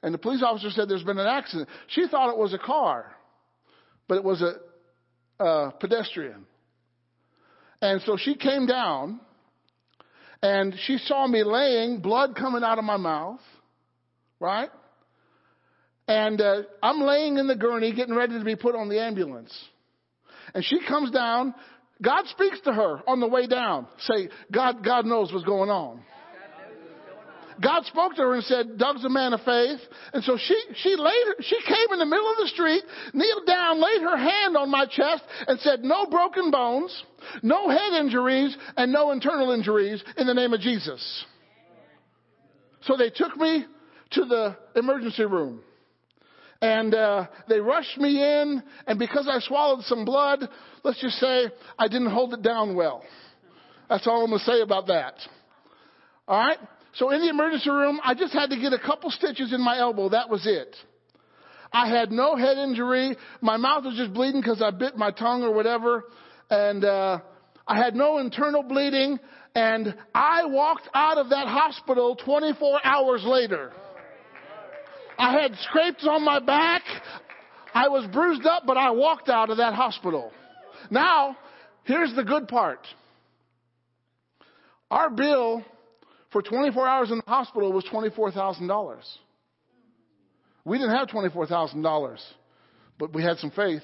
and 0.03 0.13
the 0.13 0.17
police 0.17 0.43
officer 0.43 0.69
said 0.69 0.87
there's 0.87 1.03
been 1.03 1.17
an 1.17 1.27
accident. 1.27 1.67
She 1.87 2.07
thought 2.07 2.31
it 2.31 2.37
was 2.37 2.53
a 2.53 2.59
car, 2.59 3.11
but 4.07 4.15
it 4.15 4.23
was 4.23 4.41
a, 4.41 5.43
a 5.43 5.73
pedestrian. 5.79 6.45
And 7.81 8.01
so 8.03 8.15
she 8.15 8.35
came 8.35 8.67
down 8.67 9.19
and 10.41 10.75
she 10.85 10.97
saw 10.97 11.27
me 11.27 11.43
laying, 11.43 11.99
blood 11.99 12.35
coming 12.35 12.63
out 12.63 12.77
of 12.77 12.83
my 12.83 12.97
mouth, 12.97 13.39
right? 14.39 14.69
And 16.07 16.41
uh, 16.41 16.63
I'm 16.81 17.01
laying 17.01 17.37
in 17.37 17.47
the 17.47 17.55
gurney 17.55 17.93
getting 17.93 18.15
ready 18.15 18.37
to 18.37 18.43
be 18.43 18.55
put 18.55 18.75
on 18.75 18.89
the 18.89 18.99
ambulance. 18.99 19.53
And 20.53 20.63
she 20.65 20.79
comes 20.87 21.11
down. 21.11 21.53
God 22.01 22.25
speaks 22.27 22.59
to 22.61 22.73
her 22.73 23.01
on 23.07 23.19
the 23.19 23.27
way 23.27 23.45
down. 23.47 23.87
Say, 23.99 24.29
God, 24.51 24.83
God 24.83 25.05
knows 25.05 25.31
what's 25.31 25.45
going 25.45 25.69
on. 25.69 26.01
God 27.61 27.85
spoke 27.85 28.15
to 28.15 28.21
her 28.21 28.33
and 28.33 28.43
said, 28.43 28.77
Doug's 28.77 29.05
a 29.05 29.09
man 29.09 29.33
of 29.33 29.41
faith. 29.41 29.79
And 30.13 30.23
so 30.23 30.37
she, 30.37 30.59
she 30.75 30.95
laid, 30.95 31.23
she 31.41 31.57
came 31.65 31.93
in 31.93 31.99
the 31.99 32.05
middle 32.05 32.29
of 32.31 32.37
the 32.37 32.47
street, 32.47 32.83
kneeled 33.13 33.45
down, 33.45 33.81
laid 33.81 34.01
her 34.01 34.17
hand 34.17 34.57
on 34.57 34.69
my 34.69 34.85
chest 34.85 35.23
and 35.47 35.59
said, 35.59 35.83
no 35.83 36.05
broken 36.05 36.49
bones, 36.49 37.03
no 37.43 37.69
head 37.69 37.93
injuries, 37.99 38.55
and 38.77 38.91
no 38.91 39.11
internal 39.11 39.51
injuries 39.51 40.03
in 40.17 40.27
the 40.27 40.33
name 40.33 40.53
of 40.53 40.59
Jesus. 40.61 41.25
So 42.81 42.97
they 42.97 43.09
took 43.09 43.37
me 43.37 43.65
to 44.11 44.25
the 44.25 44.57
emergency 44.75 45.25
room. 45.25 45.61
And 46.63 46.93
uh, 46.93 47.25
they 47.49 47.59
rushed 47.59 47.97
me 47.97 48.21
in, 48.21 48.61
and 48.85 48.99
because 48.99 49.27
I 49.27 49.39
swallowed 49.39 49.83
some 49.85 50.05
blood, 50.05 50.47
let's 50.83 51.01
just 51.01 51.15
say 51.15 51.45
I 51.77 51.87
didn't 51.87 52.11
hold 52.11 52.33
it 52.35 52.43
down 52.43 52.75
well. 52.75 53.03
That's 53.89 54.05
all 54.05 54.23
I'm 54.23 54.29
going 54.29 54.39
to 54.39 54.45
say 54.45 54.61
about 54.61 54.87
that. 54.87 55.15
All 56.27 56.37
right? 56.37 56.59
So 56.93 57.11
in 57.11 57.21
the 57.21 57.29
emergency 57.29 57.69
room, 57.69 57.99
I 58.03 58.13
just 58.13 58.33
had 58.33 58.49
to 58.49 58.57
get 58.57 58.73
a 58.73 58.79
couple 58.79 59.09
stitches 59.11 59.53
in 59.53 59.61
my 59.61 59.79
elbow. 59.79 60.09
That 60.09 60.29
was 60.29 60.45
it. 60.45 60.75
I 61.71 61.87
had 61.87 62.11
no 62.11 62.35
head 62.35 62.57
injury. 62.57 63.15
My 63.39 63.57
mouth 63.57 63.85
was 63.85 63.95
just 63.95 64.13
bleeding 64.13 64.41
because 64.41 64.61
I 64.61 64.71
bit 64.71 64.97
my 64.97 65.11
tongue 65.11 65.43
or 65.43 65.53
whatever. 65.53 66.05
And, 66.49 66.83
uh, 66.83 67.19
I 67.65 67.77
had 67.77 67.95
no 67.95 68.17
internal 68.17 68.63
bleeding. 68.63 69.19
And 69.55 69.95
I 70.13 70.45
walked 70.45 70.89
out 70.93 71.17
of 71.17 71.29
that 71.29 71.47
hospital 71.47 72.15
24 72.17 72.81
hours 72.83 73.23
later. 73.23 73.71
I 75.17 75.33
had 75.33 75.55
scrapes 75.69 76.05
on 76.07 76.25
my 76.25 76.39
back. 76.39 76.81
I 77.73 77.87
was 77.87 78.05
bruised 78.11 78.45
up, 78.45 78.63
but 78.65 78.75
I 78.75 78.91
walked 78.91 79.29
out 79.29 79.49
of 79.49 79.57
that 79.57 79.73
hospital. 79.73 80.31
Now, 80.89 81.37
here's 81.83 82.13
the 82.15 82.23
good 82.23 82.47
part. 82.47 82.85
Our 84.89 85.09
bill 85.09 85.63
for 86.31 86.41
24 86.41 86.87
hours 86.87 87.11
in 87.11 87.17
the 87.17 87.23
hospital 87.27 87.71
was 87.71 87.85
$24,000. 87.91 89.01
We 90.63 90.77
didn't 90.77 90.95
have 90.95 91.07
$24,000, 91.09 92.17
but 92.97 93.13
we 93.13 93.23
had 93.23 93.37
some 93.37 93.51
faith. 93.51 93.83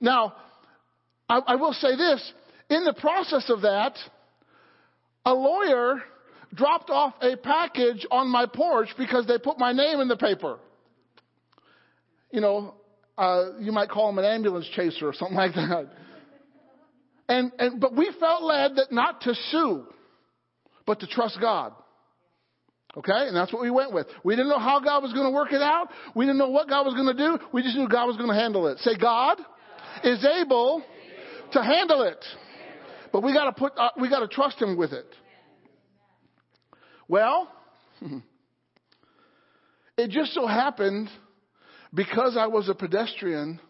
Now, 0.00 0.34
I, 1.28 1.40
I 1.46 1.56
will 1.56 1.72
say 1.72 1.96
this. 1.96 2.32
In 2.70 2.84
the 2.84 2.92
process 2.92 3.50
of 3.50 3.62
that, 3.62 3.96
a 5.24 5.32
lawyer 5.32 6.02
dropped 6.54 6.90
off 6.90 7.14
a 7.20 7.36
package 7.36 8.06
on 8.10 8.28
my 8.28 8.46
porch 8.46 8.88
because 8.96 9.26
they 9.26 9.38
put 9.38 9.58
my 9.58 9.72
name 9.72 10.00
in 10.00 10.08
the 10.08 10.16
paper. 10.16 10.58
You 12.30 12.40
know, 12.40 12.74
uh, 13.16 13.58
you 13.58 13.72
might 13.72 13.88
call 13.88 14.10
him 14.10 14.18
an 14.18 14.24
ambulance 14.24 14.68
chaser 14.74 15.08
or 15.08 15.14
something 15.14 15.36
like 15.36 15.54
that. 15.54 15.88
And, 17.28 17.52
and, 17.58 17.80
but 17.80 17.94
we 17.94 18.10
felt 18.20 18.42
led 18.42 18.76
that 18.76 18.92
not 18.92 19.22
to 19.22 19.34
sue 19.50 19.86
but 20.88 21.00
to 21.00 21.06
trust 21.06 21.38
God. 21.38 21.74
Okay? 22.96 23.12
And 23.28 23.36
that's 23.36 23.52
what 23.52 23.60
we 23.60 23.70
went 23.70 23.92
with. 23.92 24.06
We 24.24 24.34
didn't 24.34 24.48
know 24.48 24.58
how 24.58 24.80
God 24.80 25.02
was 25.02 25.12
going 25.12 25.26
to 25.26 25.30
work 25.30 25.52
it 25.52 25.60
out. 25.60 25.88
We 26.16 26.24
didn't 26.24 26.38
know 26.38 26.48
what 26.48 26.66
God 26.66 26.86
was 26.86 26.94
going 26.94 27.14
to 27.14 27.22
do. 27.22 27.38
We 27.52 27.62
just 27.62 27.76
knew 27.76 27.86
God 27.86 28.06
was 28.06 28.16
going 28.16 28.30
to 28.30 28.34
handle 28.34 28.66
it. 28.68 28.78
Say, 28.78 28.96
God 28.96 29.38
is 30.02 30.24
able 30.24 30.82
to 31.52 31.62
handle 31.62 32.02
it. 32.04 32.24
But 33.12 33.22
we 33.22 33.34
got 33.34 33.44
to 33.44 33.52
put, 33.52 33.74
uh, 33.76 33.90
we 34.00 34.08
got 34.08 34.20
to 34.20 34.28
trust 34.28 34.62
Him 34.62 34.78
with 34.78 34.92
it. 34.92 35.04
Well, 37.06 37.52
it 39.98 40.08
just 40.08 40.32
so 40.32 40.46
happened 40.46 41.10
because 41.92 42.34
I 42.38 42.46
was 42.46 42.70
a 42.70 42.74
pedestrian 42.74 43.60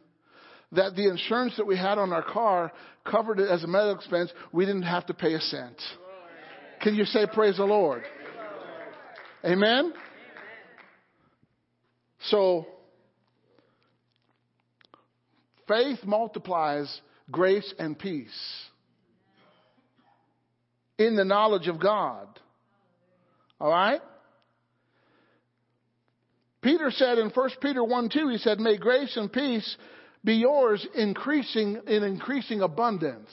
that 0.71 0.95
the 0.95 1.09
insurance 1.09 1.57
that 1.57 1.67
we 1.67 1.77
had 1.77 1.99
on 1.99 2.13
our 2.13 2.23
car 2.23 2.71
covered 3.05 3.41
it 3.41 3.51
as 3.51 3.65
a 3.65 3.67
medical 3.67 3.97
expense. 3.97 4.31
We 4.53 4.67
didn't 4.67 4.83
have 4.83 5.07
to 5.07 5.15
pay 5.15 5.35
a 5.35 5.41
cent. 5.41 5.83
Can 6.81 6.95
you 6.95 7.05
say 7.05 7.27
praise 7.33 7.57
the 7.57 7.65
Lord? 7.65 8.03
Amen? 9.45 9.93
So, 12.23 12.67
faith 15.67 15.99
multiplies 16.05 17.01
grace 17.31 17.73
and 17.79 17.99
peace. 17.99 18.69
in 20.99 21.15
the 21.15 21.25
knowledge 21.25 21.69
of 21.69 21.81
God. 21.81 22.27
All 23.61 23.71
right? 23.71 24.01
Peter 26.61 26.91
said 26.91 27.19
in 27.19 27.31
1 27.31 27.51
Peter 27.63 27.85
1 27.85 28.09
2, 28.11 28.29
he 28.31 28.39
said, 28.39 28.59
May 28.59 28.77
grace 28.77 29.17
and 29.17 29.33
peace 29.33 29.77
be 30.25 30.35
yours 30.35 30.85
increasing 30.95 31.81
in 31.87 32.03
increasing 32.03 32.63
abundance. 32.63 33.31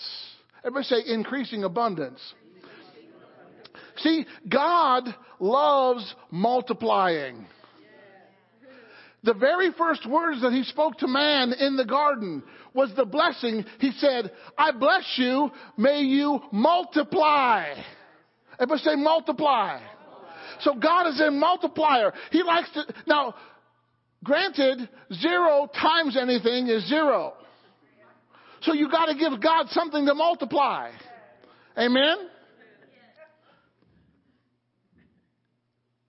Everybody 0.63 0.85
say 0.85 1.13
increasing 1.13 1.63
abundance. 1.63 2.21
See, 3.97 4.25
God 4.47 5.03
loves 5.39 6.15
multiplying. 6.31 7.45
The 9.23 9.33
very 9.33 9.71
first 9.75 10.07
words 10.07 10.41
that 10.43 10.51
he 10.51 10.63
spoke 10.63 10.99
to 10.99 11.07
man 11.07 11.51
in 11.53 11.75
the 11.77 11.85
garden 11.85 12.43
was 12.75 12.91
the 12.95 13.05
blessing. 13.05 13.65
He 13.79 13.91
said, 13.97 14.31
I 14.55 14.71
bless 14.71 15.03
you, 15.17 15.49
may 15.77 16.01
you 16.01 16.41
multiply. 16.51 17.73
Everybody 18.59 18.81
say 18.83 18.95
multiply. 18.95 19.79
So 20.61 20.75
God 20.75 21.07
is 21.07 21.19
a 21.21 21.31
multiplier. 21.31 22.13
He 22.31 22.43
likes 22.43 22.69
to, 22.73 22.85
now, 23.07 23.33
granted, 24.23 24.87
zero 25.11 25.69
times 25.73 26.15
anything 26.15 26.67
is 26.67 26.87
zero. 26.87 27.33
So 28.61 28.73
you 28.73 28.89
gotta 28.89 29.15
give 29.15 29.41
God 29.41 29.69
something 29.69 30.05
to 30.05 30.13
multiply. 30.13 30.91
Amen? 31.77 32.17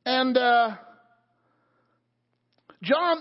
And, 0.07 0.39
uh, 0.39 0.77
John, 2.81 3.19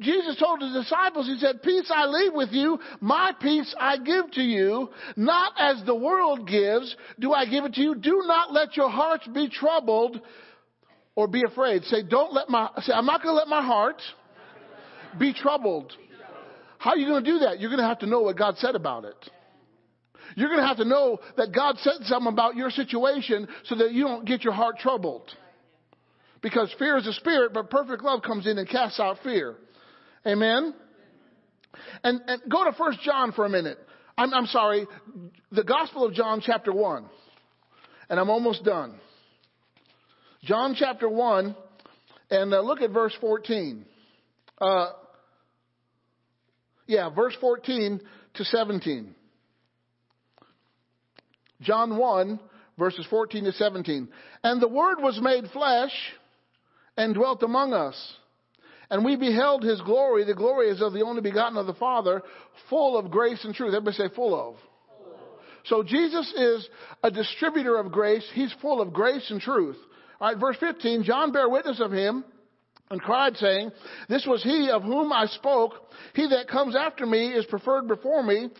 Jesus 0.00 0.36
told 0.38 0.60
his 0.60 0.72
disciples, 0.72 1.26
he 1.26 1.38
said, 1.38 1.62
peace 1.62 1.88
I 1.94 2.06
leave 2.06 2.32
with 2.34 2.50
you, 2.50 2.80
my 3.00 3.32
peace 3.40 3.72
I 3.78 3.96
give 3.98 4.32
to 4.32 4.42
you, 4.42 4.88
not 5.16 5.52
as 5.56 5.84
the 5.86 5.94
world 5.94 6.48
gives, 6.48 6.96
do 7.20 7.32
I 7.32 7.46
give 7.46 7.64
it 7.64 7.74
to 7.74 7.80
you. 7.80 7.94
Do 7.94 8.24
not 8.26 8.52
let 8.52 8.76
your 8.76 8.90
hearts 8.90 9.28
be 9.28 9.48
troubled 9.48 10.20
or 11.14 11.28
be 11.28 11.44
afraid. 11.44 11.84
Say, 11.84 12.02
don't 12.02 12.32
let 12.32 12.48
my, 12.48 12.70
say, 12.80 12.92
I'm 12.92 13.06
not 13.06 13.22
going 13.22 13.34
to 13.34 13.38
let 13.38 13.48
my 13.48 13.64
heart 13.64 14.02
be 15.16 15.32
troubled. 15.32 15.92
How 16.78 16.90
are 16.90 16.96
you 16.96 17.06
going 17.06 17.22
to 17.22 17.30
do 17.30 17.38
that? 17.40 17.60
You're 17.60 17.70
going 17.70 17.82
to 17.82 17.86
have 17.86 18.00
to 18.00 18.06
know 18.06 18.22
what 18.22 18.36
God 18.36 18.56
said 18.56 18.74
about 18.74 19.04
it. 19.04 19.30
You're 20.34 20.48
going 20.48 20.60
to 20.60 20.66
have 20.66 20.78
to 20.78 20.84
know 20.84 21.20
that 21.36 21.52
God 21.54 21.76
said 21.78 22.02
something 22.02 22.32
about 22.32 22.56
your 22.56 22.70
situation 22.70 23.46
so 23.66 23.76
that 23.76 23.92
you 23.92 24.04
don't 24.04 24.24
get 24.24 24.42
your 24.42 24.54
heart 24.54 24.78
troubled. 24.78 25.30
Because 26.42 26.74
fear 26.78 26.96
is 26.96 27.06
a 27.06 27.12
spirit, 27.12 27.52
but 27.52 27.70
perfect 27.70 28.02
love 28.02 28.22
comes 28.22 28.46
in 28.46 28.58
and 28.58 28.68
casts 28.68 28.98
out 28.98 29.18
fear. 29.22 29.56
Amen? 30.26 30.74
And, 32.02 32.20
and 32.26 32.42
go 32.48 32.64
to 32.64 32.72
First 32.72 33.00
John 33.02 33.32
for 33.32 33.44
a 33.44 33.48
minute. 33.48 33.78
I'm, 34.16 34.32
I'm 34.32 34.46
sorry, 34.46 34.86
the 35.52 35.64
Gospel 35.64 36.04
of 36.04 36.14
John, 36.14 36.42
chapter 36.44 36.72
1. 36.72 37.04
And 38.08 38.18
I'm 38.18 38.30
almost 38.30 38.64
done. 38.64 38.98
John 40.42 40.74
chapter 40.76 41.08
1, 41.08 41.54
and 42.30 42.54
uh, 42.54 42.60
look 42.60 42.80
at 42.80 42.90
verse 42.90 43.14
14. 43.20 43.84
Uh, 44.58 44.86
yeah, 46.86 47.10
verse 47.10 47.36
14 47.40 48.00
to 48.34 48.44
17. 48.44 49.14
John 51.60 51.96
1, 51.96 52.40
verses 52.78 53.06
14 53.10 53.44
to 53.44 53.52
17. 53.52 54.08
And 54.42 54.62
the 54.62 54.68
Word 54.68 54.98
was 55.00 55.20
made 55.22 55.44
flesh 55.50 55.92
and 56.96 57.14
dwelt 57.14 57.42
among 57.42 57.72
us. 57.72 58.14
And 58.90 59.04
we 59.04 59.16
beheld 59.16 59.62
his 59.62 59.80
glory. 59.82 60.24
The 60.24 60.34
glory 60.34 60.68
is 60.68 60.82
of 60.82 60.92
the 60.92 61.02
only 61.02 61.22
begotten 61.22 61.56
of 61.56 61.66
the 61.66 61.74
Father, 61.74 62.22
full 62.68 62.98
of 62.98 63.10
grace 63.10 63.44
and 63.44 63.54
truth. 63.54 63.74
Everybody 63.74 63.96
say 63.96 64.14
full 64.14 64.34
of. 64.34 64.56
So 65.64 65.82
Jesus 65.82 66.32
is 66.36 66.68
a 67.02 67.10
distributor 67.10 67.78
of 67.78 67.92
grace. 67.92 68.28
He's 68.34 68.52
full 68.60 68.80
of 68.80 68.92
grace 68.92 69.30
and 69.30 69.40
truth. 69.40 69.76
All 70.20 70.28
right, 70.28 70.40
verse 70.40 70.56
15, 70.58 71.04
John 71.04 71.32
bare 71.32 71.48
witness 71.48 71.80
of 71.80 71.92
him 71.92 72.24
and 72.90 73.00
cried 73.00 73.36
saying, 73.36 73.70
This 74.08 74.26
was 74.26 74.42
he 74.42 74.70
of 74.70 74.82
whom 74.82 75.12
I 75.12 75.26
spoke. 75.26 75.74
He 76.14 76.28
that 76.28 76.48
comes 76.48 76.74
after 76.76 77.06
me 77.06 77.28
is 77.28 77.46
preferred 77.46 77.86
before 77.86 78.22
me, 78.22 78.50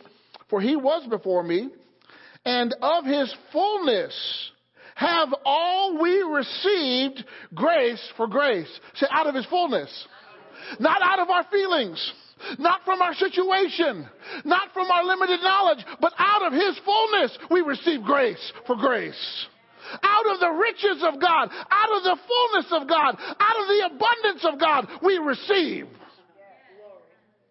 for 0.49 0.61
he 0.61 0.77
was 0.77 1.07
before 1.09 1.43
me. 1.43 1.69
And 2.45 2.75
of 2.81 3.05
his 3.05 3.35
fullness 3.53 4.51
have 5.01 5.31
all 5.47 5.99
we 5.99 6.23
received 6.23 7.25
grace 7.55 8.07
for 8.19 8.27
grace. 8.27 8.69
Say, 8.97 9.07
out 9.11 9.27
of 9.27 9.35
his 9.35 9.47
fullness. 9.47 9.91
Not 10.79 11.01
out 11.01 11.21
of 11.21 11.31
our 11.31 11.45
feelings. 11.51 12.13
Not 12.59 12.83
from 12.85 13.01
our 13.01 13.15
situation. 13.15 14.07
Not 14.45 14.75
from 14.75 14.91
our 14.91 15.03
limited 15.03 15.41
knowledge. 15.43 15.79
But 16.03 16.13
out 16.19 16.43
of 16.43 16.53
his 16.53 16.79
fullness, 16.85 17.39
we 17.51 17.63
receive 17.63 18.03
grace 18.03 18.53
for 18.67 18.77
grace. 18.77 19.47
Out 20.03 20.27
of 20.35 20.39
the 20.39 20.51
riches 20.51 21.03
of 21.03 21.19
God, 21.19 21.49
out 21.71 21.97
of 21.97 22.03
the 22.05 22.19
fullness 22.29 22.67
of 22.71 22.87
God, 22.87 23.17
out 23.41 23.61
of 23.61 23.69
the 23.69 23.91
abundance 23.91 24.45
of 24.53 24.61
God, 24.61 24.87
we 25.03 25.17
receive 25.17 25.87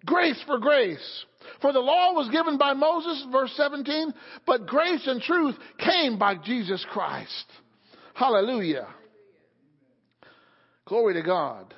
grace 0.06 0.42
for 0.46 0.60
grace. 0.60 1.26
For 1.62 1.74
the 1.74 1.80
law 1.80 2.14
was 2.14 2.30
given 2.30 2.58
by 2.58 2.74
Moses, 2.74 3.26
verse 3.32 3.52
17, 3.56 4.14
but 4.46 4.68
grace 4.68 5.06
and 5.08 5.22
truth 5.22 5.56
came 5.78 6.18
by 6.18 6.36
Jesus 6.36 6.86
Christ. 6.92 7.46
Hallelujah. 8.14 8.88
Glory 10.86 11.14
to 11.14 11.22
God. 11.22 11.74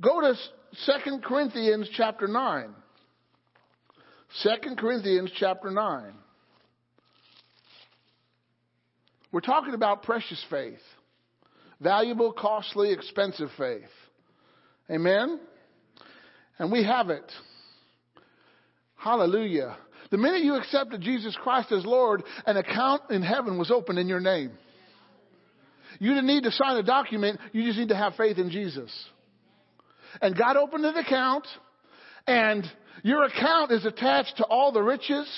Go 0.00 0.20
to 0.20 0.34
2 0.86 1.18
Corinthians 1.24 1.88
chapter 1.94 2.28
9. 2.28 2.74
2 4.42 4.74
Corinthians 4.76 5.30
chapter 5.38 5.70
9. 5.70 6.12
We're 9.32 9.40
talking 9.40 9.74
about 9.74 10.02
precious 10.02 10.42
faith. 10.50 10.78
Valuable, 11.80 12.32
costly, 12.32 12.92
expensive 12.92 13.50
faith. 13.56 13.82
Amen? 14.90 15.40
And 16.58 16.72
we 16.72 16.84
have 16.84 17.10
it. 17.10 17.30
Hallelujah. 18.96 19.76
The 20.10 20.18
minute 20.18 20.42
you 20.42 20.54
accepted 20.56 21.00
Jesus 21.00 21.36
Christ 21.42 21.70
as 21.70 21.84
Lord, 21.84 22.22
an 22.46 22.56
account 22.56 23.02
in 23.10 23.22
heaven 23.22 23.58
was 23.58 23.70
opened 23.70 23.98
in 23.98 24.08
your 24.08 24.20
name. 24.20 24.52
You 26.00 26.10
didn't 26.10 26.26
need 26.26 26.44
to 26.44 26.52
sign 26.52 26.76
a 26.76 26.82
document, 26.82 27.40
you 27.52 27.64
just 27.64 27.78
need 27.78 27.88
to 27.88 27.96
have 27.96 28.14
faith 28.16 28.38
in 28.38 28.50
Jesus. 28.50 28.90
And 30.22 30.36
God 30.36 30.56
opened 30.56 30.84
an 30.84 30.96
account, 30.96 31.46
and 32.26 32.64
your 33.02 33.24
account 33.24 33.72
is 33.72 33.84
attached 33.84 34.36
to 34.38 34.44
all 34.44 34.72
the 34.72 34.82
riches, 34.82 35.28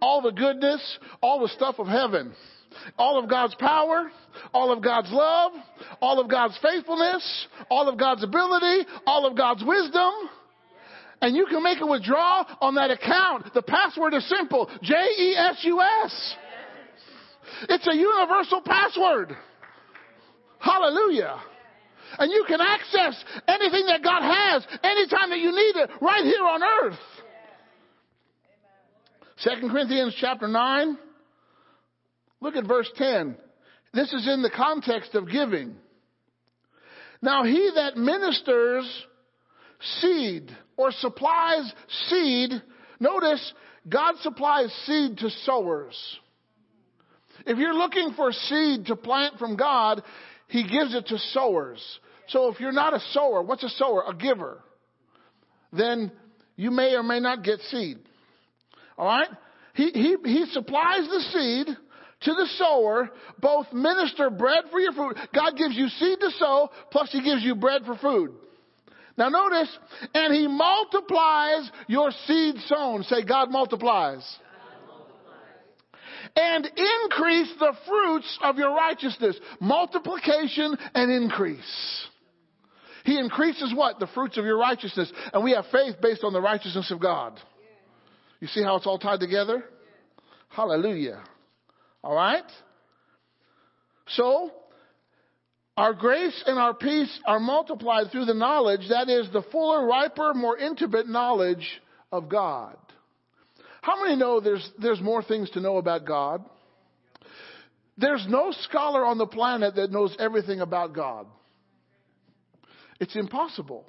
all 0.00 0.22
the 0.22 0.32
goodness, 0.32 0.98
all 1.20 1.40
the 1.40 1.48
stuff 1.48 1.78
of 1.78 1.86
heaven. 1.86 2.34
All 2.98 3.22
of 3.22 3.30
God's 3.30 3.54
power, 3.54 4.10
all 4.52 4.72
of 4.72 4.82
God's 4.82 5.10
love, 5.12 5.52
all 6.00 6.18
of 6.18 6.28
God's 6.28 6.58
faithfulness, 6.60 7.46
all 7.70 7.88
of 7.88 7.96
God's 7.96 8.24
ability, 8.24 8.88
all 9.06 9.26
of 9.26 9.36
God's 9.36 9.62
wisdom, 9.64 10.10
and 11.20 11.36
you 11.36 11.46
can 11.46 11.62
make 11.62 11.80
a 11.80 11.86
withdrawal 11.86 12.46
on 12.60 12.74
that 12.74 12.90
account. 12.90 13.52
The 13.54 13.62
password 13.62 14.14
is 14.14 14.28
simple. 14.28 14.70
J-E-S-U-S. 14.82 16.36
It's 17.68 17.86
a 17.86 17.94
universal 17.94 18.60
password. 18.62 19.36
Hallelujah. 20.58 21.40
And 22.18 22.30
you 22.30 22.44
can 22.46 22.60
access 22.60 23.22
anything 23.48 23.86
that 23.86 24.02
God 24.02 24.22
has 24.22 24.66
anytime 24.82 25.30
that 25.30 25.38
you 25.38 25.50
need 25.50 25.76
it 25.76 25.90
right 26.00 26.24
here 26.24 26.44
on 26.44 26.62
earth. 26.62 26.98
Second 29.38 29.70
Corinthians 29.70 30.16
chapter 30.20 30.46
9. 30.46 30.98
Look 32.40 32.56
at 32.56 32.66
verse 32.66 32.90
10. 32.96 33.36
This 33.92 34.12
is 34.12 34.28
in 34.28 34.42
the 34.42 34.50
context 34.50 35.14
of 35.14 35.30
giving. 35.30 35.76
Now 37.22 37.44
he 37.44 37.70
that 37.74 37.96
ministers 37.96 39.06
seed 40.00 40.50
or 40.76 40.90
supplies 40.92 41.72
seed, 42.08 42.50
notice 43.00 43.52
God 43.88 44.14
supplies 44.22 44.72
seed 44.86 45.18
to 45.18 45.30
sowers. 45.44 46.18
If 47.46 47.58
you're 47.58 47.74
looking 47.74 48.14
for 48.16 48.32
seed 48.32 48.86
to 48.86 48.96
plant 48.96 49.38
from 49.38 49.56
God, 49.56 50.02
He 50.48 50.62
gives 50.62 50.94
it 50.94 51.06
to 51.08 51.18
sowers. 51.18 51.82
So 52.28 52.48
if 52.48 52.60
you're 52.60 52.72
not 52.72 52.94
a 52.94 53.00
sower, 53.12 53.42
what's 53.42 53.64
a 53.64 53.68
sower? 53.68 54.04
A 54.08 54.14
giver. 54.14 54.62
Then 55.72 56.12
you 56.56 56.70
may 56.70 56.94
or 56.94 57.02
may 57.02 57.20
not 57.20 57.42
get 57.42 57.60
seed. 57.70 57.98
Alright? 58.98 59.28
He, 59.74 59.90
he, 59.90 60.16
he 60.24 60.46
supplies 60.52 61.06
the 61.08 61.20
seed 61.32 61.76
to 62.22 62.32
the 62.32 62.48
sower, 62.56 63.10
both 63.40 63.72
minister 63.72 64.30
bread 64.30 64.64
for 64.70 64.80
your 64.80 64.92
food. 64.92 65.16
God 65.34 65.56
gives 65.56 65.74
you 65.74 65.88
seed 65.88 66.20
to 66.20 66.30
sow, 66.38 66.70
plus 66.90 67.10
He 67.12 67.22
gives 67.22 67.42
you 67.42 67.54
bread 67.54 67.82
for 67.84 67.96
food. 67.96 68.32
Now 69.16 69.28
notice, 69.28 69.68
and 70.12 70.34
he 70.34 70.48
multiplies 70.48 71.70
your 71.86 72.10
seed 72.26 72.56
sown. 72.66 73.04
Say, 73.04 73.24
God 73.24 73.50
multiplies. 73.50 74.24
And 76.36 76.64
increase 76.64 77.52
the 77.60 77.74
fruits 77.86 78.38
of 78.42 78.56
your 78.56 78.74
righteousness. 78.74 79.36
Multiplication 79.60 80.76
and 80.94 81.12
increase. 81.12 82.08
He 83.04 83.18
increases 83.18 83.72
what? 83.74 84.00
The 84.00 84.08
fruits 84.08 84.36
of 84.38 84.44
your 84.44 84.58
righteousness. 84.58 85.12
And 85.32 85.44
we 85.44 85.52
have 85.52 85.66
faith 85.70 85.96
based 86.00 86.24
on 86.24 86.32
the 86.32 86.40
righteousness 86.40 86.90
of 86.90 87.00
God. 87.00 87.38
You 88.40 88.48
see 88.48 88.62
how 88.62 88.76
it's 88.76 88.86
all 88.86 88.98
tied 88.98 89.20
together? 89.20 89.64
Hallelujah. 90.48 91.22
All 92.02 92.14
right? 92.14 92.44
So, 94.08 94.50
our 95.76 95.92
grace 95.92 96.42
and 96.46 96.58
our 96.58 96.74
peace 96.74 97.10
are 97.26 97.40
multiplied 97.40 98.12
through 98.12 98.26
the 98.26 98.34
knowledge, 98.34 98.88
that 98.90 99.08
is, 99.08 99.28
the 99.32 99.42
fuller, 99.50 99.84
riper, 99.86 100.32
more 100.34 100.56
intimate 100.56 101.08
knowledge 101.08 101.80
of 102.12 102.28
God. 102.28 102.76
How 103.82 104.02
many 104.02 104.16
know 104.16 104.40
there's, 104.40 104.70
there's 104.78 105.00
more 105.00 105.22
things 105.22 105.50
to 105.50 105.60
know 105.60 105.78
about 105.78 106.06
God? 106.06 106.44
There's 107.98 108.24
no 108.28 108.52
scholar 108.62 109.04
on 109.04 109.18
the 109.18 109.26
planet 109.26 109.74
that 109.74 109.90
knows 109.90 110.14
everything 110.18 110.60
about 110.60 110.94
God. 110.94 111.26
It's 113.00 113.16
impossible. 113.16 113.84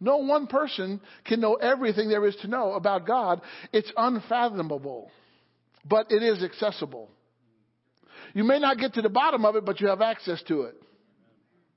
No 0.00 0.18
one 0.18 0.46
person 0.46 1.00
can 1.24 1.40
know 1.40 1.54
everything 1.54 2.08
there 2.08 2.26
is 2.26 2.36
to 2.36 2.48
know 2.48 2.72
about 2.72 3.06
God. 3.06 3.42
It's 3.72 3.90
unfathomable, 3.96 5.10
but 5.88 6.10
it 6.10 6.22
is 6.22 6.42
accessible. 6.42 7.10
You 8.34 8.44
may 8.44 8.58
not 8.58 8.78
get 8.78 8.94
to 8.94 9.02
the 9.02 9.08
bottom 9.08 9.44
of 9.44 9.56
it, 9.56 9.64
but 9.64 9.80
you 9.80 9.88
have 9.88 10.02
access 10.02 10.42
to 10.48 10.62
it. 10.62 10.74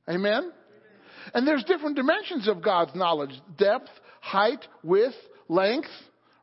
Amen? 0.10 0.52
And 1.34 1.48
there's 1.48 1.64
different 1.64 1.96
dimensions 1.96 2.48
of 2.48 2.62
God's 2.62 2.96
knowledge 2.96 3.32
depth, 3.58 3.90
height, 4.22 4.66
width, 4.84 5.16
length, 5.48 5.90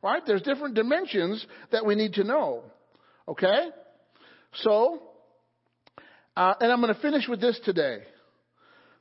right? 0.02 0.22
There's 0.26 0.42
different 0.42 0.74
dimensions 0.74 1.44
that 1.72 1.84
we 1.84 1.94
need 1.94 2.14
to 2.14 2.24
know. 2.24 2.64
Okay? 3.28 3.68
So, 4.54 5.02
uh, 6.36 6.54
and 6.60 6.70
I'm 6.70 6.80
going 6.80 6.94
to 6.94 7.00
finish 7.00 7.26
with 7.28 7.40
this 7.40 7.58
today. 7.64 7.98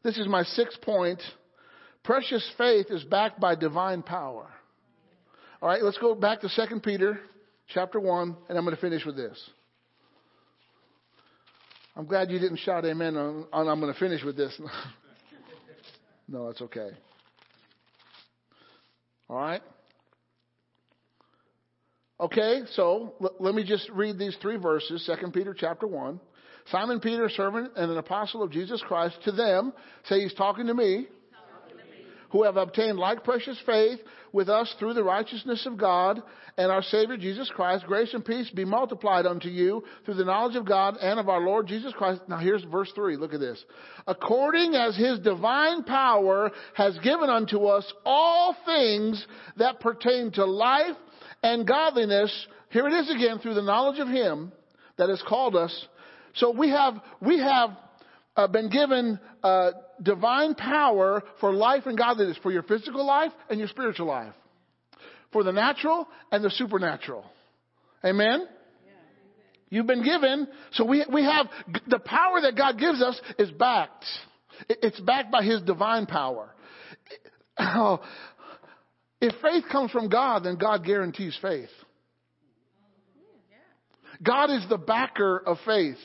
This 0.04 0.18
is 0.18 0.28
my 0.28 0.44
sixth 0.44 0.82
point. 0.82 1.22
Precious 2.04 2.48
faith 2.58 2.88
is 2.90 3.04
backed 3.04 3.40
by 3.40 3.56
divine 3.56 4.04
power. 4.04 4.48
All 5.62 5.70
right, 5.70 5.82
let's 5.82 5.98
go 5.98 6.14
back 6.14 6.42
to 6.42 6.50
2 6.50 6.80
Peter 6.82 7.20
chapter 7.68 8.00
1, 8.00 8.36
and 8.50 8.58
I'm 8.58 8.64
going 8.64 8.76
to 8.76 8.82
finish 8.82 9.06
with 9.06 9.16
this. 9.16 9.50
I'm 11.98 12.06
glad 12.06 12.30
you 12.30 12.40
didn't 12.40 12.58
shout 12.58 12.84
amen 12.84 13.16
on, 13.16 13.46
on 13.54 13.68
I'm 13.70 13.80
going 13.80 13.94
to 13.94 14.00
finish 14.00 14.24
with 14.24 14.36
this. 14.36 14.54
no, 16.28 16.50
it's 16.50 16.62
okay. 16.62 16.90
All 19.30 19.38
right? 19.38 19.62
Okay, 22.20 22.62
so 22.74 23.14
l- 23.22 23.36
let 23.40 23.56
me 23.56 23.64
just 23.64 23.90
read 23.92 24.20
these 24.20 24.36
three 24.42 24.58
verses, 24.58 25.10
2 25.22 25.32
Peter 25.32 25.56
chapter 25.58 25.88
1. 25.88 26.20
Simon 26.72 27.00
Peter, 27.00 27.30
servant 27.30 27.72
and 27.78 27.92
an 27.92 27.98
apostle 27.98 28.44
of 28.44 28.52
Jesus 28.52 28.82
Christ, 28.88 29.16
to 29.24 29.32
them, 29.32 29.72
say 30.06 30.22
he's 30.22 30.34
talking 30.34 30.68
to 30.68 30.74
me, 30.74 31.08
who 32.32 32.44
have 32.44 32.58
obtained 32.58 32.98
like 32.98 33.24
precious 33.24 33.58
faith 33.66 34.00
with 34.36 34.50
us 34.50 34.76
through 34.78 34.94
the 34.94 35.04
righteousness 35.04 35.66
of 35.66 35.78
God 35.78 36.22
and 36.58 36.70
our 36.72 36.84
Savior 36.84 37.16
Jesus 37.16 37.50
Christ. 37.56 37.86
Grace 37.88 38.14
and 38.14 38.24
peace 38.24 38.50
be 38.50 38.66
multiplied 38.66 39.26
unto 39.26 39.48
you 39.48 39.84
through 40.04 40.16
the 40.16 40.26
knowledge 40.26 40.58
of 40.58 40.68
God 40.68 40.98
and 40.98 41.20
of 41.20 41.30
our 41.30 41.40
Lord 41.40 41.68
Jesus 41.68 41.94
Christ. 41.94 42.22
Now 42.28 42.38
here's 42.38 42.64
verse 42.66 42.92
3. 42.94 43.16
Look 43.16 43.34
at 43.34 43.40
this. 43.40 43.64
According 44.06 44.76
as 44.76 44.96
his 44.98 45.20
divine 45.20 45.84
power 45.86 46.52
has 46.74 46.98
given 47.00 47.30
unto 47.30 47.66
us 47.66 47.92
all 48.06 48.56
things 48.66 49.26
that 49.56 49.80
pertain 49.80 50.32
to 50.34 50.46
life 50.46 50.98
and 51.42 51.66
godliness. 51.66 52.48
Here 52.70 52.88
it 52.88 52.94
is 52.94 53.10
again 53.10 53.40
through 53.40 53.54
the 53.54 53.62
knowledge 53.62 54.00
of 54.00 54.10
him 54.10 54.52
that 54.98 55.08
has 55.08 55.24
called 55.28 55.56
us. 55.56 55.88
So 56.36 56.52
we 56.52 56.70
have, 56.70 56.96
we 57.22 57.40
have 57.40 57.70
uh, 58.36 58.48
been 58.48 58.70
given 58.70 59.18
uh, 59.44 59.72
divine 60.02 60.56
power 60.56 61.24
for 61.40 61.54
life 61.54 61.84
and 61.86 61.98
godliness, 61.98 62.38
for 62.42 62.52
your 62.52 62.64
physical 62.64 63.06
life 63.06 63.32
and 63.50 63.60
your 63.60 63.68
spiritual 63.68 64.08
life, 64.08 64.34
for 65.32 65.44
the 65.44 65.52
natural 65.52 66.08
and 66.32 66.44
the 66.44 66.50
supernatural. 66.50 67.26
Amen? 68.04 68.48
You've 69.70 69.88
been 69.88 70.04
given, 70.04 70.48
so 70.74 70.86
we, 70.86 71.06
we 71.12 71.24
have 71.24 71.48
the 71.88 72.00
power 72.00 72.42
that 72.42 72.56
God 72.56 72.78
gives 72.78 73.02
us 73.02 73.20
is 73.40 73.52
backed. 73.52 74.06
It's 74.70 75.00
backed 75.00 75.32
by 75.32 75.44
His 75.44 75.62
divine 75.64 76.06
power. 76.06 76.50
Oh, 77.58 78.02
if 79.20 79.34
faith 79.42 79.64
comes 79.72 79.92
from 79.92 80.10
God, 80.10 80.44
then 80.44 80.58
God 80.58 80.86
guarantees 80.86 81.38
faith. 81.42 81.70
God 84.22 84.50
is 84.50 84.66
the 84.70 84.78
backer 84.78 85.38
of 85.38 85.58
faith. 85.66 85.98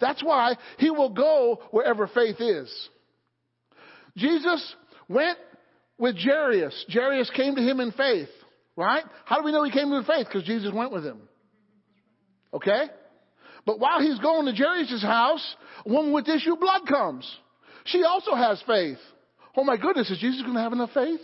That's 0.00 0.22
why 0.22 0.54
he 0.78 0.90
will 0.90 1.10
go 1.10 1.60
wherever 1.70 2.06
faith 2.06 2.36
is. 2.40 2.88
Jesus 4.16 4.74
went 5.08 5.38
with 5.98 6.16
Jairus. 6.16 6.84
Jairus 6.88 7.30
came 7.34 7.56
to 7.56 7.62
him 7.62 7.80
in 7.80 7.92
faith, 7.92 8.28
right? 8.76 9.04
How 9.24 9.38
do 9.38 9.44
we 9.44 9.52
know 9.52 9.64
he 9.64 9.70
came 9.70 9.92
in 9.92 10.04
faith? 10.04 10.26
Because 10.26 10.44
Jesus 10.44 10.72
went 10.72 10.92
with 10.92 11.04
him. 11.04 11.18
Okay? 12.52 12.84
But 13.66 13.80
while 13.80 14.00
he's 14.00 14.18
going 14.18 14.46
to 14.46 14.52
Jairus' 14.52 15.02
house, 15.02 15.56
a 15.84 15.88
woman 15.88 16.12
with 16.12 16.28
issue 16.28 16.56
blood 16.56 16.82
comes. 16.88 17.30
She 17.86 18.02
also 18.04 18.34
has 18.34 18.62
faith. 18.66 18.98
Oh 19.56 19.64
my 19.64 19.76
goodness, 19.76 20.10
is 20.10 20.18
Jesus 20.18 20.42
going 20.42 20.54
to 20.54 20.60
have 20.60 20.72
enough 20.72 20.90
faith? 20.92 21.20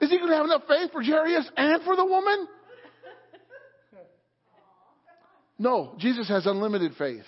Is 0.00 0.08
he 0.10 0.16
going 0.16 0.30
to 0.30 0.36
have 0.36 0.46
enough 0.46 0.62
faith 0.66 0.92
for 0.92 1.02
Jairus 1.02 1.48
and 1.56 1.82
for 1.82 1.94
the 1.94 2.04
woman? 2.04 2.48
No, 5.60 5.94
Jesus 5.98 6.26
has 6.28 6.46
unlimited 6.46 6.94
faith. 6.96 7.26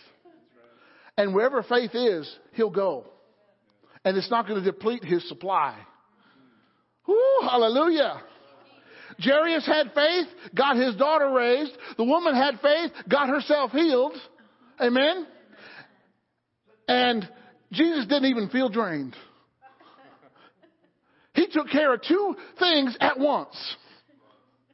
And 1.19 1.35
wherever 1.35 1.63
faith 1.63 1.91
is, 1.93 2.35
he'll 2.55 2.71
go. 2.71 3.05
And 4.07 4.17
it's 4.17 4.31
not 4.31 4.49
going 4.49 4.65
to 4.65 4.73
deplete 4.73 5.05
his 5.05 5.29
supply. 5.29 5.79
Hallelujah. 7.43 8.23
Jairus 9.23 9.67
had 9.67 9.93
faith, 9.95 10.29
got 10.55 10.77
his 10.77 10.97
daughter 10.97 11.31
raised. 11.31 11.73
The 11.99 12.05
woman 12.05 12.35
had 12.35 12.59
faith, 12.63 12.93
got 13.07 13.29
herself 13.29 13.71
healed. 13.71 14.15
Amen. 14.81 15.27
And 16.89 17.29
Jesus 17.71 18.07
didn't 18.07 18.31
even 18.31 18.49
feel 18.49 18.71
drained. 18.71 19.15
He 21.35 21.49
took 21.49 21.69
care 21.69 21.93
of 21.93 22.01
two 22.01 22.35
things 22.59 22.97
at 22.99 23.19
once. 23.19 23.77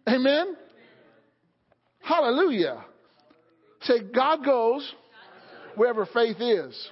Amen. 0.08 0.56
Hallelujah. 2.00 2.84
Say, 3.82 4.00
God 4.14 4.44
goes 4.44 4.94
wherever 5.76 6.06
faith 6.06 6.36
is. 6.40 6.90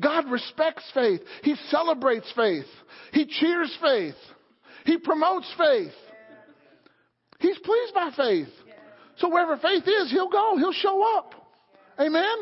God 0.00 0.30
respects 0.30 0.84
faith. 0.94 1.20
He 1.42 1.56
celebrates 1.70 2.30
faith. 2.36 2.66
He 3.12 3.26
cheers 3.26 3.76
faith. 3.80 4.14
He 4.84 4.98
promotes 4.98 5.52
faith. 5.56 5.92
He's 7.40 7.58
pleased 7.58 7.94
by 7.94 8.10
faith. 8.16 8.48
So 9.18 9.28
wherever 9.28 9.56
faith 9.56 9.84
is, 9.86 10.10
He'll 10.10 10.28
go. 10.28 10.56
He'll 10.56 10.72
show 10.72 11.16
up. 11.16 11.34
Amen? 11.98 12.36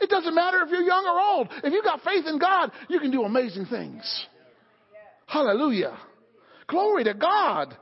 It 0.00 0.10
doesn't 0.10 0.34
matter 0.34 0.62
if 0.62 0.70
you're 0.70 0.82
young 0.82 1.06
or 1.06 1.20
old. 1.20 1.48
If 1.62 1.72
you've 1.72 1.84
got 1.84 2.02
faith 2.02 2.24
in 2.26 2.38
God, 2.38 2.72
you 2.88 2.98
can 2.98 3.10
do 3.10 3.22
amazing 3.22 3.66
things. 3.66 4.26
Hallelujah. 5.26 5.96
Glory 6.66 7.04
to 7.04 7.14
God. 7.14 7.76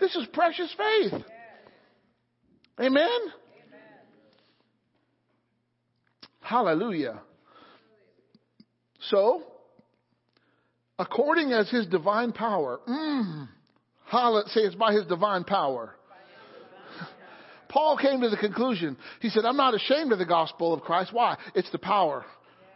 This 0.00 0.14
is 0.16 0.26
precious 0.32 0.74
faith. 0.76 1.22
Amen? 2.80 3.20
Hallelujah. 6.52 7.22
So, 9.08 9.42
according 10.98 11.50
as 11.52 11.70
his 11.70 11.86
divine 11.86 12.32
power, 12.32 12.78
mm, 12.86 13.48
say 14.48 14.60
it's 14.60 14.74
by 14.74 14.92
his 14.92 15.06
divine 15.06 15.44
power. 15.44 15.94
Paul 17.70 17.96
came 17.96 18.20
to 18.20 18.28
the 18.28 18.36
conclusion. 18.36 18.98
He 19.20 19.30
said, 19.30 19.46
I'm 19.46 19.56
not 19.56 19.74
ashamed 19.74 20.12
of 20.12 20.18
the 20.18 20.26
gospel 20.26 20.74
of 20.74 20.82
Christ. 20.82 21.10
Why? 21.14 21.38
It's 21.54 21.70
the 21.70 21.78
power 21.78 22.22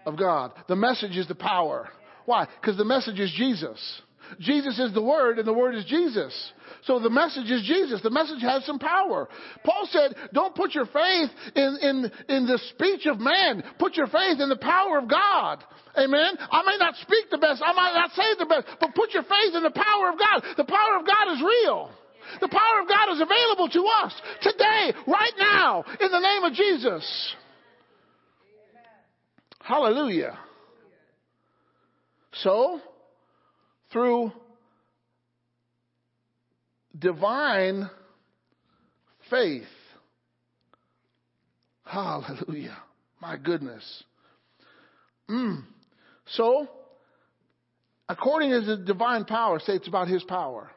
of 0.06 0.16
God. 0.16 0.52
The 0.68 0.76
message 0.76 1.14
is 1.14 1.28
the 1.28 1.34
power. 1.34 1.90
Why? 2.24 2.46
Because 2.58 2.78
the 2.78 2.84
message 2.86 3.20
is 3.20 3.30
Jesus. 3.36 4.00
Jesus 4.38 4.78
is 4.78 4.92
the 4.92 5.02
Word, 5.02 5.38
and 5.38 5.46
the 5.46 5.52
Word 5.52 5.74
is 5.74 5.84
Jesus. 5.84 6.52
So 6.84 7.00
the 7.00 7.10
message 7.10 7.50
is 7.50 7.62
Jesus. 7.66 8.00
The 8.02 8.10
message 8.10 8.42
has 8.42 8.64
some 8.64 8.78
power. 8.78 9.28
Paul 9.64 9.88
said, 9.90 10.14
don't 10.32 10.54
put 10.54 10.74
your 10.74 10.86
faith 10.86 11.30
in, 11.54 11.78
in, 11.82 12.10
in 12.28 12.46
the 12.46 12.60
speech 12.70 13.06
of 13.06 13.18
man. 13.18 13.64
Put 13.78 13.96
your 13.96 14.06
faith 14.06 14.38
in 14.40 14.48
the 14.48 14.56
power 14.60 14.98
of 14.98 15.08
God. 15.08 15.64
Amen. 15.98 16.36
I 16.38 16.62
may 16.64 16.76
not 16.78 16.94
speak 16.96 17.30
the 17.30 17.38
best. 17.38 17.62
I 17.64 17.72
might 17.72 17.94
not 17.94 18.10
say 18.12 18.22
the 18.38 18.46
best, 18.46 18.66
but 18.80 18.94
put 18.94 19.14
your 19.14 19.24
faith 19.24 19.54
in 19.54 19.62
the 19.62 19.70
power 19.70 20.10
of 20.10 20.18
God. 20.18 20.42
The 20.56 20.64
power 20.64 20.98
of 21.00 21.06
God 21.06 21.32
is 21.34 21.42
real. 21.42 21.90
The 22.40 22.48
power 22.48 22.82
of 22.82 22.88
God 22.88 23.12
is 23.14 23.20
available 23.20 23.68
to 23.68 23.86
us 24.04 24.12
today, 24.42 24.92
right 25.06 25.32
now, 25.38 25.84
in 26.00 26.10
the 26.10 26.20
name 26.20 26.44
of 26.44 26.52
Jesus. 26.52 27.34
Hallelujah. 29.60 30.38
So, 32.42 32.80
through 33.92 34.32
divine 36.98 37.88
faith. 39.30 39.64
Hallelujah. 41.84 42.76
My 43.20 43.36
goodness. 43.36 44.04
Mm. 45.28 45.64
So, 46.26 46.68
according 48.08 48.50
to 48.50 48.60
the 48.60 48.76
divine 48.76 49.24
power, 49.24 49.60
say 49.60 49.74
it's 49.74 49.88
about 49.88 50.08
His 50.08 50.22
power. 50.24 50.70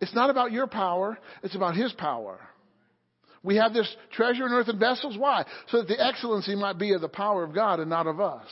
It's 0.00 0.14
not 0.14 0.28
about 0.28 0.52
your 0.52 0.66
power, 0.66 1.18
it's 1.42 1.54
about 1.54 1.76
His 1.76 1.92
power. 1.92 2.38
We 3.42 3.56
have 3.56 3.74
this 3.74 3.94
treasure 4.12 4.46
in 4.46 4.52
earthen 4.52 4.78
vessels. 4.78 5.18
Why? 5.18 5.44
So 5.68 5.78
that 5.78 5.88
the 5.88 6.02
excellency 6.02 6.54
might 6.54 6.78
be 6.78 6.94
of 6.94 7.02
the 7.02 7.08
power 7.08 7.44
of 7.44 7.54
God 7.54 7.78
and 7.78 7.90
not 7.90 8.06
of 8.06 8.18
us. 8.18 8.48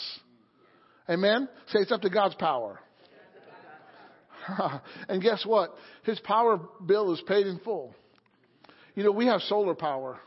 Amen? 1.09 1.49
Say 1.69 1.81
it's 1.81 1.91
up 1.91 2.03
to 2.03 2.11
God's 2.11 2.35
power. 2.35 2.79
and 5.09 5.23
guess 5.23 5.45
what? 5.47 5.75
His 6.05 6.19
power 6.21 6.61
bill 6.85 7.13
is 7.13 7.23
paid 7.27 7.47
in 7.47 7.59
full. 7.61 7.95
You 8.95 9.05
know, 9.05 9.13
we 9.13 9.27
have 9.27 9.41
solar 9.43 9.75
power. 9.75 10.19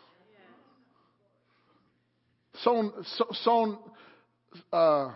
Sown, 2.63 2.93
sown, 3.43 3.77
uh, 4.71 5.11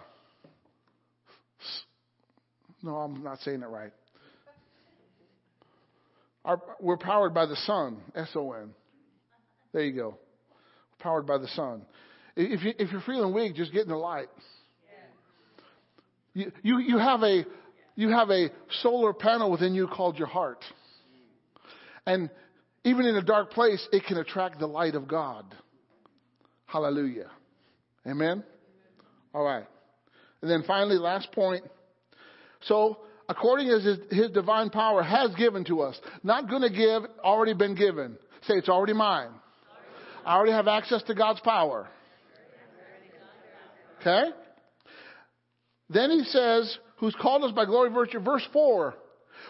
no, 2.84 2.96
I'm 2.96 3.24
not 3.24 3.40
saying 3.40 3.62
it 3.62 3.68
right. 3.68 3.92
Our, 6.46 6.62
we're 6.80 6.98
powered 6.98 7.34
by 7.34 7.46
the 7.46 7.56
sun, 7.56 7.98
S 8.16 8.30
O 8.36 8.54
N. 8.54 8.72
There 9.74 9.84
you 9.84 9.94
go. 9.94 10.18
Powered 11.00 11.28
by 11.28 11.38
the 11.38 11.48
sun. 11.50 11.84
If, 12.36 12.64
you, 12.64 12.74
if 12.78 12.92
you're 12.92 13.02
feeling 13.02 13.34
weak, 13.34 13.56
just 13.56 13.74
get 13.74 13.84
in 13.84 13.90
the 13.90 13.96
light. 13.96 14.30
You, 16.34 16.52
you, 16.62 16.80
you, 16.80 16.98
have 16.98 17.22
a, 17.24 17.46
you 18.00 18.08
have 18.12 18.30
a 18.30 18.50
solar 18.82 19.12
panel 19.12 19.52
within 19.52 19.76
you 19.76 19.86
called 19.86 20.18
your 20.18 20.30
heart. 20.30 20.64
And 22.06 22.30
even 22.86 23.06
in 23.06 23.18
a 23.18 23.22
dark 23.22 23.52
place, 23.52 23.86
it 23.92 24.06
can 24.06 24.16
attract 24.16 24.58
the 24.58 24.68
light 24.68 24.96
of 24.96 25.06
God. 25.06 25.44
Hallelujah. 26.66 27.30
Amen? 28.08 28.46
All 29.34 29.44
right. 29.44 29.66
And 30.42 30.50
then 30.50 30.64
finally, 30.66 30.96
last 30.96 31.30
point. 31.34 31.66
So, 32.62 33.00
according 33.28 33.68
as 33.68 33.84
his, 33.84 33.98
his 34.10 34.32
divine 34.32 34.70
power 34.70 35.04
has 35.04 35.36
given 35.36 35.66
to 35.66 35.82
us, 35.82 36.00
not 36.24 36.50
going 36.50 36.62
to 36.62 36.70
give, 36.70 37.04
already 37.22 37.54
been 37.54 37.76
given. 37.76 38.18
Say, 38.44 38.54
it's 38.54 38.70
already 38.70 38.94
mine. 38.94 39.32
I 40.26 40.38
already 40.38 40.54
have 40.54 40.70
access 40.70 41.04
to 41.04 41.16
God's 41.16 41.42
power. 41.42 41.90
Okay? 44.00 44.30
Then 45.90 46.11
he 46.11 46.24
says, 46.26 46.78
who's 46.98 47.16
called 47.20 47.44
us 47.44 47.52
by 47.52 47.66
glory 47.66 47.90
virtue, 47.90 48.20
verse 48.20 48.48
4, 48.53 48.94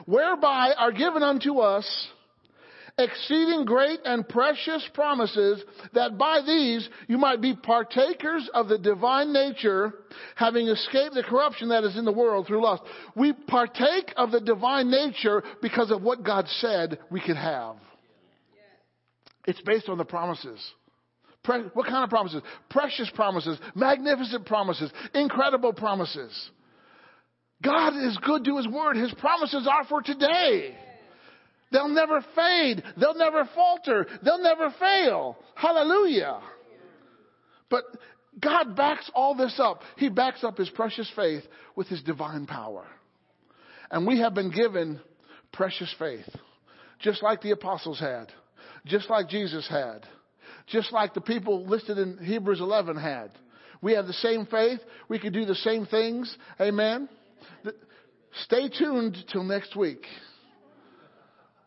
whereby 0.05 0.73
are 0.77 0.91
given 0.91 1.23
unto 1.23 1.59
us 1.59 2.07
exceeding 2.97 3.65
great 3.65 3.99
and 4.03 4.27
precious 4.27 4.87
promises, 4.93 5.63
that 5.93 6.17
by 6.17 6.41
these 6.45 6.87
you 7.07 7.17
might 7.17 7.41
be 7.41 7.55
partakers 7.55 8.49
of 8.53 8.67
the 8.67 8.77
divine 8.77 9.31
nature, 9.31 9.93
having 10.35 10.67
escaped 10.67 11.15
the 11.15 11.23
corruption 11.23 11.69
that 11.69 11.83
is 11.83 11.97
in 11.97 12.05
the 12.05 12.11
world 12.11 12.45
through 12.45 12.61
lust. 12.63 12.83
We 13.15 13.33
partake 13.33 14.13
of 14.17 14.31
the 14.31 14.41
divine 14.41 14.91
nature 14.91 15.43
because 15.61 15.91
of 15.91 16.01
what 16.01 16.23
God 16.23 16.47
said 16.59 16.99
we 17.09 17.21
could 17.21 17.37
have. 17.37 17.77
It's 19.45 19.61
based 19.61 19.89
on 19.89 19.97
the 19.97 20.05
promises. 20.05 20.59
What 21.73 21.87
kind 21.87 22.03
of 22.03 22.09
promises? 22.09 22.41
Precious 22.69 23.09
promises, 23.15 23.57
magnificent 23.75 24.45
promises, 24.45 24.91
incredible 25.13 25.73
promises. 25.73 26.49
God 27.63 27.95
is 27.97 28.17
good 28.23 28.45
to 28.45 28.57
His 28.57 28.67
word. 28.67 28.95
His 28.95 29.13
promises 29.15 29.67
are 29.69 29.83
for 29.85 30.01
today. 30.01 30.75
They'll 31.71 31.89
never 31.89 32.23
fade. 32.35 32.83
They'll 32.99 33.15
never 33.15 33.47
falter. 33.53 34.07
They'll 34.23 34.41
never 34.41 34.73
fail. 34.79 35.37
Hallelujah. 35.55 36.39
But 37.69 37.83
God 38.39 38.75
backs 38.75 39.09
all 39.13 39.35
this 39.35 39.59
up. 39.59 39.81
He 39.97 40.09
backs 40.09 40.43
up 40.43 40.57
His 40.57 40.69
precious 40.69 41.11
faith 41.15 41.43
with 41.75 41.87
His 41.87 42.01
divine 42.01 42.45
power. 42.45 42.85
And 43.91 44.05
we 44.05 44.19
have 44.19 44.33
been 44.33 44.51
given 44.51 44.99
precious 45.51 45.93
faith, 45.97 46.29
just 46.99 47.23
like 47.23 47.41
the 47.41 47.51
apostles 47.51 47.99
had, 47.99 48.27
just 48.85 49.09
like 49.09 49.29
Jesus 49.29 49.67
had, 49.67 50.05
just 50.71 50.91
like 50.91 51.13
the 51.13 51.21
people 51.21 51.65
listed 51.65 51.97
in 51.97 52.17
Hebrews 52.17 52.59
11 52.59 52.97
had. 52.97 53.31
We 53.81 53.93
have 53.93 54.07
the 54.07 54.13
same 54.13 54.45
faith. 54.45 54.79
We 55.07 55.19
can 55.19 55.33
do 55.33 55.45
the 55.45 55.55
same 55.55 55.85
things. 55.85 56.35
Amen. 56.59 57.07
Stay 58.43 58.69
tuned 58.69 59.17
till 59.31 59.43
next 59.43 59.75
week. 59.75 60.05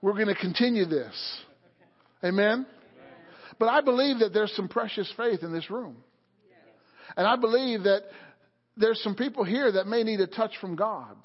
We're 0.00 0.14
going 0.14 0.28
to 0.28 0.34
continue 0.34 0.84
this. 0.84 1.14
Amen? 2.24 2.66
But 3.58 3.68
I 3.68 3.80
believe 3.80 4.18
that 4.20 4.32
there's 4.32 4.54
some 4.56 4.68
precious 4.68 5.12
faith 5.16 5.42
in 5.42 5.52
this 5.52 5.70
room. 5.70 5.96
And 7.16 7.26
I 7.26 7.36
believe 7.36 7.84
that 7.84 8.02
there's 8.76 9.00
some 9.02 9.14
people 9.14 9.44
here 9.44 9.72
that 9.72 9.86
may 9.86 10.02
need 10.02 10.20
a 10.20 10.26
touch 10.26 10.52
from 10.60 10.76
God. 10.76 11.16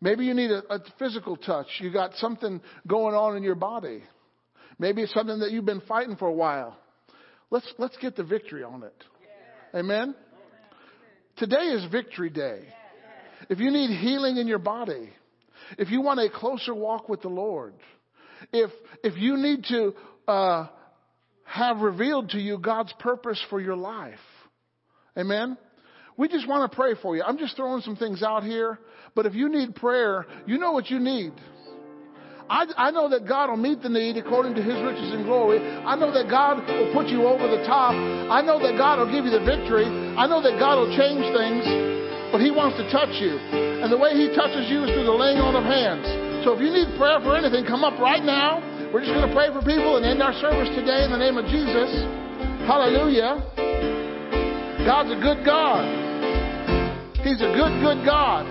Maybe 0.00 0.24
you 0.24 0.34
need 0.34 0.50
a, 0.50 0.62
a, 0.72 0.80
physical 0.98 1.36
touch. 1.36 1.66
You 1.80 1.92
got 1.92 2.14
something 2.14 2.60
going 2.86 3.14
on 3.14 3.36
in 3.36 3.42
your 3.42 3.56
body. 3.56 4.02
Maybe 4.78 5.02
it's 5.02 5.12
something 5.12 5.40
that 5.40 5.50
you've 5.50 5.64
been 5.64 5.82
fighting 5.82 6.16
for 6.16 6.28
a 6.28 6.32
while. 6.32 6.76
Let's, 7.50 7.66
let's 7.78 7.96
get 7.96 8.16
the 8.16 8.24
victory 8.24 8.62
on 8.62 8.82
it. 8.82 9.04
Amen? 9.74 10.14
Today 11.36 11.56
is 11.56 11.84
victory 11.90 12.30
day. 12.30 12.62
If 13.48 13.60
you 13.60 13.70
need 13.70 13.96
healing 13.98 14.36
in 14.36 14.46
your 14.46 14.58
body, 14.58 15.10
if 15.78 15.90
you 15.90 16.00
want 16.00 16.20
a 16.20 16.28
closer 16.28 16.74
walk 16.74 17.08
with 17.08 17.22
the 17.22 17.28
Lord, 17.28 17.74
if, 18.52 18.70
if 19.02 19.16
you 19.16 19.36
need 19.36 19.64
to 19.64 19.94
uh, 20.26 20.66
have 21.44 21.78
revealed 21.78 22.30
to 22.30 22.38
you 22.38 22.58
God's 22.58 22.92
purpose 22.98 23.42
for 23.50 23.60
your 23.60 23.76
life, 23.76 24.18
amen? 25.16 25.56
We 26.16 26.28
just 26.28 26.48
want 26.48 26.70
to 26.70 26.76
pray 26.76 26.94
for 27.00 27.16
you. 27.16 27.22
I'm 27.22 27.38
just 27.38 27.56
throwing 27.56 27.80
some 27.82 27.96
things 27.96 28.22
out 28.22 28.42
here, 28.42 28.78
but 29.14 29.26
if 29.26 29.34
you 29.34 29.48
need 29.48 29.76
prayer, 29.76 30.26
you 30.46 30.58
know 30.58 30.72
what 30.72 30.90
you 30.90 30.98
need. 30.98 31.32
I, 32.48 32.64
I 32.76 32.90
know 32.90 33.12
that 33.12 33.28
God 33.28 33.52
will 33.52 33.60
meet 33.60 33.84
the 33.84 33.92
need 33.92 34.16
according 34.16 34.56
to 34.56 34.62
His 34.64 34.80
riches 34.80 35.12
and 35.12 35.28
glory. 35.28 35.60
I 35.60 35.94
know 36.00 36.08
that 36.08 36.32
God 36.32 36.64
will 36.64 36.92
put 36.96 37.12
you 37.12 37.28
over 37.28 37.44
the 37.44 37.60
top. 37.68 37.92
I 37.92 38.40
know 38.40 38.56
that 38.56 38.80
God 38.80 38.98
will 38.98 39.12
give 39.12 39.28
you 39.28 39.32
the 39.32 39.44
victory. 39.44 39.84
I 39.84 40.24
know 40.24 40.40
that 40.40 40.56
God 40.56 40.80
will 40.80 40.92
change 40.96 41.28
things, 41.36 41.64
but 42.32 42.40
He 42.40 42.48
wants 42.48 42.80
to 42.80 42.88
touch 42.88 43.12
you. 43.20 43.36
And 43.36 43.92
the 43.92 44.00
way 44.00 44.16
He 44.16 44.32
touches 44.32 44.64
you 44.72 44.88
is 44.88 44.90
through 44.96 45.04
the 45.04 45.12
laying 45.12 45.44
on 45.44 45.52
of 45.60 45.68
hands. 45.68 46.08
So 46.48 46.56
if 46.56 46.64
you 46.64 46.72
need 46.72 46.88
prayer 46.96 47.20
for 47.20 47.36
anything, 47.36 47.68
come 47.68 47.84
up 47.84 48.00
right 48.00 48.24
now. 48.24 48.64
We're 48.88 49.04
just 49.04 49.12
going 49.12 49.28
to 49.28 49.34
pray 49.36 49.52
for 49.52 49.60
people 49.60 50.00
and 50.00 50.04
end 50.08 50.24
our 50.24 50.32
service 50.40 50.72
today 50.72 51.04
in 51.04 51.12
the 51.12 51.20
name 51.20 51.36
of 51.36 51.44
Jesus. 51.52 51.92
Hallelujah. 52.64 53.44
God's 54.88 55.12
a 55.12 55.20
good 55.20 55.44
God. 55.44 55.84
He's 57.20 57.44
a 57.44 57.52
good, 57.52 57.76
good 57.84 58.08
God. 58.08 58.48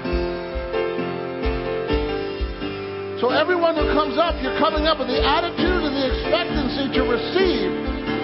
So 3.18 3.34
everyone 3.34 3.74
who 3.74 3.90
comes 3.98 4.14
up, 4.22 4.38
you're 4.46 4.60
coming 4.62 4.86
up 4.86 5.00
with 5.00 5.10
the 5.10 5.18
attitude 5.18 5.82
and 5.82 5.94
the 5.98 6.06
expectancy 6.06 6.94
to 6.94 7.02
receive 7.02 7.74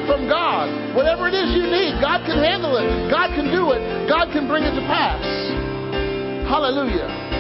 from 0.05 0.29
God. 0.29 0.69
Whatever 0.93 1.27
it 1.27 1.33
is 1.33 1.49
you 1.57 1.65
need, 1.65 1.97
God 1.97 2.21
can 2.29 2.37
handle 2.37 2.77
it. 2.77 3.09
God 3.09 3.33
can 3.33 3.49
do 3.49 3.71
it. 3.73 3.81
God 4.07 4.29
can 4.29 4.47
bring 4.47 4.63
it 4.63 4.77
to 4.77 4.85
pass. 4.85 5.25
Hallelujah. 6.45 7.32